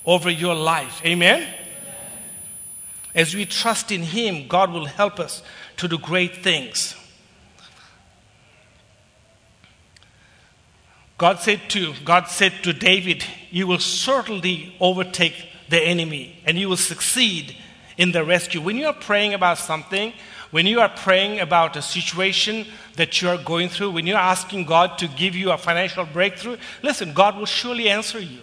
over 0.04 0.30
your 0.30 0.54
life. 0.54 1.00
Amen? 1.04 1.46
As 3.14 3.34
we 3.34 3.46
trust 3.46 3.90
in 3.90 4.02
Him, 4.02 4.48
God 4.48 4.72
will 4.72 4.86
help 4.86 5.18
us 5.18 5.42
to 5.78 5.88
do 5.88 5.98
great 5.98 6.36
things. 6.36 6.94
God 11.16 11.40
said 11.40 11.60
to, 11.70 11.94
God 12.04 12.28
said 12.28 12.52
to 12.62 12.72
David, 12.72 13.24
You 13.50 13.66
will 13.66 13.80
certainly 13.80 14.76
overtake 14.78 15.34
the 15.68 15.80
enemy 15.80 16.40
and 16.44 16.56
you 16.56 16.68
will 16.68 16.76
succeed 16.76 17.56
in 17.96 18.12
the 18.12 18.24
rescue. 18.24 18.60
When 18.60 18.76
you 18.76 18.86
are 18.86 18.92
praying 18.92 19.34
about 19.34 19.58
something, 19.58 20.12
when 20.50 20.66
you 20.66 20.80
are 20.80 20.88
praying 20.88 21.40
about 21.40 21.76
a 21.76 21.82
situation 21.82 22.66
that 22.96 23.20
you 23.20 23.28
are 23.28 23.38
going 23.38 23.68
through, 23.68 23.90
when 23.90 24.06
you're 24.06 24.16
asking 24.16 24.64
God 24.64 24.98
to 24.98 25.08
give 25.08 25.34
you 25.34 25.50
a 25.50 25.58
financial 25.58 26.04
breakthrough, 26.06 26.56
listen, 26.82 27.12
God 27.12 27.36
will 27.36 27.46
surely 27.46 27.88
answer 27.88 28.18
you. 28.18 28.40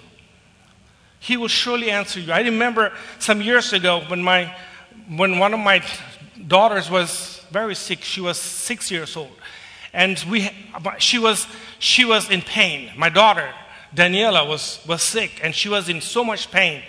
He 1.19 1.37
will 1.37 1.47
surely 1.47 1.89
answer 1.89 2.19
you. 2.19 2.31
I 2.31 2.41
remember 2.41 2.93
some 3.17 3.41
years 3.41 3.73
ago 3.73 4.03
when, 4.07 4.21
my, 4.21 4.55
when 5.09 5.39
one 5.39 5.53
of 5.53 5.59
my 5.59 5.83
daughters 6.47 6.89
was 6.89 7.43
very 7.49 7.73
sick, 7.73 8.03
she 8.03 8.21
was 8.21 8.37
six 8.37 8.91
years 8.91 9.17
old. 9.17 9.35
And 9.91 10.23
we, 10.29 10.49
she, 10.99 11.17
was, 11.17 11.47
she 11.79 12.05
was 12.05 12.29
in 12.29 12.41
pain. 12.41 12.91
My 12.95 13.09
daughter, 13.09 13.49
Daniela, 13.95 14.47
was, 14.47 14.85
was 14.87 15.01
sick 15.01 15.39
and 15.41 15.55
she 15.55 15.69
was 15.69 15.89
in 15.89 16.01
so 16.01 16.23
much 16.23 16.51
pain. 16.51 16.83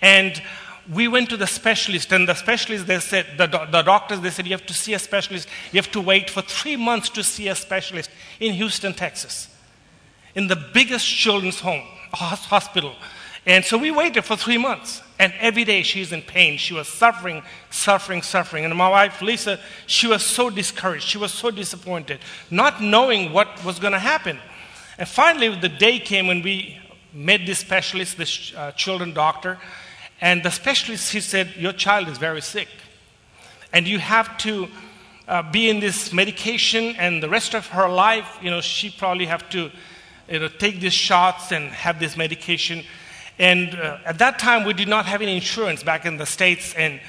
And 0.00 0.40
we 0.92 1.08
went 1.08 1.30
to 1.30 1.36
the 1.36 1.46
specialist, 1.46 2.12
and 2.12 2.28
the 2.28 2.34
specialist, 2.34 2.86
they 2.86 3.00
said, 3.00 3.26
the, 3.36 3.46
the 3.46 3.82
doctors, 3.82 4.20
they 4.20 4.30
said, 4.30 4.46
you 4.46 4.52
have 4.52 4.66
to 4.66 4.74
see 4.74 4.94
a 4.94 4.98
specialist. 4.98 5.48
You 5.72 5.78
have 5.78 5.90
to 5.92 6.00
wait 6.00 6.30
for 6.30 6.42
three 6.42 6.76
months 6.76 7.08
to 7.10 7.22
see 7.22 7.48
a 7.48 7.54
specialist 7.54 8.10
in 8.38 8.54
Houston, 8.54 8.94
Texas, 8.94 9.48
in 10.34 10.46
the 10.46 10.56
biggest 10.56 11.06
children's 11.06 11.60
home, 11.60 11.82
hospital. 12.12 12.94
And 13.46 13.64
so 13.64 13.78
we 13.78 13.90
waited 13.90 14.24
for 14.24 14.36
three 14.36 14.58
months. 14.58 15.02
And 15.18 15.32
every 15.38 15.64
day 15.64 15.82
she's 15.82 16.12
in 16.12 16.22
pain. 16.22 16.56
She 16.56 16.72
was 16.72 16.88
suffering, 16.88 17.42
suffering, 17.70 18.22
suffering. 18.22 18.64
And 18.64 18.74
my 18.74 18.88
wife, 18.88 19.20
Lisa, 19.20 19.60
she 19.86 20.06
was 20.06 20.24
so 20.24 20.50
discouraged. 20.50 21.06
She 21.06 21.18
was 21.18 21.32
so 21.32 21.50
disappointed, 21.50 22.20
not 22.50 22.82
knowing 22.82 23.32
what 23.32 23.62
was 23.64 23.78
going 23.78 23.92
to 23.92 23.98
happen. 23.98 24.38
And 24.98 25.08
finally, 25.08 25.54
the 25.54 25.68
day 25.68 25.98
came 25.98 26.26
when 26.26 26.42
we 26.42 26.78
met 27.12 27.44
this 27.44 27.58
specialist, 27.58 28.16
this 28.16 28.54
uh, 28.54 28.72
children 28.72 29.12
doctor. 29.12 29.58
And 30.20 30.42
the 30.42 30.50
specialist, 30.50 31.12
he 31.12 31.20
said, 31.20 31.54
Your 31.56 31.72
child 31.72 32.08
is 32.08 32.18
very 32.18 32.42
sick. 32.42 32.68
And 33.72 33.86
you 33.86 33.98
have 33.98 34.36
to 34.38 34.68
uh, 35.28 35.42
be 35.50 35.70
in 35.70 35.80
this 35.80 36.12
medication, 36.12 36.96
and 36.96 37.22
the 37.22 37.28
rest 37.28 37.54
of 37.54 37.66
her 37.68 37.88
life, 37.88 38.38
you 38.42 38.50
know, 38.50 38.60
she 38.60 38.90
probably 38.90 39.26
have 39.26 39.48
to 39.50 39.70
you 40.28 40.38
know, 40.40 40.48
take 40.48 40.80
these 40.80 40.92
shots 40.92 41.52
and 41.52 41.70
have 41.70 42.00
this 42.00 42.16
medication. 42.16 42.84
And 43.38 43.74
uh, 43.74 43.98
at 44.04 44.18
that 44.18 44.38
time, 44.38 44.64
we 44.64 44.74
did 44.74 44.88
not 44.88 45.06
have 45.06 45.22
any 45.22 45.34
insurance 45.34 45.82
back 45.82 46.04
in 46.04 46.16
the 46.16 46.26
States. 46.26 46.74
And 46.74 47.00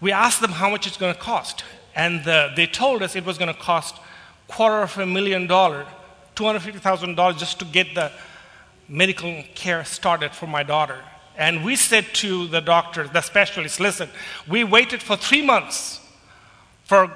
we 0.00 0.12
asked 0.12 0.40
them 0.40 0.50
how 0.50 0.68
much 0.68 0.86
it's 0.86 0.96
going 0.96 1.14
to 1.14 1.20
cost. 1.20 1.64
And 1.94 2.24
they 2.56 2.66
told 2.66 3.02
us 3.02 3.14
it 3.14 3.24
was 3.24 3.38
going 3.38 3.52
to 3.52 3.58
cost 3.58 3.96
quarter 4.48 4.82
of 4.82 4.98
a 4.98 5.06
million 5.06 5.46
dollar, 5.46 5.86
$250,000 6.36 7.38
just 7.38 7.58
to 7.60 7.64
get 7.64 7.94
the 7.94 8.10
medical 8.88 9.42
care 9.54 9.84
started 9.84 10.32
for 10.32 10.46
my 10.46 10.62
daughter. 10.62 11.00
And 11.36 11.64
we 11.64 11.76
said 11.76 12.06
to 12.14 12.46
the 12.46 12.60
doctor, 12.60 13.08
the 13.08 13.20
specialist, 13.20 13.80
listen, 13.80 14.08
we 14.46 14.62
waited 14.62 15.02
for 15.02 15.16
three 15.16 15.44
months 15.44 16.00
for, 16.84 17.12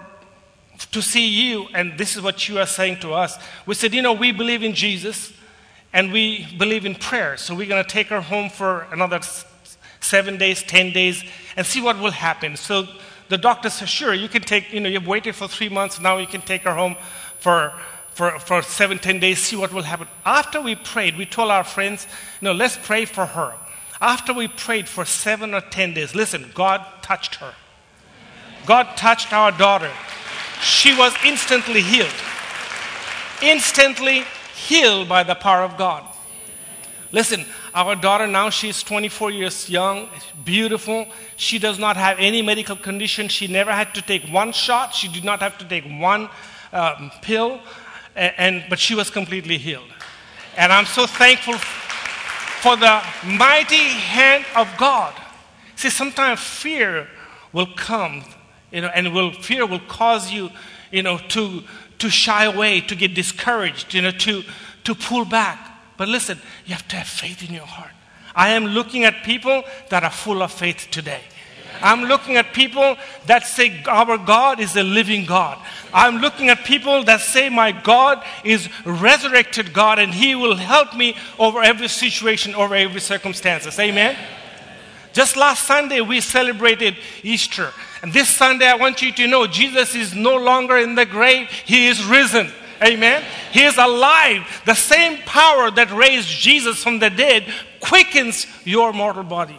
to 0.90 1.02
see 1.02 1.28
you, 1.28 1.68
and 1.72 1.96
this 1.96 2.16
is 2.16 2.22
what 2.22 2.48
you 2.48 2.58
are 2.58 2.66
saying 2.66 2.98
to 3.00 3.12
us. 3.12 3.38
We 3.64 3.74
said, 3.74 3.94
you 3.94 4.02
know, 4.02 4.12
we 4.12 4.32
believe 4.32 4.62
in 4.62 4.74
Jesus 4.74 5.32
and 5.92 6.12
we 6.12 6.46
believe 6.58 6.84
in 6.84 6.94
prayer. 6.94 7.36
So 7.36 7.54
we're 7.54 7.68
going 7.68 7.82
to 7.82 7.88
take 7.88 8.08
her 8.08 8.20
home 8.20 8.50
for 8.50 8.86
another 8.90 9.20
seven 10.00 10.36
days, 10.36 10.62
ten 10.62 10.92
days, 10.92 11.24
and 11.56 11.64
see 11.64 11.80
what 11.80 11.98
will 11.98 12.10
happen. 12.10 12.56
So 12.56 12.86
the 13.28 13.38
doctor 13.38 13.70
said, 13.70 13.88
sure, 13.88 14.14
you 14.14 14.28
can 14.28 14.42
take, 14.42 14.72
you 14.72 14.80
know, 14.80 14.88
you've 14.88 15.06
waited 15.06 15.34
for 15.36 15.46
three 15.48 15.68
months, 15.68 16.00
now 16.00 16.18
you 16.18 16.26
can 16.26 16.40
take 16.40 16.62
her 16.62 16.74
home 16.74 16.96
for, 17.38 17.72
for, 18.10 18.38
for 18.40 18.62
seven, 18.62 18.98
ten 18.98 19.20
days, 19.20 19.38
see 19.38 19.56
what 19.56 19.72
will 19.72 19.82
happen. 19.82 20.08
After 20.24 20.60
we 20.60 20.74
prayed, 20.74 21.16
we 21.16 21.26
told 21.26 21.50
our 21.50 21.64
friends, 21.64 22.06
no, 22.40 22.52
let's 22.52 22.76
pray 22.76 23.04
for 23.04 23.26
her. 23.26 23.54
After 24.00 24.32
we 24.32 24.48
prayed 24.48 24.88
for 24.88 25.04
seven 25.04 25.54
or 25.54 25.60
ten 25.60 25.94
days, 25.94 26.14
listen, 26.14 26.50
God 26.54 26.84
touched 27.02 27.36
her. 27.36 27.54
God 28.66 28.96
touched 28.96 29.32
our 29.32 29.50
daughter. 29.50 29.90
She 30.60 30.96
was 30.96 31.14
instantly 31.24 31.80
healed. 31.80 32.12
Instantly 33.42 34.24
healed 34.54 35.08
by 35.08 35.22
the 35.22 35.34
power 35.34 35.62
of 35.62 35.76
God. 35.76 36.04
Listen, 37.10 37.46
our 37.74 37.96
daughter 37.96 38.26
now, 38.26 38.50
she's 38.50 38.82
24 38.82 39.30
years 39.30 39.70
young, 39.70 40.08
beautiful. 40.44 41.06
She 41.36 41.58
does 41.58 41.78
not 41.78 41.96
have 41.96 42.18
any 42.18 42.42
medical 42.42 42.76
condition. 42.76 43.28
She 43.28 43.46
never 43.46 43.72
had 43.72 43.94
to 43.94 44.02
take 44.02 44.24
one 44.24 44.52
shot. 44.52 44.94
She 44.94 45.08
did 45.08 45.24
not 45.24 45.40
have 45.40 45.56
to 45.58 45.64
take 45.64 45.84
one 45.84 46.28
um, 46.72 47.10
pill. 47.22 47.60
And, 48.14 48.34
and, 48.36 48.64
but 48.68 48.78
she 48.78 48.94
was 48.94 49.08
completely 49.08 49.56
healed. 49.56 49.88
And 50.56 50.70
I'm 50.72 50.84
so 50.84 51.06
thankful 51.06 51.54
for 52.60 52.76
the 52.76 53.02
mighty 53.24 53.76
hand 53.76 54.44
of 54.56 54.68
God. 54.78 55.14
See, 55.76 55.90
sometimes 55.90 56.40
fear 56.40 57.08
will 57.52 57.68
come, 57.76 58.24
you 58.72 58.80
know, 58.80 58.90
and 58.94 59.14
will, 59.14 59.32
fear 59.32 59.64
will 59.66 59.80
cause 59.80 60.32
you, 60.32 60.50
you 60.90 61.02
know, 61.02 61.18
to 61.28 61.62
to 61.98 62.08
shy 62.08 62.44
away, 62.44 62.80
to 62.80 62.94
get 62.94 63.14
discouraged, 63.14 63.94
you 63.94 64.02
know, 64.02 64.10
to, 64.10 64.42
to 64.84 64.94
pull 64.94 65.24
back. 65.24 65.58
But 65.96 66.08
listen, 66.08 66.38
you 66.64 66.74
have 66.74 66.86
to 66.88 66.96
have 66.96 67.08
faith 67.08 67.46
in 67.46 67.54
your 67.54 67.66
heart. 67.66 67.90
I 68.34 68.50
am 68.50 68.66
looking 68.66 69.04
at 69.04 69.24
people 69.24 69.64
that 69.90 70.04
are 70.04 70.10
full 70.10 70.42
of 70.42 70.52
faith 70.52 70.88
today. 70.90 71.22
I'm 71.82 72.04
looking 72.04 72.36
at 72.36 72.52
people 72.52 72.96
that 73.26 73.46
say 73.46 73.82
our 73.86 74.18
God 74.18 74.60
is 74.60 74.76
a 74.76 74.82
living 74.82 75.24
God. 75.24 75.58
I'm 75.92 76.18
looking 76.18 76.48
at 76.48 76.64
people 76.64 77.04
that 77.04 77.20
say 77.20 77.48
my 77.48 77.72
God 77.72 78.22
is 78.44 78.68
resurrected 78.84 79.72
God 79.72 79.98
and 79.98 80.12
he 80.12 80.34
will 80.34 80.56
help 80.56 80.94
me 80.94 81.16
over 81.38 81.62
every 81.62 81.88
situation, 81.88 82.54
over 82.54 82.74
every 82.74 83.00
circumstances. 83.00 83.78
Amen. 83.78 84.16
Just 85.12 85.36
last 85.36 85.64
Sunday 85.64 86.00
we 86.00 86.20
celebrated 86.20 86.96
Easter. 87.22 87.72
And 88.02 88.12
this 88.12 88.28
Sunday, 88.28 88.66
I 88.66 88.76
want 88.76 89.02
you 89.02 89.12
to 89.12 89.26
know 89.26 89.46
Jesus 89.46 89.94
is 89.94 90.14
no 90.14 90.36
longer 90.36 90.76
in 90.76 90.94
the 90.94 91.06
grave, 91.06 91.48
He 91.50 91.88
is 91.88 92.04
risen. 92.04 92.52
Amen. 92.80 93.24
He 93.50 93.64
is 93.64 93.76
alive. 93.76 94.62
The 94.64 94.74
same 94.74 95.18
power 95.22 95.70
that 95.72 95.90
raised 95.90 96.28
Jesus 96.28 96.80
from 96.80 97.00
the 97.00 97.10
dead 97.10 97.52
quickens 97.80 98.46
your 98.64 98.92
mortal 98.92 99.24
body. 99.24 99.58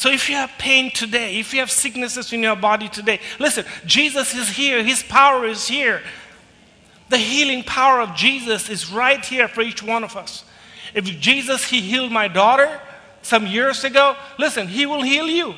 So 0.00 0.08
if 0.08 0.30
you 0.30 0.36
have 0.36 0.50
pain 0.56 0.90
today, 0.90 1.38
if 1.38 1.52
you 1.52 1.60
have 1.60 1.70
sicknesses 1.70 2.32
in 2.32 2.42
your 2.42 2.56
body 2.56 2.88
today, 2.88 3.20
listen, 3.38 3.66
Jesus 3.84 4.34
is 4.34 4.48
here. 4.48 4.82
His 4.82 5.02
power 5.02 5.44
is 5.44 5.68
here. 5.68 6.00
The 7.10 7.18
healing 7.18 7.62
power 7.64 8.00
of 8.00 8.14
Jesus 8.14 8.70
is 8.70 8.90
right 8.90 9.22
here 9.22 9.46
for 9.46 9.60
each 9.60 9.82
one 9.82 10.02
of 10.02 10.16
us. 10.16 10.44
If 10.94 11.04
Jesus, 11.04 11.68
He 11.68 11.82
healed 11.82 12.10
my 12.10 12.28
daughter 12.28 12.80
some 13.20 13.46
years 13.46 13.84
ago, 13.84 14.16
listen, 14.38 14.68
He 14.68 14.86
will 14.86 15.02
heal 15.02 15.26
you. 15.26 15.54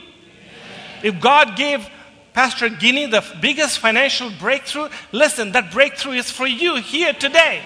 If 1.04 1.20
God 1.20 1.54
gave 1.54 1.88
Pastor 2.32 2.68
Guine 2.68 3.12
the 3.12 3.24
biggest 3.40 3.78
financial 3.78 4.28
breakthrough, 4.40 4.88
listen, 5.12 5.52
that 5.52 5.70
breakthrough 5.70 6.14
is 6.14 6.32
for 6.32 6.48
you 6.48 6.78
here 6.78 7.12
today. 7.12 7.62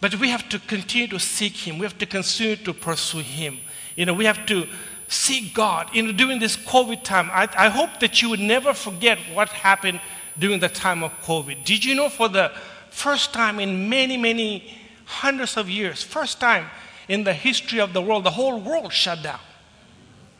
But 0.00 0.14
we 0.14 0.30
have 0.30 0.48
to 0.48 0.58
continue 0.58 1.08
to 1.08 1.18
seek 1.20 1.54
Him. 1.54 1.76
We 1.76 1.84
have 1.84 1.98
to 1.98 2.06
continue 2.06 2.56
to 2.56 2.72
pursue 2.72 3.18
Him. 3.18 3.58
You 4.00 4.06
know, 4.06 4.14
we 4.14 4.24
have 4.24 4.46
to 4.46 4.66
seek 5.08 5.52
God. 5.52 5.94
You 5.94 6.04
know, 6.04 6.12
during 6.12 6.38
this 6.38 6.56
COVID 6.56 7.02
time, 7.02 7.28
I, 7.30 7.46
I 7.54 7.68
hope 7.68 8.00
that 8.00 8.22
you 8.22 8.30
would 8.30 8.40
never 8.40 8.72
forget 8.72 9.18
what 9.34 9.50
happened 9.50 10.00
during 10.38 10.58
the 10.58 10.70
time 10.70 11.04
of 11.04 11.12
COVID. 11.20 11.66
Did 11.66 11.84
you 11.84 11.94
know 11.94 12.08
for 12.08 12.26
the 12.26 12.50
first 12.88 13.34
time 13.34 13.60
in 13.60 13.90
many, 13.90 14.16
many 14.16 14.74
hundreds 15.04 15.58
of 15.58 15.68
years, 15.68 16.02
first 16.02 16.40
time 16.40 16.70
in 17.08 17.24
the 17.24 17.34
history 17.34 17.78
of 17.78 17.92
the 17.92 18.00
world, 18.00 18.24
the 18.24 18.30
whole 18.30 18.58
world 18.58 18.90
shut 18.90 19.22
down? 19.22 19.40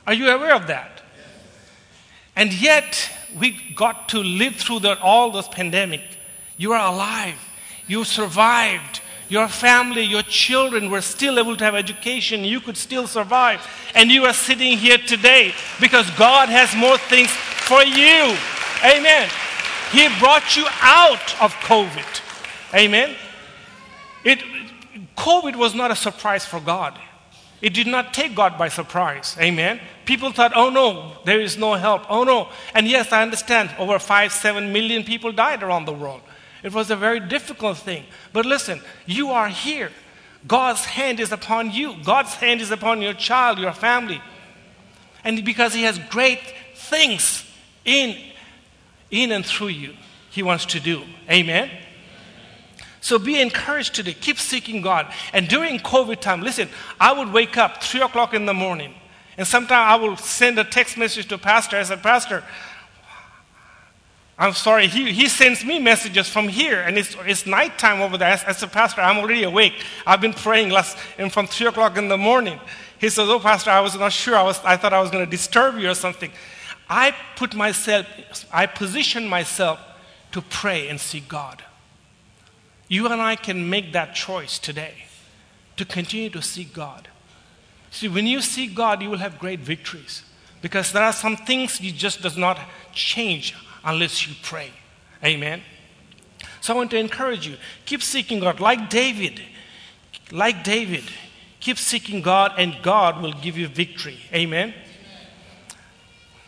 Are 0.07 0.15
you 0.15 0.31
aware 0.31 0.55
of 0.55 0.67
that? 0.69 1.03
And 2.35 2.55
yet, 2.55 3.11
we 3.39 3.75
got 3.75 4.09
to 4.09 4.23
live 4.23 4.57
through 4.57 4.79
the, 4.79 4.99
all 5.03 5.33
this 5.33 5.49
pandemic. 5.49 6.01
You 6.57 6.73
are 6.73 6.91
alive. 6.91 7.37
You 7.87 8.05
survived. 8.05 9.03
Your 9.31 9.47
family, 9.47 10.03
your 10.03 10.25
children 10.25 10.91
were 10.91 11.01
still 11.01 11.39
able 11.39 11.57
to 11.57 11.65
have 11.65 11.77
education. 11.77 12.45
You 12.45 12.61
could 12.61 12.77
still 12.77 13.07
survive. 13.07 13.65
And 13.95 14.11
you 14.11 14.25
are 14.25 14.33
sitting 14.33 14.77
here 14.77 14.99
today 14.99 15.55
because 15.81 16.11
God 16.19 16.49
has 16.49 16.75
more 16.75 16.99
things 16.99 17.31
for 17.31 17.83
you. 17.85 18.37
Amen. 18.85 19.31
He 19.93 20.09
brought 20.19 20.57
you 20.57 20.67
out 20.81 21.41
of 21.41 21.55
COVID. 21.63 22.75
Amen. 22.75 23.15
It, 24.25 24.43
COVID 25.17 25.55
was 25.55 25.77
not 25.77 25.93
a 25.93 25.97
surprise 25.97 26.45
for 26.45 26.59
God. 26.59 26.99
It 27.63 27.73
did 27.73 27.87
not 27.87 28.13
take 28.13 28.35
God 28.35 28.59
by 28.59 28.69
surprise. 28.69 29.37
Amen. 29.39 29.81
People 30.07 30.33
thought, 30.33 30.53
oh 30.57 30.71
no, 30.71 31.13
there 31.25 31.41
is 31.41 31.57
no 31.57 31.75
help. 31.75 32.03
Oh 32.11 32.25
no. 32.25 32.49
And 32.75 32.89
yes, 32.89 33.13
I 33.13 33.23
understand 33.23 33.71
over 33.79 34.01
five, 34.01 34.33
seven 34.33 34.73
million 34.73 35.05
people 35.05 35.31
died 35.31 35.63
around 35.63 35.85
the 35.85 35.93
world. 35.93 36.23
It 36.63 36.73
was 36.73 36.91
a 36.91 36.97
very 36.97 37.21
difficult 37.21 37.79
thing. 37.79 38.05
But 38.33 38.47
listen, 38.47 38.81
you 39.07 39.31
are 39.31 39.49
here. 39.49 39.91
God's 40.47 40.85
hand 40.85 41.21
is 41.21 41.33
upon 41.33 41.71
you, 41.71 41.97
God's 42.03 42.35
hand 42.35 42.61
is 42.61 42.71
upon 42.71 43.03
your 43.03 43.13
child, 43.13 43.59
your 43.59 43.73
family. 43.73 44.21
And 45.23 45.45
because 45.45 45.75
He 45.75 45.83
has 45.83 45.99
great 46.11 46.41
things 46.75 47.45
in, 47.85 48.17
in 49.11 49.33
and 49.33 49.45
through 49.45 49.69
you, 49.69 49.95
He 50.31 50.43
wants 50.43 50.65
to 50.67 50.81
do. 50.81 51.03
Amen? 51.31 51.71
So 53.03 53.19
be 53.19 53.41
encouraged 53.41 53.95
today. 53.95 54.15
Keep 54.15 54.39
seeking 54.39 54.83
God. 54.83 55.13
And 55.33 55.49
during 55.49 55.79
COVID 55.79 56.21
time, 56.21 56.43
listen, 56.43 56.69
I 56.99 57.13
would 57.13 57.33
wake 57.33 57.57
up 57.57 57.83
3 57.83 58.03
o'clock 58.03 58.35
in 58.35 58.47
the 58.47 58.55
morning. 58.55 58.95
And 59.37 59.47
sometimes 59.47 59.73
I 59.73 59.95
will 59.95 60.17
send 60.17 60.59
a 60.59 60.65
text 60.65 60.99
message 60.99 61.27
to 61.29 61.39
Pastor. 61.39 61.79
I 61.79 61.83
said, 61.83 62.03
Pastor, 62.03 62.45
I'm 64.41 64.55
sorry, 64.55 64.87
he, 64.87 65.13
he 65.13 65.29
sends 65.29 65.67
me 65.67 65.79
messages 65.79 66.27
from 66.27 66.49
here, 66.49 66.81
and 66.81 66.97
it's, 66.97 67.15
it's 67.27 67.45
nighttime 67.45 68.01
over 68.01 68.17
there. 68.17 68.31
As, 68.31 68.43
as 68.45 68.63
a 68.63 68.67
pastor, 68.67 69.03
I'm 69.03 69.19
already 69.19 69.43
awake. 69.43 69.75
I've 70.07 70.23
been 70.23 70.33
praying 70.33 70.71
last, 70.71 70.97
and 71.19 71.31
from 71.31 71.47
3 71.47 71.67
o'clock 71.67 71.99
in 71.99 72.09
the 72.09 72.17
morning. 72.17 72.59
He 72.99 73.11
says, 73.11 73.29
Oh, 73.29 73.39
Pastor, 73.39 73.69
I 73.69 73.81
was 73.81 73.95
not 73.95 74.13
sure. 74.13 74.35
I, 74.35 74.43
was, 74.43 74.59
I 74.65 74.79
thought 74.79 74.95
I 74.95 75.01
was 75.03 75.11
going 75.11 75.27
to 75.27 75.31
disturb 75.31 75.77
you 75.77 75.91
or 75.91 75.95
something. 75.95 76.33
I 76.89 77.15
put 77.37 77.55
myself, 77.55 78.07
I 78.51 78.65
position 78.65 79.29
myself 79.29 79.79
to 80.33 80.41
pray 80.41 80.89
and 80.89 80.99
see 80.99 81.21
God. 81.21 81.63
You 82.89 83.09
and 83.09 83.21
I 83.21 83.37
can 83.37 83.69
make 83.69 83.93
that 83.93 84.15
choice 84.15 84.59
today 84.59 85.05
to 85.77 85.85
continue 85.85 86.31
to 86.31 86.41
see 86.41 86.65
God. 86.65 87.09
See, 87.91 88.09
when 88.09 88.27
you 88.27 88.41
see 88.41 88.69
God, 88.69 89.03
you 89.03 89.11
will 89.11 89.19
have 89.19 89.39
great 89.39 89.61
victories 89.61 90.25
because 90.63 90.93
there 90.93 91.03
are 91.03 91.13
some 91.13 91.37
things 91.37 91.77
He 91.77 91.93
just 91.93 92.23
does 92.23 92.39
not 92.39 92.59
change 92.95 93.55
unless 93.85 94.27
you 94.27 94.35
pray. 94.43 94.71
Amen. 95.25 95.63
So 96.61 96.75
I 96.75 96.77
want 96.77 96.91
to 96.93 96.99
encourage 96.99 97.47
you 97.47 97.57
keep 97.85 98.03
seeking 98.03 98.41
God 98.41 98.61
like 98.61 98.91
David. 98.91 99.41
Like 100.33 100.63
David, 100.63 101.05
keep 101.59 101.79
seeking 101.79 102.23
God 102.23 102.53
and 102.57 102.77
God 102.83 103.21
will 103.21 103.33
give 103.33 103.59
you 103.59 103.67
victory. 103.67 104.19
Amen. 104.33 104.75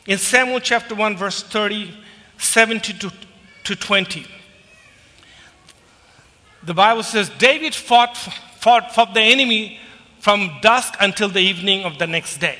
In 0.06 0.18
Samuel 0.18 0.60
chapter 0.60 0.94
1 0.94 1.16
verse 1.16 1.42
30 1.42 1.94
17 2.38 2.98
to, 2.98 3.12
to 3.64 3.76
20 3.76 4.26
the 6.64 6.74
Bible 6.74 7.02
says 7.02 7.30
David 7.38 7.74
fought, 7.74 8.16
fought, 8.16 8.94
fought 8.94 9.14
the 9.14 9.20
enemy 9.20 9.78
from 10.20 10.58
dusk 10.60 10.94
until 11.00 11.28
the 11.28 11.40
evening 11.40 11.84
of 11.84 11.98
the 11.98 12.06
next 12.06 12.38
day. 12.38 12.58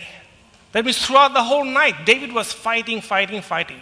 That 0.73 0.85
means 0.85 1.05
throughout 1.05 1.35
the 1.35 1.43
whole 1.43 1.65
night, 1.65 2.05
David 2.05 2.33
was 2.33 2.53
fighting, 2.53 3.01
fighting, 3.01 3.43
fighting. 3.43 3.81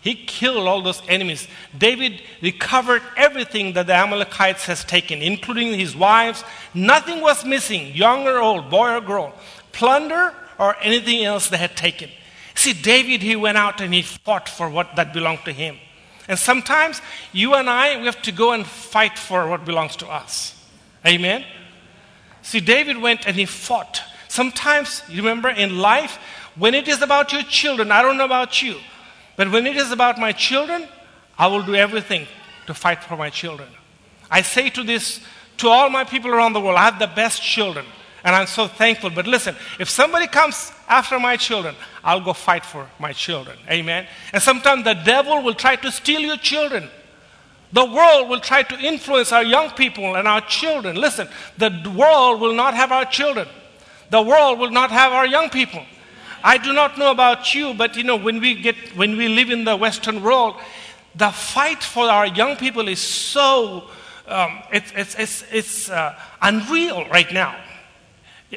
He 0.00 0.14
killed 0.14 0.68
all 0.68 0.80
those 0.82 1.02
enemies. 1.08 1.48
David 1.76 2.22
recovered 2.40 3.02
everything 3.16 3.72
that 3.72 3.86
the 3.86 3.94
Amalekites 3.94 4.66
has 4.66 4.84
taken, 4.84 5.22
including 5.22 5.78
his 5.78 5.96
wives. 5.96 6.44
Nothing 6.72 7.20
was 7.20 7.44
missing, 7.44 7.94
young 7.94 8.26
or 8.26 8.38
old, 8.38 8.70
boy 8.70 8.94
or 8.94 9.00
girl, 9.00 9.34
plunder 9.72 10.32
or 10.58 10.76
anything 10.80 11.24
else 11.24 11.48
they 11.48 11.56
had 11.56 11.76
taken. 11.76 12.10
See, 12.54 12.72
David, 12.72 13.22
he 13.22 13.36
went 13.36 13.58
out 13.58 13.80
and 13.80 13.92
he 13.92 14.02
fought 14.02 14.48
for 14.48 14.68
what 14.68 14.96
that 14.96 15.12
belonged 15.12 15.44
to 15.44 15.52
him. 15.52 15.78
And 16.28 16.38
sometimes 16.38 17.00
you 17.32 17.54
and 17.54 17.70
I, 17.70 17.98
we 17.98 18.06
have 18.06 18.20
to 18.22 18.32
go 18.32 18.52
and 18.52 18.66
fight 18.66 19.18
for 19.18 19.48
what 19.48 19.64
belongs 19.64 19.96
to 19.96 20.08
us. 20.08 20.54
Amen? 21.06 21.44
See, 22.42 22.60
David 22.60 22.98
went 22.98 23.26
and 23.26 23.36
he 23.36 23.46
fought. 23.46 24.02
Sometimes, 24.28 25.02
you 25.08 25.22
remember, 25.22 25.48
in 25.48 25.78
life, 25.78 26.18
when 26.56 26.74
it 26.74 26.86
is 26.88 27.00
about 27.00 27.32
your 27.32 27.42
children, 27.42 27.90
I 27.90 28.02
don't 28.02 28.18
know 28.18 28.24
about 28.24 28.60
you, 28.60 28.76
but 29.38 29.52
when 29.52 29.68
it 29.68 29.76
is 29.76 29.92
about 29.92 30.18
my 30.18 30.32
children, 30.32 30.88
I 31.38 31.46
will 31.46 31.62
do 31.62 31.76
everything 31.76 32.26
to 32.66 32.74
fight 32.74 33.04
for 33.04 33.16
my 33.16 33.30
children. 33.30 33.68
I 34.28 34.42
say 34.42 34.68
to 34.70 34.82
this 34.82 35.20
to 35.58 35.68
all 35.68 35.88
my 35.90 36.02
people 36.02 36.32
around 36.32 36.54
the 36.54 36.60
world, 36.60 36.76
I 36.76 36.86
have 36.86 36.98
the 36.98 37.06
best 37.06 37.40
children, 37.40 37.86
and 38.24 38.34
I'm 38.34 38.48
so 38.48 38.66
thankful. 38.66 39.10
But 39.10 39.28
listen, 39.28 39.54
if 39.78 39.88
somebody 39.88 40.26
comes 40.26 40.72
after 40.88 41.20
my 41.20 41.36
children, 41.36 41.76
I'll 42.02 42.20
go 42.20 42.32
fight 42.32 42.64
for 42.64 42.88
my 42.98 43.12
children. 43.12 43.56
Amen. 43.70 44.08
And 44.32 44.42
sometimes 44.42 44.82
the 44.82 44.94
devil 44.94 45.40
will 45.40 45.54
try 45.54 45.76
to 45.76 45.92
steal 45.92 46.20
your 46.20 46.36
children. 46.36 46.90
The 47.72 47.84
world 47.84 48.28
will 48.28 48.40
try 48.40 48.64
to 48.64 48.76
influence 48.80 49.30
our 49.30 49.44
young 49.44 49.70
people 49.70 50.16
and 50.16 50.26
our 50.26 50.40
children. 50.40 50.96
Listen, 50.96 51.28
the 51.58 51.94
world 51.96 52.40
will 52.40 52.54
not 52.54 52.74
have 52.74 52.90
our 52.90 53.04
children. 53.04 53.46
The 54.10 54.20
world 54.20 54.58
will 54.58 54.72
not 54.72 54.90
have 54.90 55.12
our 55.12 55.26
young 55.26 55.48
people. 55.48 55.84
I 56.42 56.58
do 56.58 56.72
not 56.72 56.98
know 56.98 57.10
about 57.10 57.54
you, 57.54 57.74
but 57.74 57.96
you 57.96 58.04
know, 58.04 58.16
when 58.16 58.40
we 58.40 58.54
get 58.54 58.76
when 58.96 59.16
we 59.16 59.28
live 59.28 59.50
in 59.50 59.64
the 59.64 59.76
Western 59.76 60.22
world, 60.22 60.56
the 61.14 61.30
fight 61.30 61.82
for 61.82 62.08
our 62.08 62.26
young 62.26 62.56
people 62.56 62.88
is 62.88 63.00
so 63.00 63.88
um, 64.26 64.62
it's 64.72 64.92
it's 65.16 65.44
it's, 65.50 65.90
uh, 65.90 66.14
unreal 66.40 67.06
right 67.08 67.32
now. 67.32 67.56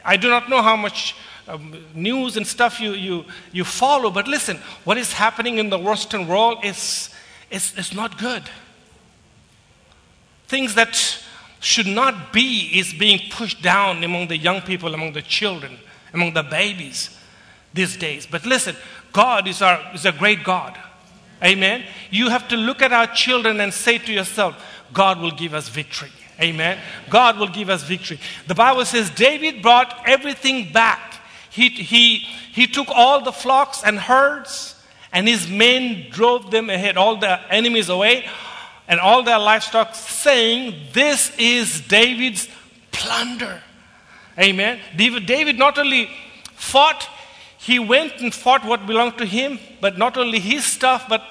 I 0.06 0.18
do 0.18 0.30
not 0.30 0.50
know 0.50 0.62
how 0.62 0.76
much 0.76 1.16
um, 1.48 1.76
news 1.94 2.38
and 2.38 2.48
stuff 2.48 2.80
you, 2.80 2.94
you, 2.94 3.26
you 3.52 3.66
follow, 3.66 4.10
but 4.10 4.26
listen, 4.26 4.58
what 4.86 4.98
is 4.98 5.12
happening 5.12 5.58
in 5.58 5.70
the 5.70 5.78
Western 5.78 6.28
world 6.28 6.60
is, 6.64 7.10
is, 7.50 7.78
is 7.78 7.94
not 7.94 8.18
good. 8.18 8.44
Things 10.48 10.76
that 10.76 10.96
should 11.60 11.88
not 11.88 12.32
be 12.32 12.72
is 12.74 12.94
being 12.94 13.20
pushed 13.32 13.62
down 13.62 14.02
among 14.04 14.30
the 14.30 14.38
young 14.38 14.62
people, 14.62 14.94
among 14.94 15.12
the 15.12 15.22
children, 15.22 15.78
among 16.14 16.34
the 16.34 16.44
babies 16.44 17.18
these 17.74 17.98
days. 17.98 18.26
But 18.26 18.46
listen, 18.46 18.76
God 19.14 19.48
is, 19.48 19.62
our, 19.62 19.80
is 19.94 20.06
a 20.06 20.12
great 20.12 20.44
God. 20.44 20.78
Amen. 21.44 21.84
You 22.12 22.30
have 22.30 22.48
to 22.50 22.58
look 22.58 22.82
at 22.82 22.94
our 22.94 23.08
children 23.08 23.60
and 23.62 23.74
say 23.74 23.98
to 23.98 24.14
yourself, 24.14 24.64
God 24.94 25.20
will 25.20 25.32
give 25.32 25.54
us 25.54 25.70
victory. 25.70 26.12
Amen. 26.40 26.80
God 27.10 27.38
will 27.38 27.48
give 27.48 27.70
us 27.70 27.84
victory. 27.84 28.20
The 28.48 28.56
Bible 28.56 28.86
says 28.86 29.10
David 29.10 29.62
brought 29.62 30.04
everything 30.06 30.72
back. 30.72 31.20
He, 31.50 31.70
he, 31.70 32.18
he 32.18 32.68
took 32.68 32.88
all 32.90 33.22
the 33.24 33.32
flocks 33.32 33.84
and 33.84 34.00
herds, 34.00 34.76
and 35.12 35.28
his 35.28 35.50
men 35.50 36.08
drove 36.10 36.50
them 36.50 36.70
ahead, 36.70 36.98
all 36.98 37.18
the 37.18 37.40
enemies 37.52 37.90
away, 37.90 38.26
and 38.88 39.00
all 39.00 39.24
their 39.24 39.40
livestock, 39.40 39.94
saying, 39.94 40.76
This 40.94 41.32
is 41.38 41.82
David's 41.82 42.48
plunder. 42.92 43.62
Amen. 44.40 44.80
David, 44.96 45.26
David 45.26 45.60
not 45.60 45.78
only 45.78 46.10
fought, 46.54 47.08
he 47.62 47.78
went 47.78 48.22
and 48.22 48.34
fought 48.34 48.66
what 48.66 48.88
belonged 48.88 49.20
to 49.20 49.26
him, 49.26 49.60
but 49.82 49.96
not 49.96 50.18
only 50.18 50.40
his 50.40 50.66
stuff, 50.66 51.06
but 51.08 51.22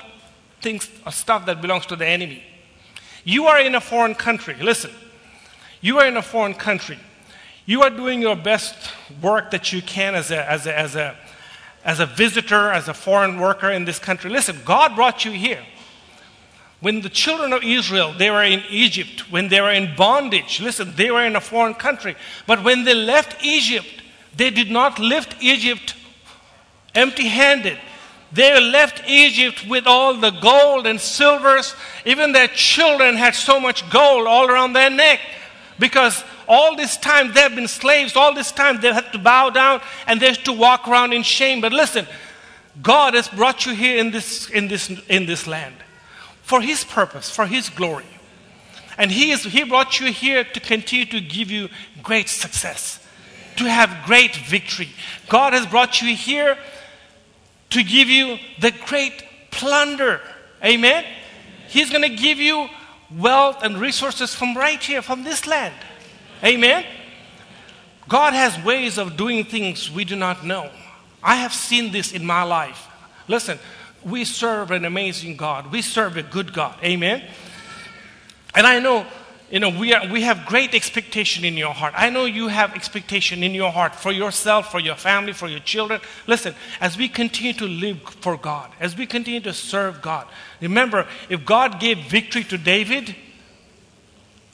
things, 0.60 0.88
uh, 1.04 1.10
stuff 1.10 1.44
that 1.46 1.60
belongs 1.60 1.86
to 1.86 1.96
the 1.96 2.06
enemy. 2.06 2.44
You 3.24 3.46
are 3.46 3.60
in 3.60 3.74
a 3.74 3.80
foreign 3.80 4.14
country. 4.14 4.54
Listen, 4.60 4.92
you 5.80 5.98
are 5.98 6.06
in 6.06 6.16
a 6.16 6.22
foreign 6.22 6.54
country. 6.54 6.98
You 7.66 7.82
are 7.82 7.90
doing 7.90 8.22
your 8.22 8.36
best 8.36 8.92
work 9.20 9.50
that 9.50 9.72
you 9.72 9.82
can 9.82 10.14
as 10.14 10.30
a, 10.30 10.48
as 10.48 10.68
a, 10.68 10.78
as 10.78 10.94
a, 10.94 11.16
as 11.84 11.98
a 11.98 12.06
visitor, 12.06 12.70
as 12.70 12.86
a 12.86 12.94
foreign 12.94 13.40
worker 13.40 13.68
in 13.68 13.84
this 13.84 13.98
country. 13.98 14.30
Listen, 14.30 14.56
God 14.64 14.94
brought 14.94 15.24
you 15.24 15.32
here. 15.32 15.64
When 16.78 17.00
the 17.00 17.10
children 17.10 17.52
of 17.52 17.64
Israel, 17.64 18.14
they 18.16 18.30
were 18.30 18.44
in 18.44 18.62
Egypt, 18.70 19.32
when 19.32 19.48
they 19.48 19.60
were 19.60 19.72
in 19.72 19.96
bondage, 19.96 20.60
listen, 20.60 20.94
they 20.94 21.10
were 21.10 21.24
in 21.24 21.34
a 21.34 21.40
foreign 21.40 21.74
country. 21.74 22.14
But 22.46 22.62
when 22.62 22.84
they 22.84 22.94
left 22.94 23.44
Egypt, 23.44 23.88
they 24.36 24.50
did 24.50 24.70
not 24.70 25.00
lift 25.00 25.34
Egypt 25.42 25.96
empty 26.94 27.28
handed. 27.28 27.78
They 28.32 28.60
left 28.60 29.02
Egypt 29.08 29.66
with 29.68 29.86
all 29.86 30.14
the 30.14 30.30
gold 30.30 30.86
and 30.86 31.00
silvers. 31.00 31.74
Even 32.04 32.32
their 32.32 32.48
children 32.48 33.16
had 33.16 33.34
so 33.34 33.58
much 33.58 33.88
gold 33.90 34.26
all 34.26 34.48
around 34.48 34.72
their 34.72 34.90
neck 34.90 35.20
because 35.78 36.22
all 36.46 36.76
this 36.76 36.96
time 36.96 37.32
they've 37.32 37.54
been 37.54 37.68
slaves. 37.68 38.14
All 38.14 38.34
this 38.34 38.52
time 38.52 38.80
they 38.80 38.92
had 38.92 39.12
to 39.12 39.18
bow 39.18 39.50
down 39.50 39.80
and 40.06 40.20
they 40.20 40.28
had 40.28 40.44
to 40.44 40.52
walk 40.52 40.86
around 40.86 41.12
in 41.12 41.22
shame. 41.22 41.60
But 41.60 41.72
listen, 41.72 42.06
God 42.80 43.14
has 43.14 43.28
brought 43.28 43.66
you 43.66 43.74
here 43.74 43.98
in 43.98 44.12
this, 44.12 44.48
in 44.48 44.68
this, 44.68 44.90
in 45.08 45.26
this 45.26 45.46
land 45.46 45.74
for 46.42 46.60
His 46.60 46.84
purpose, 46.84 47.30
for 47.30 47.46
His 47.46 47.68
glory. 47.68 48.06
And 49.00 49.10
he, 49.10 49.30
is, 49.30 49.44
he 49.44 49.64
brought 49.64 49.98
you 49.98 50.12
here 50.12 50.44
to 50.44 50.60
continue 50.60 51.06
to 51.06 51.22
give 51.22 51.50
you 51.50 51.70
great 52.02 52.28
success, 52.28 53.02
to 53.56 53.64
have 53.64 54.04
great 54.04 54.36
victory. 54.36 54.90
God 55.26 55.54
has 55.54 55.64
brought 55.64 56.02
you 56.02 56.14
here 56.14 56.58
to 57.70 57.82
give 57.82 58.08
you 58.08 58.38
the 58.58 58.72
great 58.86 59.24
plunder. 59.50 60.20
Amen? 60.64 61.04
He's 61.68 61.90
going 61.90 62.02
to 62.02 62.16
give 62.16 62.38
you 62.38 62.68
wealth 63.16 63.62
and 63.62 63.78
resources 63.78 64.34
from 64.34 64.56
right 64.56 64.82
here, 64.82 65.02
from 65.02 65.24
this 65.24 65.46
land. 65.46 65.74
Amen? 66.44 66.84
God 68.08 68.32
has 68.32 68.62
ways 68.64 68.98
of 68.98 69.16
doing 69.16 69.44
things 69.44 69.90
we 69.90 70.04
do 70.04 70.16
not 70.16 70.44
know. 70.44 70.70
I 71.22 71.36
have 71.36 71.52
seen 71.52 71.92
this 71.92 72.12
in 72.12 72.24
my 72.24 72.42
life. 72.42 72.88
Listen, 73.28 73.58
we 74.04 74.24
serve 74.24 74.70
an 74.70 74.84
amazing 74.84 75.36
God. 75.36 75.70
We 75.70 75.82
serve 75.82 76.16
a 76.16 76.22
good 76.22 76.52
God. 76.52 76.76
Amen. 76.82 77.22
And 78.54 78.66
I 78.66 78.80
know, 78.80 79.06
you 79.50 79.58
know, 79.58 79.68
we, 79.68 79.92
are, 79.92 80.06
we 80.08 80.22
have 80.22 80.46
great 80.46 80.74
expectation 80.74 81.44
in 81.44 81.56
your 81.56 81.74
heart. 81.74 81.92
I 81.96 82.08
know 82.08 82.24
you 82.24 82.46
have 82.48 82.74
expectation 82.74 83.42
in 83.42 83.52
your 83.52 83.72
heart 83.72 83.96
for 83.96 84.12
yourself, 84.12 84.70
for 84.70 84.78
your 84.78 84.94
family, 84.94 85.32
for 85.32 85.48
your 85.48 85.60
children. 85.60 86.00
Listen, 86.28 86.54
as 86.80 86.96
we 86.96 87.08
continue 87.08 87.52
to 87.54 87.66
live 87.66 88.00
for 88.20 88.36
God, 88.36 88.70
as 88.78 88.96
we 88.96 89.06
continue 89.06 89.40
to 89.40 89.52
serve 89.52 90.00
God, 90.00 90.28
remember, 90.60 91.06
if 91.28 91.44
God 91.44 91.80
gave 91.80 91.98
victory 91.98 92.44
to 92.44 92.58
David, 92.58 93.16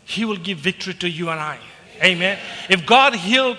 he 0.07 0.25
will 0.25 0.39
give 0.39 0.59
victory 0.59 0.95
to 0.95 1.09
you 1.09 1.29
and 1.29 1.41
I. 1.41 1.59
Amen. 2.03 2.39
If 2.71 2.87
God 2.87 3.15
healed 3.15 3.59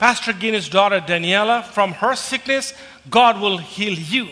Pastor 0.00 0.32
Guine's 0.32 0.68
daughter 0.68 1.00
Daniela 1.00 1.64
from 1.64 1.92
her 1.92 2.16
sickness, 2.16 2.74
God 3.08 3.40
will 3.40 3.58
heal 3.58 3.94
you 3.94 4.28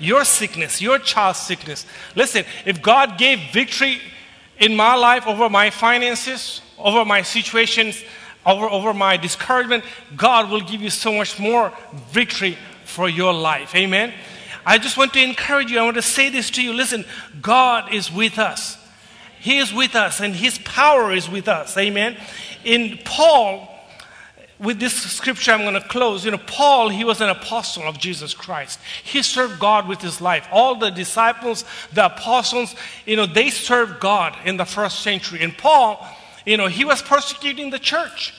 your 0.00 0.24
sickness, 0.24 0.80
your 0.80 0.98
child's 0.98 1.40
sickness. 1.40 1.86
Listen, 2.14 2.44
if 2.64 2.80
God 2.82 3.18
gave 3.18 3.40
victory 3.52 4.00
in 4.58 4.76
my 4.76 4.94
life 4.94 5.26
over 5.26 5.48
my 5.48 5.70
finances, 5.70 6.60
over 6.78 7.04
my 7.04 7.22
situations, 7.22 8.02
over, 8.44 8.68
over 8.68 8.94
my 8.94 9.16
discouragement, 9.16 9.84
God 10.16 10.50
will 10.50 10.60
give 10.60 10.80
you 10.80 10.90
so 10.90 11.12
much 11.12 11.38
more 11.38 11.72
victory 12.10 12.56
for 12.84 13.08
your 13.08 13.32
life. 13.32 13.74
Amen. 13.74 14.12
I 14.64 14.78
just 14.78 14.96
want 14.96 15.12
to 15.14 15.22
encourage 15.22 15.70
you. 15.70 15.78
I 15.78 15.82
want 15.84 15.96
to 15.96 16.02
say 16.02 16.28
this 16.28 16.50
to 16.52 16.62
you. 16.62 16.72
Listen, 16.72 17.04
God 17.40 17.92
is 17.92 18.12
with 18.12 18.38
us. 18.38 18.76
He 19.40 19.58
is 19.58 19.72
with 19.72 19.94
us, 19.94 20.20
and 20.20 20.34
His 20.34 20.58
power 20.58 21.12
is 21.12 21.28
with 21.28 21.48
us. 21.48 21.76
Amen. 21.76 22.16
In 22.64 22.98
Paul, 23.04 23.77
with 24.58 24.80
this 24.80 24.94
scripture, 24.94 25.52
I'm 25.52 25.60
going 25.60 25.74
to 25.74 25.80
close. 25.80 26.24
You 26.24 26.32
know, 26.32 26.38
Paul, 26.38 26.88
he 26.88 27.04
was 27.04 27.20
an 27.20 27.28
apostle 27.28 27.84
of 27.84 27.98
Jesus 27.98 28.34
Christ. 28.34 28.80
He 29.04 29.22
served 29.22 29.60
God 29.60 29.86
with 29.86 30.00
his 30.00 30.20
life. 30.20 30.48
All 30.50 30.74
the 30.74 30.90
disciples, 30.90 31.64
the 31.92 32.06
apostles, 32.06 32.74
you 33.06 33.16
know, 33.16 33.26
they 33.26 33.50
served 33.50 34.00
God 34.00 34.36
in 34.44 34.56
the 34.56 34.64
first 34.64 35.00
century. 35.00 35.42
And 35.42 35.56
Paul, 35.56 36.04
you 36.44 36.56
know, 36.56 36.66
he 36.66 36.84
was 36.84 37.02
persecuting 37.02 37.70
the 37.70 37.78
church. 37.78 38.34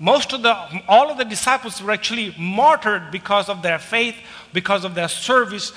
Most 0.00 0.32
of 0.32 0.42
the, 0.42 0.54
all 0.86 1.10
of 1.10 1.18
the 1.18 1.24
disciples 1.24 1.82
were 1.82 1.90
actually 1.90 2.34
martyred 2.38 3.10
because 3.10 3.48
of 3.48 3.62
their 3.62 3.78
faith, 3.78 4.14
because 4.52 4.84
of 4.84 4.94
their 4.94 5.08
service, 5.08 5.72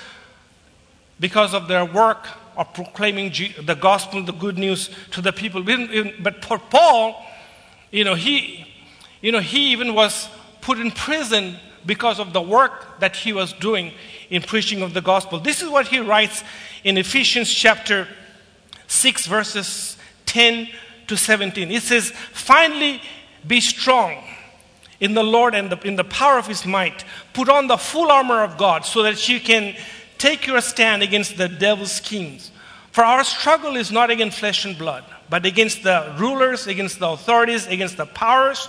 because 1.20 1.54
of 1.54 1.68
their 1.68 1.86
work 1.86 2.28
of 2.56 2.74
proclaiming 2.74 3.34
the 3.66 3.76
gospel, 3.76 4.24
the 4.24 4.34
good 4.34 4.58
news 4.58 4.90
to 5.12 5.22
the 5.22 5.34
people. 5.34 5.64
But 6.22 6.46
for 6.46 6.60
Paul, 6.60 7.26
you 7.92 8.04
know, 8.04 8.16
he, 8.16 8.68
you 9.22 9.32
know, 9.32 9.40
he 9.40 9.72
even 9.72 9.94
was 9.94 10.30
put 10.62 10.80
in 10.80 10.92
prison 10.92 11.56
because 11.86 12.20
of 12.20 12.34
the 12.34 12.42
work 12.42 13.00
that 13.00 13.16
he 13.16 13.34
was 13.34 13.54
doing 13.54 13.92
in 14.30 14.42
preaching 14.42 14.82
of 14.82 14.94
the 14.94 15.02
gospel. 15.02 15.40
This 15.40 15.62
is 15.62 15.70
what 15.70 15.88
he 15.88 16.00
writes 16.00 16.44
in 16.84 16.98
Ephesians 16.98 17.52
chapter 17.52 18.08
6, 18.88 19.28
verses 19.28 19.98
10 20.26 20.70
to 21.08 21.18
17. 21.18 21.72
It 21.72 21.84
says, 21.84 22.12
Finally, 22.12 23.02
be 23.46 23.60
strong 23.60 24.24
in 25.00 25.14
the 25.14 25.24
Lord 25.24 25.56
and 25.56 25.72
the, 25.72 25.88
in 25.88 25.96
the 25.96 26.04
power 26.04 26.38
of 26.38 26.48
his 26.48 26.66
might. 26.66 27.04
Put 27.34 27.50
on 27.50 27.68
the 27.68 27.78
full 27.78 28.12
armor 28.12 28.44
of 28.44 28.58
God 28.58 28.86
so 28.86 29.04
that 29.04 29.28
you 29.28 29.40
can 29.40 29.76
take 30.18 30.46
your 30.46 30.62
stand 30.62 31.02
against 31.02 31.38
the 31.38 31.48
devil's 31.48 31.92
schemes. 31.92 32.52
For 32.92 33.04
our 33.04 33.24
struggle 33.24 33.76
is 33.76 33.92
not 33.92 34.12
against 34.12 34.40
flesh 34.40 34.66
and 34.66 34.78
blood, 34.78 35.04
but 35.30 35.46
against 35.46 35.82
the 35.84 36.14
rulers, 36.20 36.68
against 36.68 37.00
the 37.00 37.10
authorities, 37.10 37.66
against 37.66 37.98
the 37.98 38.06
powers 38.06 38.68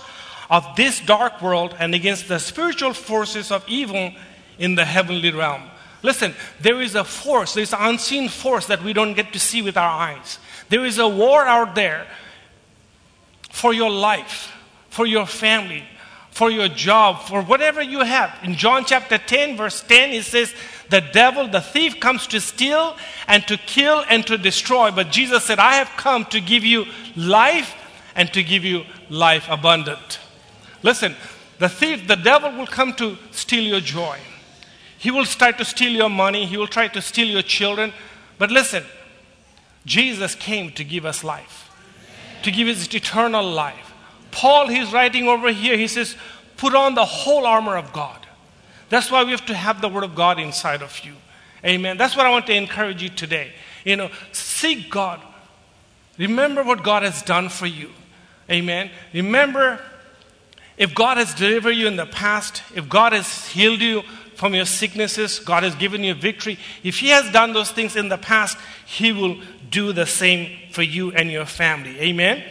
of 0.53 0.75
this 0.75 0.99
dark 0.99 1.41
world 1.41 1.75
and 1.79 1.95
against 1.95 2.27
the 2.27 2.37
spiritual 2.37 2.93
forces 2.93 3.51
of 3.51 3.67
evil 3.67 4.13
in 4.59 4.75
the 4.75 4.85
heavenly 4.85 5.31
realm. 5.31 5.63
Listen, 6.03 6.35
there 6.61 6.79
is 6.79 6.93
a 6.93 7.03
force, 7.03 7.55
there's 7.55 7.73
an 7.73 7.79
unseen 7.81 8.29
force 8.29 8.67
that 8.67 8.83
we 8.83 8.93
don't 8.93 9.15
get 9.15 9.33
to 9.33 9.39
see 9.39 9.63
with 9.63 9.77
our 9.77 9.89
eyes. 9.89 10.37
There 10.69 10.85
is 10.85 10.99
a 10.99 11.07
war 11.07 11.43
out 11.43 11.73
there 11.73 12.05
for 13.49 13.73
your 13.73 13.89
life, 13.89 14.55
for 14.89 15.07
your 15.07 15.25
family, 15.25 15.85
for 16.29 16.51
your 16.51 16.67
job, 16.67 17.23
for 17.23 17.41
whatever 17.41 17.81
you 17.81 18.01
have. 18.01 18.37
In 18.43 18.53
John 18.53 18.85
chapter 18.85 19.17
10, 19.17 19.57
verse 19.57 19.81
10, 19.81 20.11
it 20.11 20.23
says, 20.23 20.53
The 20.91 21.01
devil, 21.01 21.47
the 21.47 21.61
thief, 21.61 21.99
comes 21.99 22.27
to 22.27 22.39
steal 22.39 22.95
and 23.27 23.47
to 23.47 23.57
kill 23.57 24.03
and 24.07 24.27
to 24.27 24.37
destroy. 24.37 24.91
But 24.91 25.09
Jesus 25.09 25.45
said, 25.45 25.57
I 25.57 25.75
have 25.75 25.89
come 25.97 26.25
to 26.25 26.39
give 26.39 26.63
you 26.63 26.85
life 27.15 27.73
and 28.15 28.31
to 28.33 28.43
give 28.43 28.63
you 28.63 28.83
life 29.09 29.47
abundant. 29.49 30.19
Listen, 30.83 31.15
the 31.59 31.69
thief, 31.69 32.07
the 32.07 32.15
devil 32.15 32.51
will 32.51 32.67
come 32.67 32.93
to 32.93 33.17
steal 33.31 33.63
your 33.63 33.79
joy. 33.79 34.19
He 34.97 35.11
will 35.11 35.25
try 35.25 35.51
to 35.51 35.65
steal 35.65 35.91
your 35.91 36.09
money. 36.09 36.45
He 36.45 36.57
will 36.57 36.67
try 36.67 36.87
to 36.89 37.01
steal 37.01 37.27
your 37.27 37.41
children. 37.41 37.93
But 38.37 38.51
listen, 38.51 38.83
Jesus 39.85 40.35
came 40.35 40.71
to 40.71 40.83
give 40.83 41.05
us 41.05 41.23
life, 41.23 41.69
to 42.43 42.51
give 42.51 42.67
us 42.67 42.93
eternal 42.93 43.43
life. 43.43 43.93
Paul, 44.31 44.67
he's 44.67 44.91
writing 44.91 45.27
over 45.27 45.51
here, 45.51 45.77
he 45.77 45.87
says, 45.87 46.15
put 46.57 46.73
on 46.73 46.95
the 46.95 47.05
whole 47.05 47.45
armor 47.45 47.77
of 47.77 47.93
God. 47.93 48.25
That's 48.89 49.11
why 49.11 49.23
we 49.23 49.31
have 49.31 49.45
to 49.47 49.53
have 49.53 49.81
the 49.81 49.89
Word 49.89 50.03
of 50.03 50.15
God 50.15 50.39
inside 50.39 50.81
of 50.81 50.99
you. 51.03 51.13
Amen. 51.65 51.97
That's 51.97 52.15
what 52.15 52.25
I 52.25 52.29
want 52.29 52.45
to 52.47 52.53
encourage 52.53 53.01
you 53.01 53.09
today. 53.09 53.51
You 53.85 53.95
know, 53.95 54.09
seek 54.31 54.89
God. 54.89 55.19
Remember 56.17 56.63
what 56.63 56.83
God 56.83 57.03
has 57.03 57.21
done 57.21 57.49
for 57.49 57.65
you. 57.65 57.89
Amen. 58.49 58.91
Remember 59.13 59.79
if 60.77 60.95
God 60.95 61.17
has 61.17 61.33
delivered 61.33 61.71
you 61.71 61.87
in 61.87 61.95
the 61.95 62.05
past, 62.05 62.63
if 62.75 62.89
God 62.89 63.13
has 63.13 63.47
healed 63.47 63.81
you 63.81 64.01
from 64.35 64.55
your 64.55 64.65
sicknesses, 64.65 65.39
God 65.39 65.63
has 65.63 65.75
given 65.75 66.03
you 66.03 66.13
victory, 66.13 66.57
if 66.83 66.99
He 66.99 67.09
has 67.09 67.31
done 67.31 67.53
those 67.53 67.71
things 67.71 67.95
in 67.95 68.09
the 68.09 68.17
past, 68.17 68.57
He 68.85 69.11
will 69.11 69.39
do 69.69 69.93
the 69.93 70.05
same 70.05 70.57
for 70.71 70.81
you 70.81 71.11
and 71.11 71.31
your 71.31 71.45
family. 71.45 71.99
Amen? 71.99 72.43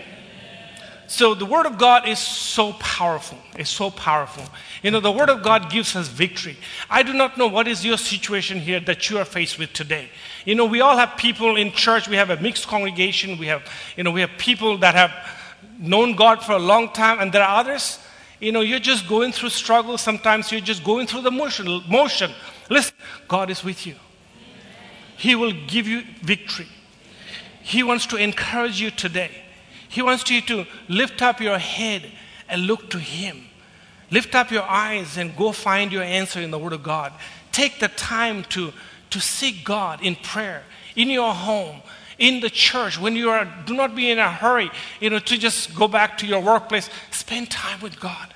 So 1.09 1.35
the 1.35 1.45
Word 1.45 1.66
of 1.66 1.77
God 1.77 2.09
is 2.09 2.18
so 2.18 2.73
powerful. 2.75 3.37
It's 3.57 3.68
so 3.68 3.91
powerful. 3.91 4.45
You 4.83 4.91
know, 4.91 5.01
the 5.01 5.12
Word 5.12 5.29
of 5.29 5.43
God 5.43 5.70
gives 5.70 5.95
us 5.95 6.09
victory. 6.09 6.57
I 6.89 7.03
do 7.03 7.12
not 7.12 7.37
know 7.37 7.49
what 7.49 7.68
is 7.68 7.85
your 7.85 7.99
situation 7.99 8.59
here 8.59 8.81
that 8.81 9.11
you 9.11 9.18
are 9.18 9.27
faced 9.27 9.59
with 9.59 9.73
today. 9.73 10.09
You 10.47 10.55
know, 10.55 10.64
we 10.64 10.81
all 10.81 10.97
have 10.97 11.18
people 11.18 11.57
in 11.57 11.73
church. 11.73 12.09
We 12.09 12.16
have 12.16 12.31
a 12.31 12.41
mixed 12.41 12.66
congregation. 12.66 13.37
We 13.37 13.49
have, 13.49 13.62
you 13.97 14.05
know, 14.05 14.11
we 14.11 14.23
have 14.23 14.31
people 14.39 14.79
that 14.79 14.95
have 14.95 15.12
known 15.79 16.16
God 16.16 16.43
for 16.43 16.53
a 16.53 16.59
long 16.59 16.93
time, 16.93 17.18
and 17.18 17.31
there 17.31 17.43
are 17.43 17.61
others 17.61 17.99
you 18.43 18.51
know, 18.51 18.61
you're 18.61 18.80
just 18.80 19.07
going 19.09 19.30
through 19.30 19.51
struggle. 19.51 19.97
Sometimes 19.97 20.51
you're 20.51 20.61
just 20.61 20.82
going 20.82 21.07
through 21.07 21.20
the 21.20 21.30
motion. 21.30 21.80
motion. 21.88 22.32
Listen, 22.68 22.97
God 23.28 23.51
is 23.51 23.62
with 23.62 23.86
you. 23.86 23.95
He 25.16 25.36
will 25.36 25.53
give 25.68 25.86
you 25.86 26.03
victory. 26.22 26.66
He 27.62 27.84
wants 27.84 28.05
to 28.07 28.16
encourage 28.16 28.80
you 28.80 28.90
today. 28.90 29.30
He 29.88 30.03
wants 30.03 30.28
you 30.28 30.40
to 30.40 30.66
lift 30.88 31.22
up 31.22 31.40
your 31.40 31.59
head 31.59 32.11
and 32.49 32.66
look 32.66 32.90
to 32.90 32.99
Him. 32.99 33.47
Lift 34.11 34.34
up 34.34 34.51
your 34.51 34.64
eyes 34.64 35.16
and 35.16 35.36
go 35.36 35.53
find 35.53 35.93
your 35.93 36.03
answer 36.03 36.40
in 36.40 36.51
the 36.51 36.59
Word 36.59 36.72
of 36.72 36.82
God. 36.82 37.12
Take 37.53 37.78
the 37.78 37.88
time 37.88 38.43
to, 38.51 38.72
to 39.11 39.20
seek 39.20 39.64
God 39.64 40.03
in 40.03 40.16
prayer, 40.16 40.64
in 40.97 41.09
your 41.11 41.32
home, 41.32 41.80
in 42.23 42.39
the 42.39 42.49
church, 42.49 43.01
when 43.01 43.16
you 43.16 43.31
are, 43.31 43.45
do 43.66 43.75
not 43.75 43.97
be 43.97 44.09
in 44.09 44.20
a 44.20 44.31
hurry, 44.31 44.70
you 45.01 45.11
know, 45.11 45.18
to 45.18 45.37
just 45.37 45.75
go 45.75 45.89
back 45.89 46.18
to 46.18 46.27
your 46.27 46.41
workplace. 46.41 46.89
Spend 47.11 47.51
time 47.51 47.81
with 47.81 47.99
God. 47.99 48.33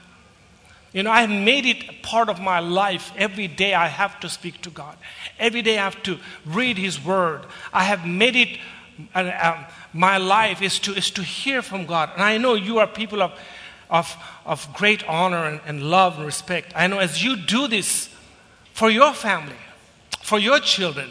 You 0.93 1.05
know, 1.05 1.11
I 1.13 1.21
have 1.21 1.31
made 1.31 1.65
it 1.67 1.89
a 1.89 1.93
part 2.03 2.29
of 2.29 2.41
my 2.41 2.59
life. 2.59 3.13
Every 3.17 3.47
day 3.47 3.75
I 3.75 3.87
have 3.87 4.19
to 4.21 4.29
speak 4.29 4.61
to 4.63 4.71
God. 4.71 4.97
Every 5.39 5.63
day 5.63 5.79
I 5.79 5.85
have 5.85 6.03
to 6.03 6.19
read 6.45 6.79
His 6.79 7.03
Word. 7.03 7.47
I 7.73 7.85
have 7.85 8.05
made 8.05 8.35
it, 8.35 8.59
uh, 9.15 9.65
my 9.93 10.17
life 10.17 10.63
is 10.63 10.81
to, 10.81 10.93
is 10.93 11.13
to 11.13 11.23
hear 11.23 11.63
from 11.63 11.87
God. 11.87 12.11
And 12.15 12.25
I 12.25 12.39
know 12.39 12.55
you 12.55 12.79
are 12.81 12.89
people 12.89 13.23
of, 13.23 13.39
of, 13.89 14.17
of 14.45 14.67
great 14.75 15.07
honor 15.07 15.45
and, 15.45 15.61
and 15.65 15.85
love 15.85 16.17
and 16.17 16.27
respect. 16.27 16.73
I 16.75 16.89
know 16.89 16.99
as 16.99 17.23
you 17.23 17.37
do 17.37 17.69
this 17.69 18.09
for 18.73 18.91
your 18.91 19.13
family, 19.13 19.55
for 20.23 20.41
your 20.41 20.59
children, 20.59 21.11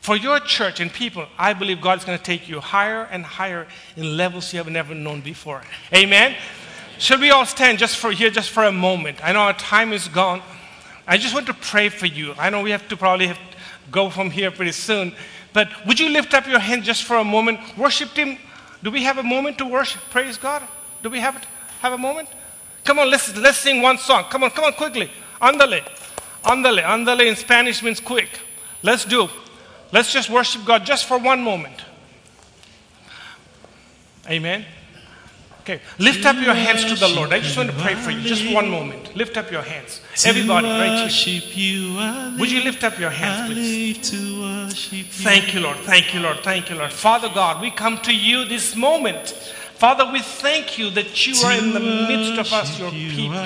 for 0.00 0.16
your 0.16 0.40
church 0.40 0.80
and 0.80 0.92
people, 0.92 1.26
I 1.38 1.52
believe 1.52 1.80
God 1.80 1.98
is 1.98 2.04
going 2.04 2.18
to 2.18 2.24
take 2.24 2.48
you 2.48 2.60
higher 2.60 3.04
and 3.10 3.24
higher 3.24 3.66
in 3.96 4.16
levels 4.16 4.52
you 4.52 4.58
have 4.58 4.68
never 4.68 4.94
known 4.94 5.20
before. 5.20 5.62
Amen. 5.94 6.34
Should 6.98 7.20
we 7.20 7.30
all 7.30 7.46
stand 7.46 7.78
just 7.78 7.96
for 7.96 8.10
here, 8.10 8.30
just 8.30 8.50
for 8.50 8.64
a 8.64 8.72
moment? 8.72 9.24
I 9.24 9.32
know 9.32 9.40
our 9.40 9.54
time 9.54 9.92
is 9.92 10.08
gone. 10.08 10.42
I 11.06 11.18
just 11.18 11.34
want 11.34 11.46
to 11.46 11.54
pray 11.54 11.88
for 11.88 12.06
you. 12.06 12.34
I 12.38 12.50
know 12.50 12.62
we 12.62 12.70
have 12.70 12.88
to 12.88 12.96
probably 12.96 13.26
have 13.26 13.36
to 13.36 13.56
go 13.90 14.10
from 14.10 14.30
here 14.30 14.50
pretty 14.50 14.72
soon. 14.72 15.14
But 15.52 15.68
would 15.86 15.98
you 15.98 16.08
lift 16.08 16.34
up 16.34 16.46
your 16.46 16.60
hand 16.60 16.84
just 16.84 17.04
for 17.04 17.16
a 17.16 17.24
moment? 17.24 17.58
Worship 17.76 18.10
Him. 18.10 18.38
Do 18.82 18.90
we 18.90 19.02
have 19.04 19.18
a 19.18 19.22
moment 19.22 19.58
to 19.58 19.66
worship? 19.66 20.00
Praise 20.10 20.38
God. 20.38 20.62
Do 21.02 21.10
we 21.10 21.20
have, 21.20 21.46
have 21.80 21.92
a 21.92 21.98
moment? 21.98 22.28
Come 22.84 22.98
on, 22.98 23.10
let's, 23.10 23.36
let's 23.36 23.58
sing 23.58 23.82
one 23.82 23.98
song. 23.98 24.24
Come 24.30 24.44
on, 24.44 24.50
come 24.50 24.64
on, 24.64 24.72
quickly. 24.72 25.10
Andale. 25.42 25.82
Andale. 26.44 26.82
Andale 26.82 27.28
in 27.28 27.36
Spanish 27.36 27.82
means 27.82 28.00
quick. 28.00 28.28
Let's 28.82 29.04
do. 29.04 29.28
Let's 29.92 30.12
just 30.12 30.30
worship 30.30 30.64
God 30.64 30.84
just 30.84 31.06
for 31.06 31.18
one 31.18 31.42
moment. 31.42 31.84
Amen. 34.28 34.64
Okay, 35.60 35.80
lift 35.98 36.24
up 36.24 36.36
your 36.36 36.54
hands 36.54 36.84
to 36.86 36.94
the 36.94 37.08
Lord. 37.14 37.32
I 37.32 37.40
just 37.40 37.56
want 37.56 37.70
to 37.70 37.76
pray 37.76 37.94
for 37.94 38.10
you. 38.10 38.22
Just 38.22 38.50
one 38.52 38.70
moment. 38.70 39.14
Lift 39.14 39.36
up 39.36 39.50
your 39.50 39.62
hands. 39.62 40.00
Everybody, 40.24 40.66
right 40.66 41.10
here. 41.10 42.38
Would 42.38 42.50
you 42.50 42.62
lift 42.62 42.82
up 42.82 42.98
your 42.98 43.10
hands, 43.10 43.52
please? 43.52 43.98
Thank 45.22 45.52
you, 45.54 45.60
Lord. 45.60 45.76
Thank 45.78 46.14
you, 46.14 46.20
Lord. 46.20 46.38
Thank 46.40 46.70
you, 46.70 46.76
Lord. 46.76 46.92
Father 46.92 47.28
God, 47.28 47.60
we 47.60 47.70
come 47.70 47.98
to 47.98 48.14
you 48.14 48.46
this 48.46 48.74
moment. 48.74 49.28
Father, 49.74 50.10
we 50.10 50.20
thank 50.20 50.78
you 50.78 50.90
that 50.90 51.26
you 51.26 51.34
are 51.44 51.52
in 51.52 51.72
the 51.72 51.80
midst 51.80 52.38
of 52.38 52.52
us, 52.52 52.78
your 52.78 52.90
people. 52.90 53.36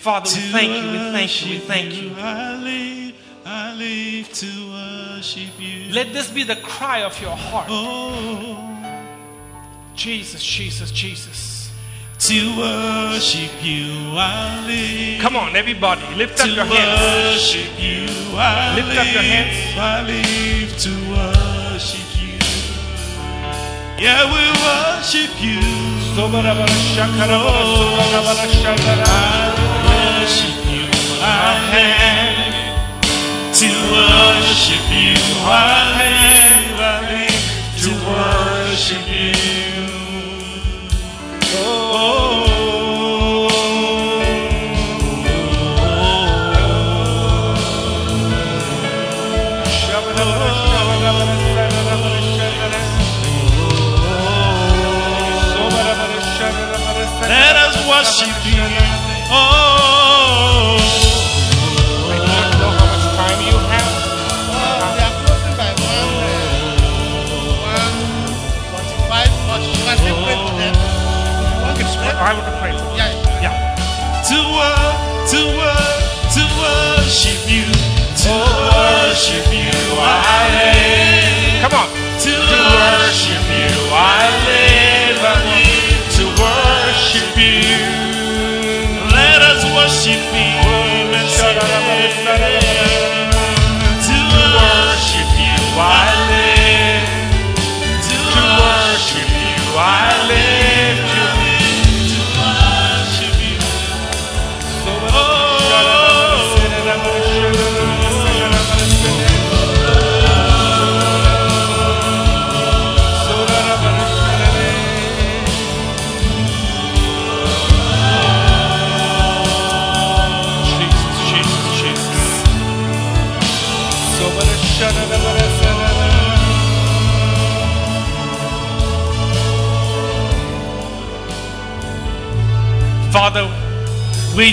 Father, 0.00 0.30
we 0.32 0.40
thank 0.52 0.70
you. 0.82 0.90
We 0.92 0.98
thank 1.12 1.44
you. 1.44 1.50
We 1.50 1.58
thank 1.58 1.94
you. 1.94 3.03
I 3.46 3.74
live 3.74 4.32
to 4.32 4.70
worship 4.70 5.50
you. 5.58 5.92
Let 5.92 6.12
this 6.12 6.30
be 6.30 6.44
the 6.44 6.56
cry 6.56 7.02
of 7.02 7.20
your 7.20 7.36
heart. 7.36 7.66
Oh, 7.68 8.56
Jesus, 9.94 10.42
Jesus, 10.42 10.90
Jesus. 10.90 11.70
to 12.20 12.56
worship 12.56 13.50
you, 13.62 14.12
I 14.16 14.64
live. 14.66 15.20
Come 15.20 15.36
on, 15.36 15.56
everybody, 15.56 16.02
lift 16.14 16.40
up 16.40 16.46
your 16.48 16.64
hands. 16.64 17.34
worship 17.36 17.68
you, 17.78 18.06
I 18.38 18.74
Lift 18.76 18.88
live. 18.88 18.98
up 18.98 19.12
your 19.12 19.22
hands. 19.22 19.76
I 19.76 20.02
live 20.08 20.78
to 20.78 20.90
worship 21.12 22.08
you. 22.22 22.38
Yeah, 24.02 24.24
we 24.32 24.42
worship 24.64 25.30
you. 25.42 25.60
Oh, 26.16 26.30
I 26.32 26.48
worship 30.24 30.56
you. 30.70 30.86
I 31.20 31.26
have 31.72 32.03
to 33.54 33.66
worship 33.66 34.82
you. 34.90 35.14
I 35.46 36.74
to 37.78 37.90
worship 38.10 39.06
you. 39.06 39.32
Oh. 41.54 42.50
Let 57.28 57.56
us 57.56 57.76
worship 57.88 58.34
you. 58.44 58.83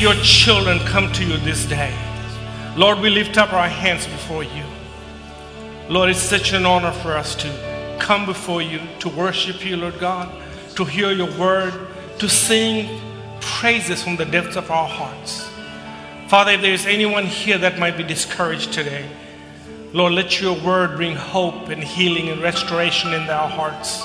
Your 0.02 0.16
children, 0.16 0.80
come 0.80 1.12
to 1.12 1.24
you 1.24 1.38
this 1.38 1.66
day. 1.66 1.96
Lord, 2.76 3.00
we 3.02 3.12
lift 3.12 3.38
up 3.38 3.54
our 3.54 3.68
hands 3.68 4.08
before 4.08 4.44
you. 4.44 4.64
Lord, 5.90 6.10
it's 6.10 6.20
such 6.20 6.54
an 6.54 6.66
honor 6.66 6.92
for 6.92 7.12
us 7.12 7.36
to 7.36 7.98
come 8.00 8.26
before 8.26 8.64
you, 8.64 8.80
to 8.98 9.10
worship 9.10 9.64
you, 9.64 9.78
Lord 9.78 10.00
God, 10.00 10.34
to 10.76 10.86
hear 10.86 11.12
your 11.12 11.32
word, 11.38 11.72
to 12.18 12.28
sing 12.28 13.00
praises 13.42 14.02
from 14.02 14.16
the 14.16 14.26
depths 14.26 14.56
of 14.56 14.72
our 14.72 14.88
hearts. 14.88 15.48
Father, 16.30 16.54
if 16.54 16.62
there's 16.62 16.88
anyone 16.88 17.28
here 17.28 17.60
that 17.60 17.78
might 17.78 17.96
be 17.96 18.04
discouraged 18.04 18.74
today, 18.74 19.08
Lord, 19.94 20.14
let 20.14 20.42
your 20.42 20.60
word 20.64 20.96
bring 20.96 21.16
hope 21.16 21.70
and 21.70 21.84
healing 21.84 22.30
and 22.30 22.42
restoration 22.42 23.14
in 23.14 23.28
their 23.28 23.38
hearts. 23.38 24.04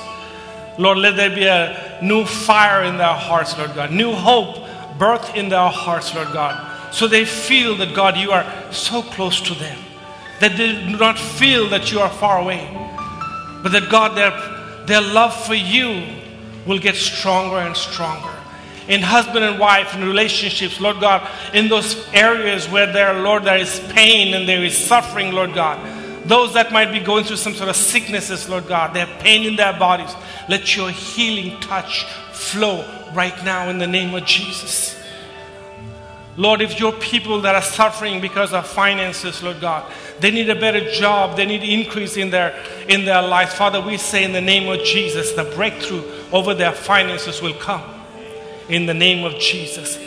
Lord, 0.78 0.98
let 0.98 1.16
there 1.16 1.30
be 1.30 1.46
a 1.46 1.98
new 2.02 2.26
fire 2.26 2.84
in 2.84 2.98
their 2.98 3.14
hearts, 3.14 3.56
Lord 3.56 3.74
God, 3.74 3.92
new 3.92 4.12
hope 4.12 4.65
birth 4.98 5.34
in 5.34 5.48
their 5.48 5.68
hearts, 5.68 6.14
Lord 6.14 6.32
God, 6.32 6.94
so 6.94 7.06
they 7.06 7.24
feel 7.24 7.76
that, 7.76 7.94
God, 7.94 8.16
you 8.16 8.30
are 8.30 8.46
so 8.72 9.02
close 9.02 9.40
to 9.42 9.54
them, 9.54 9.78
that 10.40 10.56
they 10.56 10.72
do 10.72 10.96
not 10.96 11.18
feel 11.18 11.68
that 11.70 11.92
you 11.92 12.00
are 12.00 12.10
far 12.10 12.40
away, 12.40 12.66
but 13.62 13.72
that, 13.72 13.90
God, 13.90 14.16
their, 14.16 14.86
their 14.86 15.00
love 15.00 15.34
for 15.46 15.54
you 15.54 16.04
will 16.66 16.78
get 16.78 16.94
stronger 16.94 17.56
and 17.58 17.76
stronger. 17.76 18.32
In 18.88 19.02
husband 19.02 19.44
and 19.44 19.58
wife, 19.58 19.94
in 19.94 20.04
relationships, 20.04 20.80
Lord 20.80 21.00
God, 21.00 21.28
in 21.52 21.68
those 21.68 22.06
areas 22.12 22.68
where 22.68 22.90
there, 22.92 23.14
Lord, 23.14 23.44
there 23.44 23.58
is 23.58 23.80
pain 23.90 24.32
and 24.34 24.48
there 24.48 24.62
is 24.62 24.76
suffering, 24.78 25.32
Lord 25.32 25.54
God. 25.54 25.78
Those 26.26 26.54
that 26.54 26.72
might 26.72 26.92
be 26.92 27.00
going 27.00 27.24
through 27.24 27.36
some 27.36 27.54
sort 27.54 27.68
of 27.68 27.76
sicknesses, 27.76 28.48
Lord 28.48 28.68
God, 28.68 28.94
they 28.94 29.00
have 29.00 29.20
pain 29.20 29.44
in 29.44 29.56
their 29.56 29.72
bodies. 29.72 30.14
Let 30.48 30.76
your 30.76 30.90
healing 30.90 31.60
touch 31.60 32.04
flow 32.32 32.84
right 33.16 33.44
now 33.44 33.68
in 33.70 33.78
the 33.78 33.86
name 33.86 34.14
of 34.14 34.24
Jesus. 34.24 34.94
Lord, 36.36 36.60
if 36.60 36.78
your 36.78 36.92
people 36.92 37.40
that 37.40 37.54
are 37.54 37.62
suffering 37.62 38.20
because 38.20 38.52
of 38.52 38.66
finances, 38.66 39.42
Lord 39.42 39.58
God, 39.58 39.90
they 40.20 40.30
need 40.30 40.50
a 40.50 40.54
better 40.54 40.90
job, 40.92 41.36
they 41.36 41.46
need 41.46 41.62
increase 41.62 42.18
in 42.18 42.28
their 42.28 42.54
in 42.88 43.06
their 43.06 43.22
lives. 43.22 43.54
Father, 43.54 43.80
we 43.80 43.96
say 43.96 44.22
in 44.22 44.32
the 44.32 44.40
name 44.40 44.68
of 44.68 44.84
Jesus, 44.84 45.32
the 45.32 45.44
breakthrough 45.44 46.04
over 46.32 46.52
their 46.52 46.72
finances 46.72 47.40
will 47.40 47.54
come. 47.54 47.82
In 48.68 48.84
the 48.84 48.94
name 48.94 49.24
of 49.24 49.38
Jesus. 49.38 49.98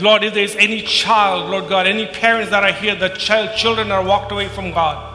Lord, 0.00 0.22
if 0.22 0.34
there's 0.34 0.54
any 0.56 0.82
child, 0.82 1.50
Lord 1.50 1.68
God, 1.68 1.86
any 1.86 2.06
parents 2.06 2.50
that 2.50 2.62
are 2.62 2.72
here, 2.72 2.94
the 2.94 3.08
child 3.08 3.56
children 3.56 3.90
are 3.90 4.04
walked 4.04 4.30
away 4.30 4.48
from 4.48 4.70
God. 4.70 5.08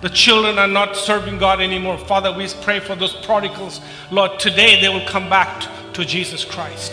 The 0.00 0.08
children 0.08 0.58
are 0.58 0.68
not 0.68 0.96
serving 0.96 1.38
God 1.38 1.60
anymore. 1.60 1.98
Father, 1.98 2.32
we 2.32 2.48
pray 2.62 2.80
for 2.80 2.94
those 2.94 3.14
prodigals. 3.14 3.80
Lord, 4.10 4.38
today 4.38 4.80
they 4.80 4.88
will 4.88 5.06
come 5.06 5.28
back 5.28 5.68
to 5.98 6.04
Jesus 6.04 6.44
Christ. 6.44 6.92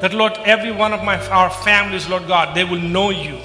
That, 0.00 0.14
Lord, 0.14 0.32
every 0.44 0.70
one 0.70 0.92
of 0.92 1.02
my, 1.02 1.18
our 1.28 1.50
families, 1.50 2.08
Lord 2.08 2.28
God, 2.28 2.56
they 2.56 2.62
will 2.64 2.80
know 2.80 3.10
you. 3.10 3.38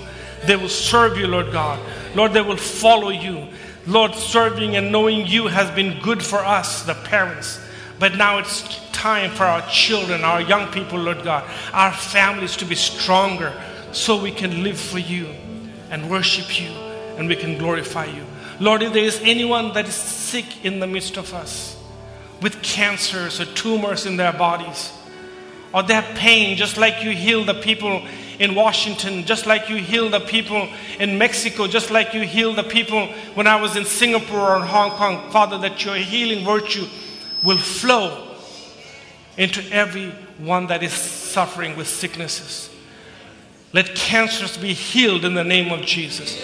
They 0.45 0.55
will 0.55 0.69
serve 0.69 1.17
you, 1.17 1.27
Lord 1.27 1.51
God. 1.51 1.79
Lord, 2.15 2.33
they 2.33 2.41
will 2.41 2.57
follow 2.57 3.09
you. 3.09 3.47
Lord, 3.87 4.13
serving 4.13 4.75
and 4.75 4.91
knowing 4.91 5.25
you 5.25 5.47
has 5.47 5.71
been 5.71 5.99
good 6.01 6.23
for 6.23 6.37
us, 6.37 6.83
the 6.83 6.93
parents. 6.93 7.59
But 7.99 8.15
now 8.17 8.37
it's 8.37 8.79
time 8.91 9.31
for 9.31 9.45
our 9.45 9.67
children, 9.67 10.23
our 10.23 10.41
young 10.41 10.71
people, 10.71 10.99
Lord 10.99 11.23
God, 11.23 11.49
our 11.73 11.91
families 11.91 12.55
to 12.57 12.65
be 12.65 12.75
stronger 12.75 13.53
so 13.91 14.21
we 14.21 14.31
can 14.31 14.63
live 14.63 14.79
for 14.79 14.99
you 14.99 15.27
and 15.89 16.09
worship 16.09 16.59
you 16.59 16.69
and 17.17 17.27
we 17.27 17.35
can 17.35 17.57
glorify 17.57 18.05
you. 18.05 18.23
Lord, 18.59 18.83
if 18.83 18.93
there 18.93 19.03
is 19.03 19.19
anyone 19.23 19.73
that 19.73 19.87
is 19.87 19.95
sick 19.95 20.65
in 20.65 20.79
the 20.79 20.87
midst 20.87 21.17
of 21.17 21.33
us 21.33 21.76
with 22.41 22.61
cancers 22.61 23.39
or 23.39 23.45
tumors 23.45 24.05
in 24.05 24.17
their 24.17 24.33
bodies, 24.33 24.91
or 25.73 25.83
have 25.83 26.05
pain, 26.15 26.57
just 26.57 26.77
like 26.77 27.03
you 27.03 27.11
heal 27.11 27.43
the 27.43 27.53
people 27.55 28.05
in 28.39 28.53
Washington, 28.55 29.25
just 29.25 29.45
like 29.45 29.69
you 29.69 29.77
heal 29.77 30.09
the 30.09 30.19
people 30.19 30.67
in 30.99 31.17
Mexico, 31.17 31.67
just 31.67 31.89
like 31.89 32.13
you 32.13 32.21
heal 32.21 32.53
the 32.53 32.63
people 32.63 33.07
when 33.33 33.47
I 33.47 33.59
was 33.59 33.75
in 33.75 33.85
Singapore 33.85 34.55
or 34.55 34.59
Hong 34.59 34.91
Kong, 34.91 35.31
Father, 35.31 35.57
that 35.59 35.83
your 35.83 35.95
healing 35.95 36.45
virtue 36.45 36.85
will 37.43 37.57
flow 37.57 38.35
into 39.37 39.63
every 39.71 40.09
one 40.37 40.67
that 40.67 40.83
is 40.83 40.93
suffering 40.93 41.75
with 41.75 41.87
sicknesses. 41.87 42.69
Let 43.73 43.95
cancers 43.95 44.57
be 44.57 44.73
healed 44.73 45.25
in 45.25 45.33
the 45.33 45.43
name 45.43 45.71
of 45.71 45.85
Jesus. 45.85 46.41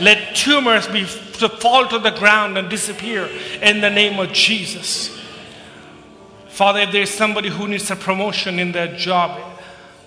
Let 0.00 0.36
tumors 0.36 0.86
be 0.86 1.06
to 1.38 1.48
fall 1.48 1.88
to 1.88 1.98
the 1.98 2.10
ground 2.10 2.58
and 2.58 2.68
disappear 2.68 3.28
in 3.62 3.80
the 3.80 3.90
name 3.90 4.18
of 4.20 4.32
Jesus. 4.32 5.15
Father, 6.56 6.80
if 6.80 6.90
there's 6.90 7.10
somebody 7.10 7.50
who 7.50 7.68
needs 7.68 7.90
a 7.90 7.96
promotion 7.96 8.58
in 8.58 8.72
their 8.72 8.96
job, 8.96 9.38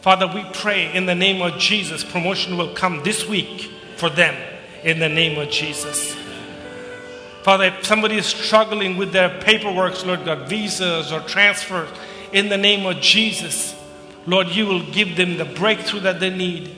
Father, 0.02 0.26
we 0.26 0.44
pray 0.52 0.92
in 0.92 1.06
the 1.06 1.14
name 1.14 1.44
of 1.44 1.60
Jesus, 1.60 2.04
promotion 2.04 2.58
will 2.58 2.74
come 2.74 3.04
this 3.04 3.28
week 3.28 3.70
for 3.98 4.10
them 4.10 4.36
in 4.84 4.98
the 4.98 5.08
name 5.08 5.38
of 5.38 5.52
Jesus. 5.52 6.16
Father, 7.44 7.66
if 7.66 7.86
somebody 7.86 8.18
is 8.18 8.26
struggling 8.26 8.98
with 8.98 9.12
their 9.12 9.30
paperwork, 9.42 10.04
Lord 10.04 10.26
God, 10.26 10.50
visas 10.50 11.12
or 11.12 11.20
transfers, 11.20 11.88
in 12.34 12.50
the 12.50 12.58
name 12.58 12.84
of 12.88 13.00
Jesus, 13.00 13.76
Lord, 14.26 14.48
you 14.48 14.66
will 14.66 14.92
give 14.92 15.18
them 15.18 15.38
the 15.38 15.46
breakthrough 15.46 16.00
that 16.00 16.20
they 16.20 16.32
need. 16.32 16.76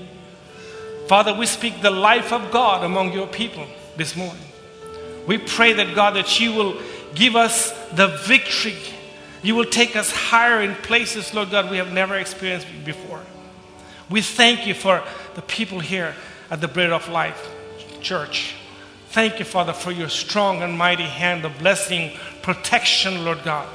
Father, 1.07 1.33
we 1.33 1.45
speak 1.45 1.81
the 1.81 1.91
life 1.91 2.33
of 2.33 2.51
God 2.51 2.83
among 2.83 3.13
your 3.13 3.27
people 3.27 3.65
this 3.95 4.17
morning. 4.17 4.43
We 5.25 5.37
pray 5.37 5.71
that 5.71 5.95
God, 5.95 6.17
that 6.17 6.41
you 6.41 6.51
will 6.51 6.81
give 7.15 7.37
us 7.37 7.71
the 7.91 8.07
victory. 8.25 8.75
You 9.43 9.55
will 9.55 9.65
take 9.65 9.95
us 9.95 10.11
higher 10.11 10.61
in 10.61 10.75
places, 10.75 11.33
Lord 11.33 11.49
God, 11.49 11.71
we 11.71 11.77
have 11.77 11.91
never 11.91 12.15
experienced 12.15 12.67
before. 12.85 13.21
We 14.09 14.21
thank 14.21 14.67
you 14.67 14.73
for 14.73 15.03
the 15.35 15.41
people 15.41 15.79
here 15.79 16.13
at 16.49 16.61
the 16.61 16.67
Bread 16.67 16.91
of 16.91 17.07
Life 17.09 17.49
Church. 18.01 18.55
Thank 19.09 19.39
you, 19.39 19.45
Father, 19.45 19.73
for 19.73 19.91
your 19.91 20.09
strong 20.09 20.61
and 20.61 20.77
mighty 20.77 21.03
hand 21.03 21.43
of 21.43 21.57
blessing, 21.59 22.11
protection, 22.41 23.25
Lord 23.25 23.43
God, 23.43 23.67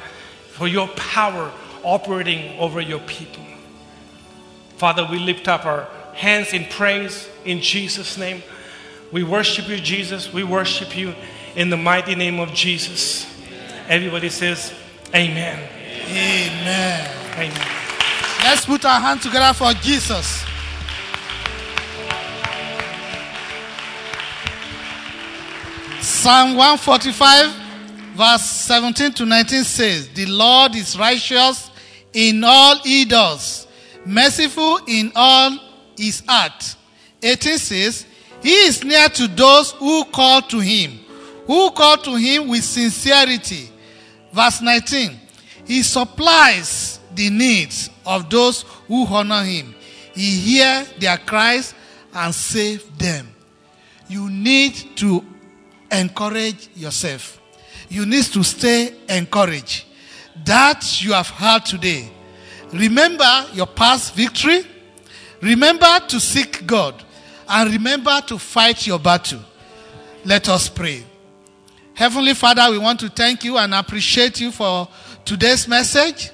for 0.49 0.69
your 0.69 0.89
power 0.89 1.53
operating 1.83 2.59
over 2.59 2.81
your 2.81 3.01
people. 3.01 3.45
Father, 4.77 5.07
we 5.11 5.19
lift 5.19 5.49
up 5.49 5.67
our 5.67 5.89
hands 6.15 6.53
in 6.53 6.65
praise 6.67 7.29
in 7.45 7.61
Jesus' 7.61 8.17
name. 8.17 8.43
We 9.13 9.23
worship 9.23 9.69
you, 9.69 9.77
Jesus. 9.77 10.33
We 10.33 10.45
worship 10.45 10.97
you 10.97 11.15
in 11.55 11.71
the 11.71 11.77
mighty 11.77 12.15
name 12.15 12.41
of 12.41 12.53
Jesus. 12.53 13.27
Everybody 13.89 14.29
says, 14.29 14.73
Amen. 15.15 15.59
Amen. 16.09 17.11
Amen. 17.35 17.77
Let's 18.43 18.67
put 18.67 18.85
our 18.85 19.01
hands 19.01 19.23
together 19.23 19.53
for 19.55 19.73
Jesus. 19.75 20.45
Psalm 26.01 26.57
145, 26.57 27.53
verse 28.15 28.43
17 28.43 29.13
to 29.13 29.27
19 29.27 29.65
says, 29.65 30.09
The 30.09 30.27
Lord 30.27 30.75
is 30.75 30.99
righteous 30.99 31.71
in 32.13 32.43
all 32.45 32.79
he 32.79 33.05
does, 33.05 33.67
merciful 34.05 34.81
in 34.87 35.13
all 35.15 35.59
his 35.97 36.23
act. 36.29 36.77
18 37.23 37.59
says, 37.59 38.07
He 38.43 38.53
is 38.53 38.85
near 38.85 39.09
to 39.09 39.29
those 39.29 39.73
who 39.73 40.05
call 40.05 40.43
to 40.43 40.61
him, 40.61 40.99
who 41.47 41.71
call 41.71 41.97
to 41.99 42.15
him 42.17 42.49
with 42.49 42.65
sincerity. 42.65 43.71
Verse 44.37 44.61
19, 44.61 45.19
He 45.65 45.83
supplies 45.83 47.01
the 47.15 47.31
needs 47.31 47.89
of 48.05 48.29
those 48.29 48.67
who 48.87 49.07
honor 49.07 49.43
him. 49.43 49.75
He 50.15 50.31
hears 50.41 50.93
their 50.99 51.17
cries 51.17 51.75
and 52.13 52.35
saves 52.35 52.85
them. 52.99 53.35
You 54.09 54.29
need 54.29 54.75
to 54.97 55.25
encourage 55.91 56.69
yourself. 56.77 57.41
You 57.89 58.05
need 58.05 58.25
to 58.25 58.43
stay 58.43 58.95
encouraged. 59.09 59.87
That 60.45 61.03
you 61.03 61.15
have 61.15 61.31
heard 61.31 61.65
today. 61.65 62.11
Remember 62.75 63.47
your 63.55 63.67
past 63.67 64.15
victory. 64.15 64.67
Remember 65.41 65.99
to 66.09 66.21
seek 66.21 66.67
God. 66.67 67.03
And 67.49 67.73
remember 67.73 68.21
to 68.27 68.39
fight 68.39 68.87
your 68.87 68.99
battle. 68.99 69.41
Let 70.27 70.51
us 70.51 70.69
pray. 70.69 71.05
Heavenly 71.97 72.35
Father, 72.35 72.71
we 72.71 72.77
want 72.77 73.01
to 73.01 73.09
thank 73.09 73.43
you 73.43 73.57
and 73.57 73.73
appreciate 73.73 74.39
you 74.39 74.51
for 74.53 74.87
today's 75.25 75.67
message. 75.67 76.31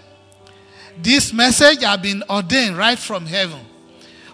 This 1.01 1.33
message 1.33 1.85
has 1.85 2.01
been 2.01 2.25
ordained 2.29 2.77
right 2.77 2.99
from 2.99 3.25
heaven. 3.27 3.61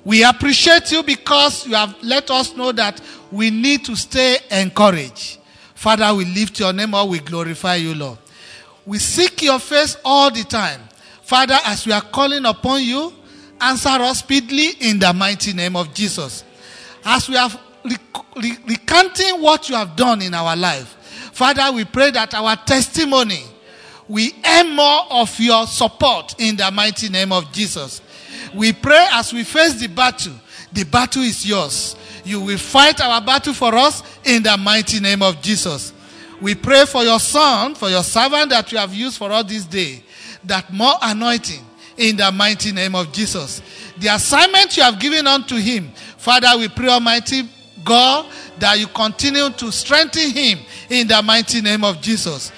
We 0.06 0.24
appreciate 0.24 0.90
you 0.90 1.02
because 1.02 1.66
you 1.66 1.74
have 1.74 1.94
let 2.02 2.30
us 2.30 2.56
know 2.56 2.72
that 2.72 3.02
we 3.30 3.50
need 3.50 3.84
to 3.84 3.94
stay 3.94 4.38
encouraged. 4.50 5.38
Father, 5.74 6.14
we 6.14 6.24
lift 6.24 6.58
your 6.60 6.72
name 6.72 6.94
up, 6.94 7.06
we 7.06 7.18
glorify 7.18 7.74
you, 7.74 7.94
Lord. 7.94 8.16
We 8.86 8.98
seek 8.98 9.42
your 9.42 9.58
face 9.58 9.98
all 10.06 10.30
the 10.30 10.44
time. 10.44 10.80
Father, 11.20 11.58
as 11.66 11.84
we 11.86 11.92
are 11.92 12.00
calling 12.00 12.46
upon 12.46 12.82
you, 12.84 13.12
answer 13.60 13.90
us 13.90 14.20
speedily 14.20 14.70
in 14.80 14.98
the 14.98 15.12
mighty 15.12 15.52
name 15.52 15.76
of 15.76 15.92
Jesus. 15.92 16.42
As 17.04 17.28
we 17.28 17.36
are 17.36 17.50
rec- 17.84 18.34
re- 18.34 18.58
recanting 18.66 19.42
what 19.42 19.68
you 19.68 19.74
have 19.74 19.94
done 19.94 20.22
in 20.22 20.32
our 20.32 20.56
life, 20.56 20.94
Father, 21.38 21.70
we 21.70 21.84
pray 21.84 22.10
that 22.10 22.34
our 22.34 22.56
testimony 22.56 23.44
we 24.08 24.34
earn 24.44 24.74
more 24.74 25.02
of 25.08 25.38
your 25.38 25.68
support 25.68 26.34
in 26.40 26.56
the 26.56 26.68
mighty 26.72 27.08
name 27.08 27.30
of 27.30 27.52
Jesus. 27.52 28.02
We 28.52 28.72
pray 28.72 29.06
as 29.12 29.32
we 29.32 29.44
face 29.44 29.74
the 29.74 29.86
battle, 29.86 30.32
the 30.72 30.82
battle 30.82 31.22
is 31.22 31.46
yours. 31.46 31.94
You 32.24 32.40
will 32.40 32.58
fight 32.58 33.00
our 33.00 33.20
battle 33.20 33.54
for 33.54 33.72
us 33.76 34.02
in 34.24 34.42
the 34.42 34.56
mighty 34.56 34.98
name 34.98 35.22
of 35.22 35.40
Jesus. 35.40 35.92
We 36.40 36.56
pray 36.56 36.86
for 36.86 37.04
your 37.04 37.20
son, 37.20 37.76
for 37.76 37.88
your 37.88 38.02
servant 38.02 38.50
that 38.50 38.72
you 38.72 38.78
have 38.78 38.92
used 38.92 39.16
for 39.18 39.30
all 39.30 39.44
this 39.44 39.64
day, 39.64 40.02
that 40.42 40.72
more 40.72 40.94
anointing 41.00 41.64
in 41.98 42.16
the 42.16 42.32
mighty 42.32 42.72
name 42.72 42.96
of 42.96 43.12
Jesus. 43.12 43.62
The 43.98 44.08
assignment 44.08 44.76
you 44.76 44.82
have 44.82 44.98
given 44.98 45.28
unto 45.28 45.54
him, 45.54 45.92
Father, 46.16 46.58
we 46.58 46.66
pray, 46.66 46.88
Almighty 46.88 47.48
God, 47.84 48.26
that 48.60 48.78
you 48.78 48.86
continue 48.88 49.50
to 49.50 49.72
strengthen 49.72 50.30
him 50.30 50.58
in 50.90 51.06
the 51.08 51.22
mighty 51.22 51.60
name 51.60 51.84
of 51.84 52.00
Jesus. 52.00 52.52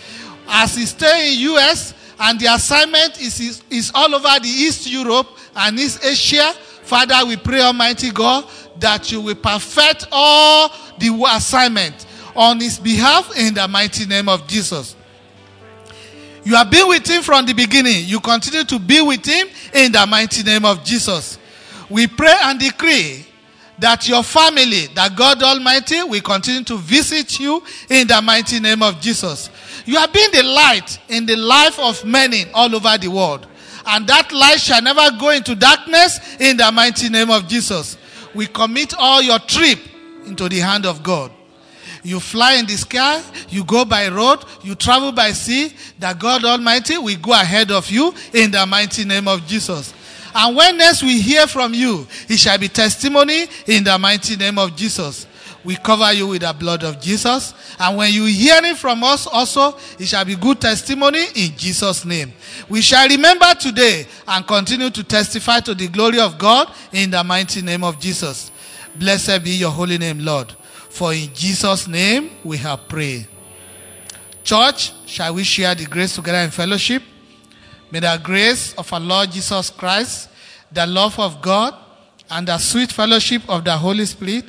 As 0.49 0.77
he 0.77 0.87
stay 0.87 1.35
in 1.35 1.41
US 1.55 1.95
and 2.19 2.39
the 2.39 2.47
assignment 2.47 3.21
is, 3.21 3.41
is, 3.41 3.63
is 3.71 3.93
all 3.95 4.15
over 4.15 4.41
the 4.41 4.49
East 4.49 4.91
Europe 4.91 5.29
and 5.57 5.79
East 5.79 6.05
Asia, 6.05 6.53
Father, 6.83 7.25
we 7.27 7.37
pray, 7.37 7.61
Almighty 7.61 8.11
God, 8.11 8.49
that 8.81 9.13
you 9.13 9.21
will 9.21 9.37
perfect 9.37 10.09
all 10.11 10.71
the 10.99 11.25
assignment 11.35 12.07
on 12.35 12.59
his 12.61 12.79
behalf 12.79 13.37
in 13.39 13.55
the 13.55 13.69
mighty 13.69 14.07
name 14.07 14.29
of 14.29 14.47
Jesus. 14.47 14.97
You 16.43 16.57
have 16.57 16.71
been 16.71 16.89
with 16.89 17.07
him 17.07 17.23
from 17.23 17.47
the 17.47 17.53
beginning. 17.53 18.07
You 18.07 18.19
continue 18.19 18.65
to 18.65 18.79
be 18.79 19.01
with 19.01 19.25
him 19.25 19.47
in 19.75 19.93
the 19.93 20.07
mighty 20.07 20.43
name 20.43 20.65
of 20.65 20.83
Jesus. 20.83 21.39
We 21.89 22.07
pray 22.07 22.35
and 22.43 22.59
decree 22.59 23.27
that 23.81 24.09
your 24.09 24.23
family, 24.23 24.87
that 24.95 25.17
God 25.17 25.43
Almighty 25.43 26.03
will 26.03 26.21
continue 26.21 26.63
to 26.65 26.77
visit 26.77 27.41
you 27.41 27.63
in 27.89 28.07
the 28.07 28.21
mighty 28.23 28.61
name 28.61 28.83
of 28.83 29.01
Jesus. 29.01 29.51
You 29.87 29.97
have 29.97 30.13
been 30.13 30.31
the 30.33 30.43
light 30.43 30.99
in 31.09 31.27
the 31.27 31.37
life 31.37 31.79
of 31.79 32.05
many 32.05 32.51
all 32.53 32.75
over 32.75 32.97
the 32.99 33.09
world. 33.09 33.47
And 33.87 34.07
that 34.07 34.31
light 34.33 34.61
shall 34.61 34.83
never 34.83 35.11
go 35.19 35.31
into 35.31 35.55
darkness 35.55 36.21
in 36.39 36.57
the 36.57 36.71
mighty 36.71 37.09
name 37.09 37.31
of 37.31 37.49
Jesus. 37.49 37.97
We 38.35 38.47
commit 38.47 38.95
all 38.97 39.23
your 39.23 39.39
trip 39.39 39.79
into 40.27 40.49
the 40.49 40.59
hand 40.59 40.87
of 40.87 41.03
God. 41.03 41.33
You 42.03 42.21
fly 42.21 42.55
in 42.55 42.67
the 42.67 42.77
sky, 42.77 43.23
you 43.49 43.65
go 43.65 43.85
by 43.85 44.09
road, 44.09 44.45
you 44.63 44.75
travel 44.75 45.13
by 45.13 45.33
sea, 45.33 45.73
that 45.99 46.19
God 46.19 46.45
Almighty 46.45 46.97
will 46.97 47.19
go 47.19 47.33
ahead 47.33 47.71
of 47.71 47.91
you 47.91 48.15
in 48.33 48.51
the 48.51 48.65
mighty 48.65 49.05
name 49.05 49.29
of 49.29 49.47
Jesus. 49.47 49.93
And 50.35 50.57
when 50.57 50.77
next 50.79 51.03
we 51.03 51.21
hear 51.21 51.47
from 51.47 51.75
you, 51.75 52.07
it 52.29 52.39
shall 52.39 52.59
be 52.59 52.69
testimony 52.69 53.47
in 53.67 53.85
the 53.85 53.99
mighty 53.99 54.37
name 54.37 54.59
of 54.59 54.77
Jesus. 54.77 55.27
we 55.65 55.77
cover 55.77 56.13
you 56.13 56.29
with 56.29 56.43
the 56.43 56.53
blood 56.53 56.85
of 56.85 57.01
Jesus. 57.01 57.55
And 57.79 57.97
when 57.97 58.13
you 58.13 58.25
hear 58.25 58.61
it 58.65 58.77
from 58.77 59.05
us 59.05 59.27
also, 59.27 59.77
it 59.99 60.07
shall 60.07 60.25
be 60.25 60.37
good 60.37 60.61
testimony 60.61 61.25
in 61.35 61.57
Jesus' 61.57 62.05
name. 62.05 62.33
We 62.69 62.81
shall 62.81 63.09
remember 63.09 63.53
today 63.55 64.07
and 64.27 64.47
continue 64.47 64.91
to 64.91 65.05
testify 65.05 65.61
to 65.61 65.75
the 65.75 65.89
glory 65.89 66.21
of 66.21 66.39
God 66.39 66.73
in 66.93 67.11
the 67.11 67.23
mighty 67.23 67.63
name 67.63 67.85
of 67.85 68.01
Jesus. 68.01 68.51
Blessed 68.97 69.45
be 69.45 69.51
your 69.51 69.71
holy 69.71 69.99
name, 69.99 70.21
Lord. 70.21 70.53
For 70.89 71.13
in 71.13 71.33
Jesus' 71.35 71.87
name 71.87 72.31
we 72.43 72.57
have 72.59 72.89
prayed. 72.89 73.29
Church, 74.43 74.93
shall 75.07 75.35
we 75.35 75.45
share 75.45 75.75
the 75.75 75.85
grace 75.85 76.15
together 76.15 76.39
in 76.39 76.51
fellowship? 76.51 77.03
May 77.91 78.01
the 78.01 78.21
grace 78.23 78.75
of 78.75 78.93
our 78.93 79.01
Lord 79.01 79.33
Jesus 79.33 79.71
Christ, 79.71 80.29
the 80.71 80.87
love 80.87 81.19
of 81.19 81.43
God, 81.43 81.75
and 82.31 82.47
the 82.47 82.59
sweet 82.59 82.93
fellowship 82.93 83.43
of 83.49 83.65
the 83.65 83.77
Holy 83.77 84.07
Spirit 84.07 84.45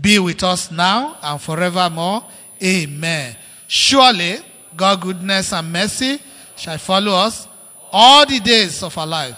be 0.00 0.18
with 0.18 0.42
us 0.44 0.70
now 0.70 1.16
and 1.22 1.40
forevermore. 1.40 2.24
Amen. 2.62 3.36
Surely, 3.66 4.38
God's 4.76 5.02
goodness 5.02 5.52
and 5.52 5.72
mercy 5.72 6.20
shall 6.56 6.78
follow 6.78 7.12
us 7.12 7.48
all 7.90 8.24
the 8.26 8.38
days 8.40 8.82
of 8.82 8.96
our 8.98 9.06
life, 9.06 9.36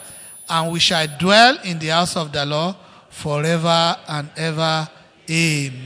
and 0.48 0.72
we 0.72 0.80
shall 0.80 1.06
dwell 1.18 1.58
in 1.64 1.78
the 1.78 1.88
house 1.88 2.16
of 2.16 2.32
the 2.32 2.44
Lord 2.44 2.76
forever 3.08 3.96
and 4.08 4.30
ever. 4.36 4.88
Amen. 5.30 5.84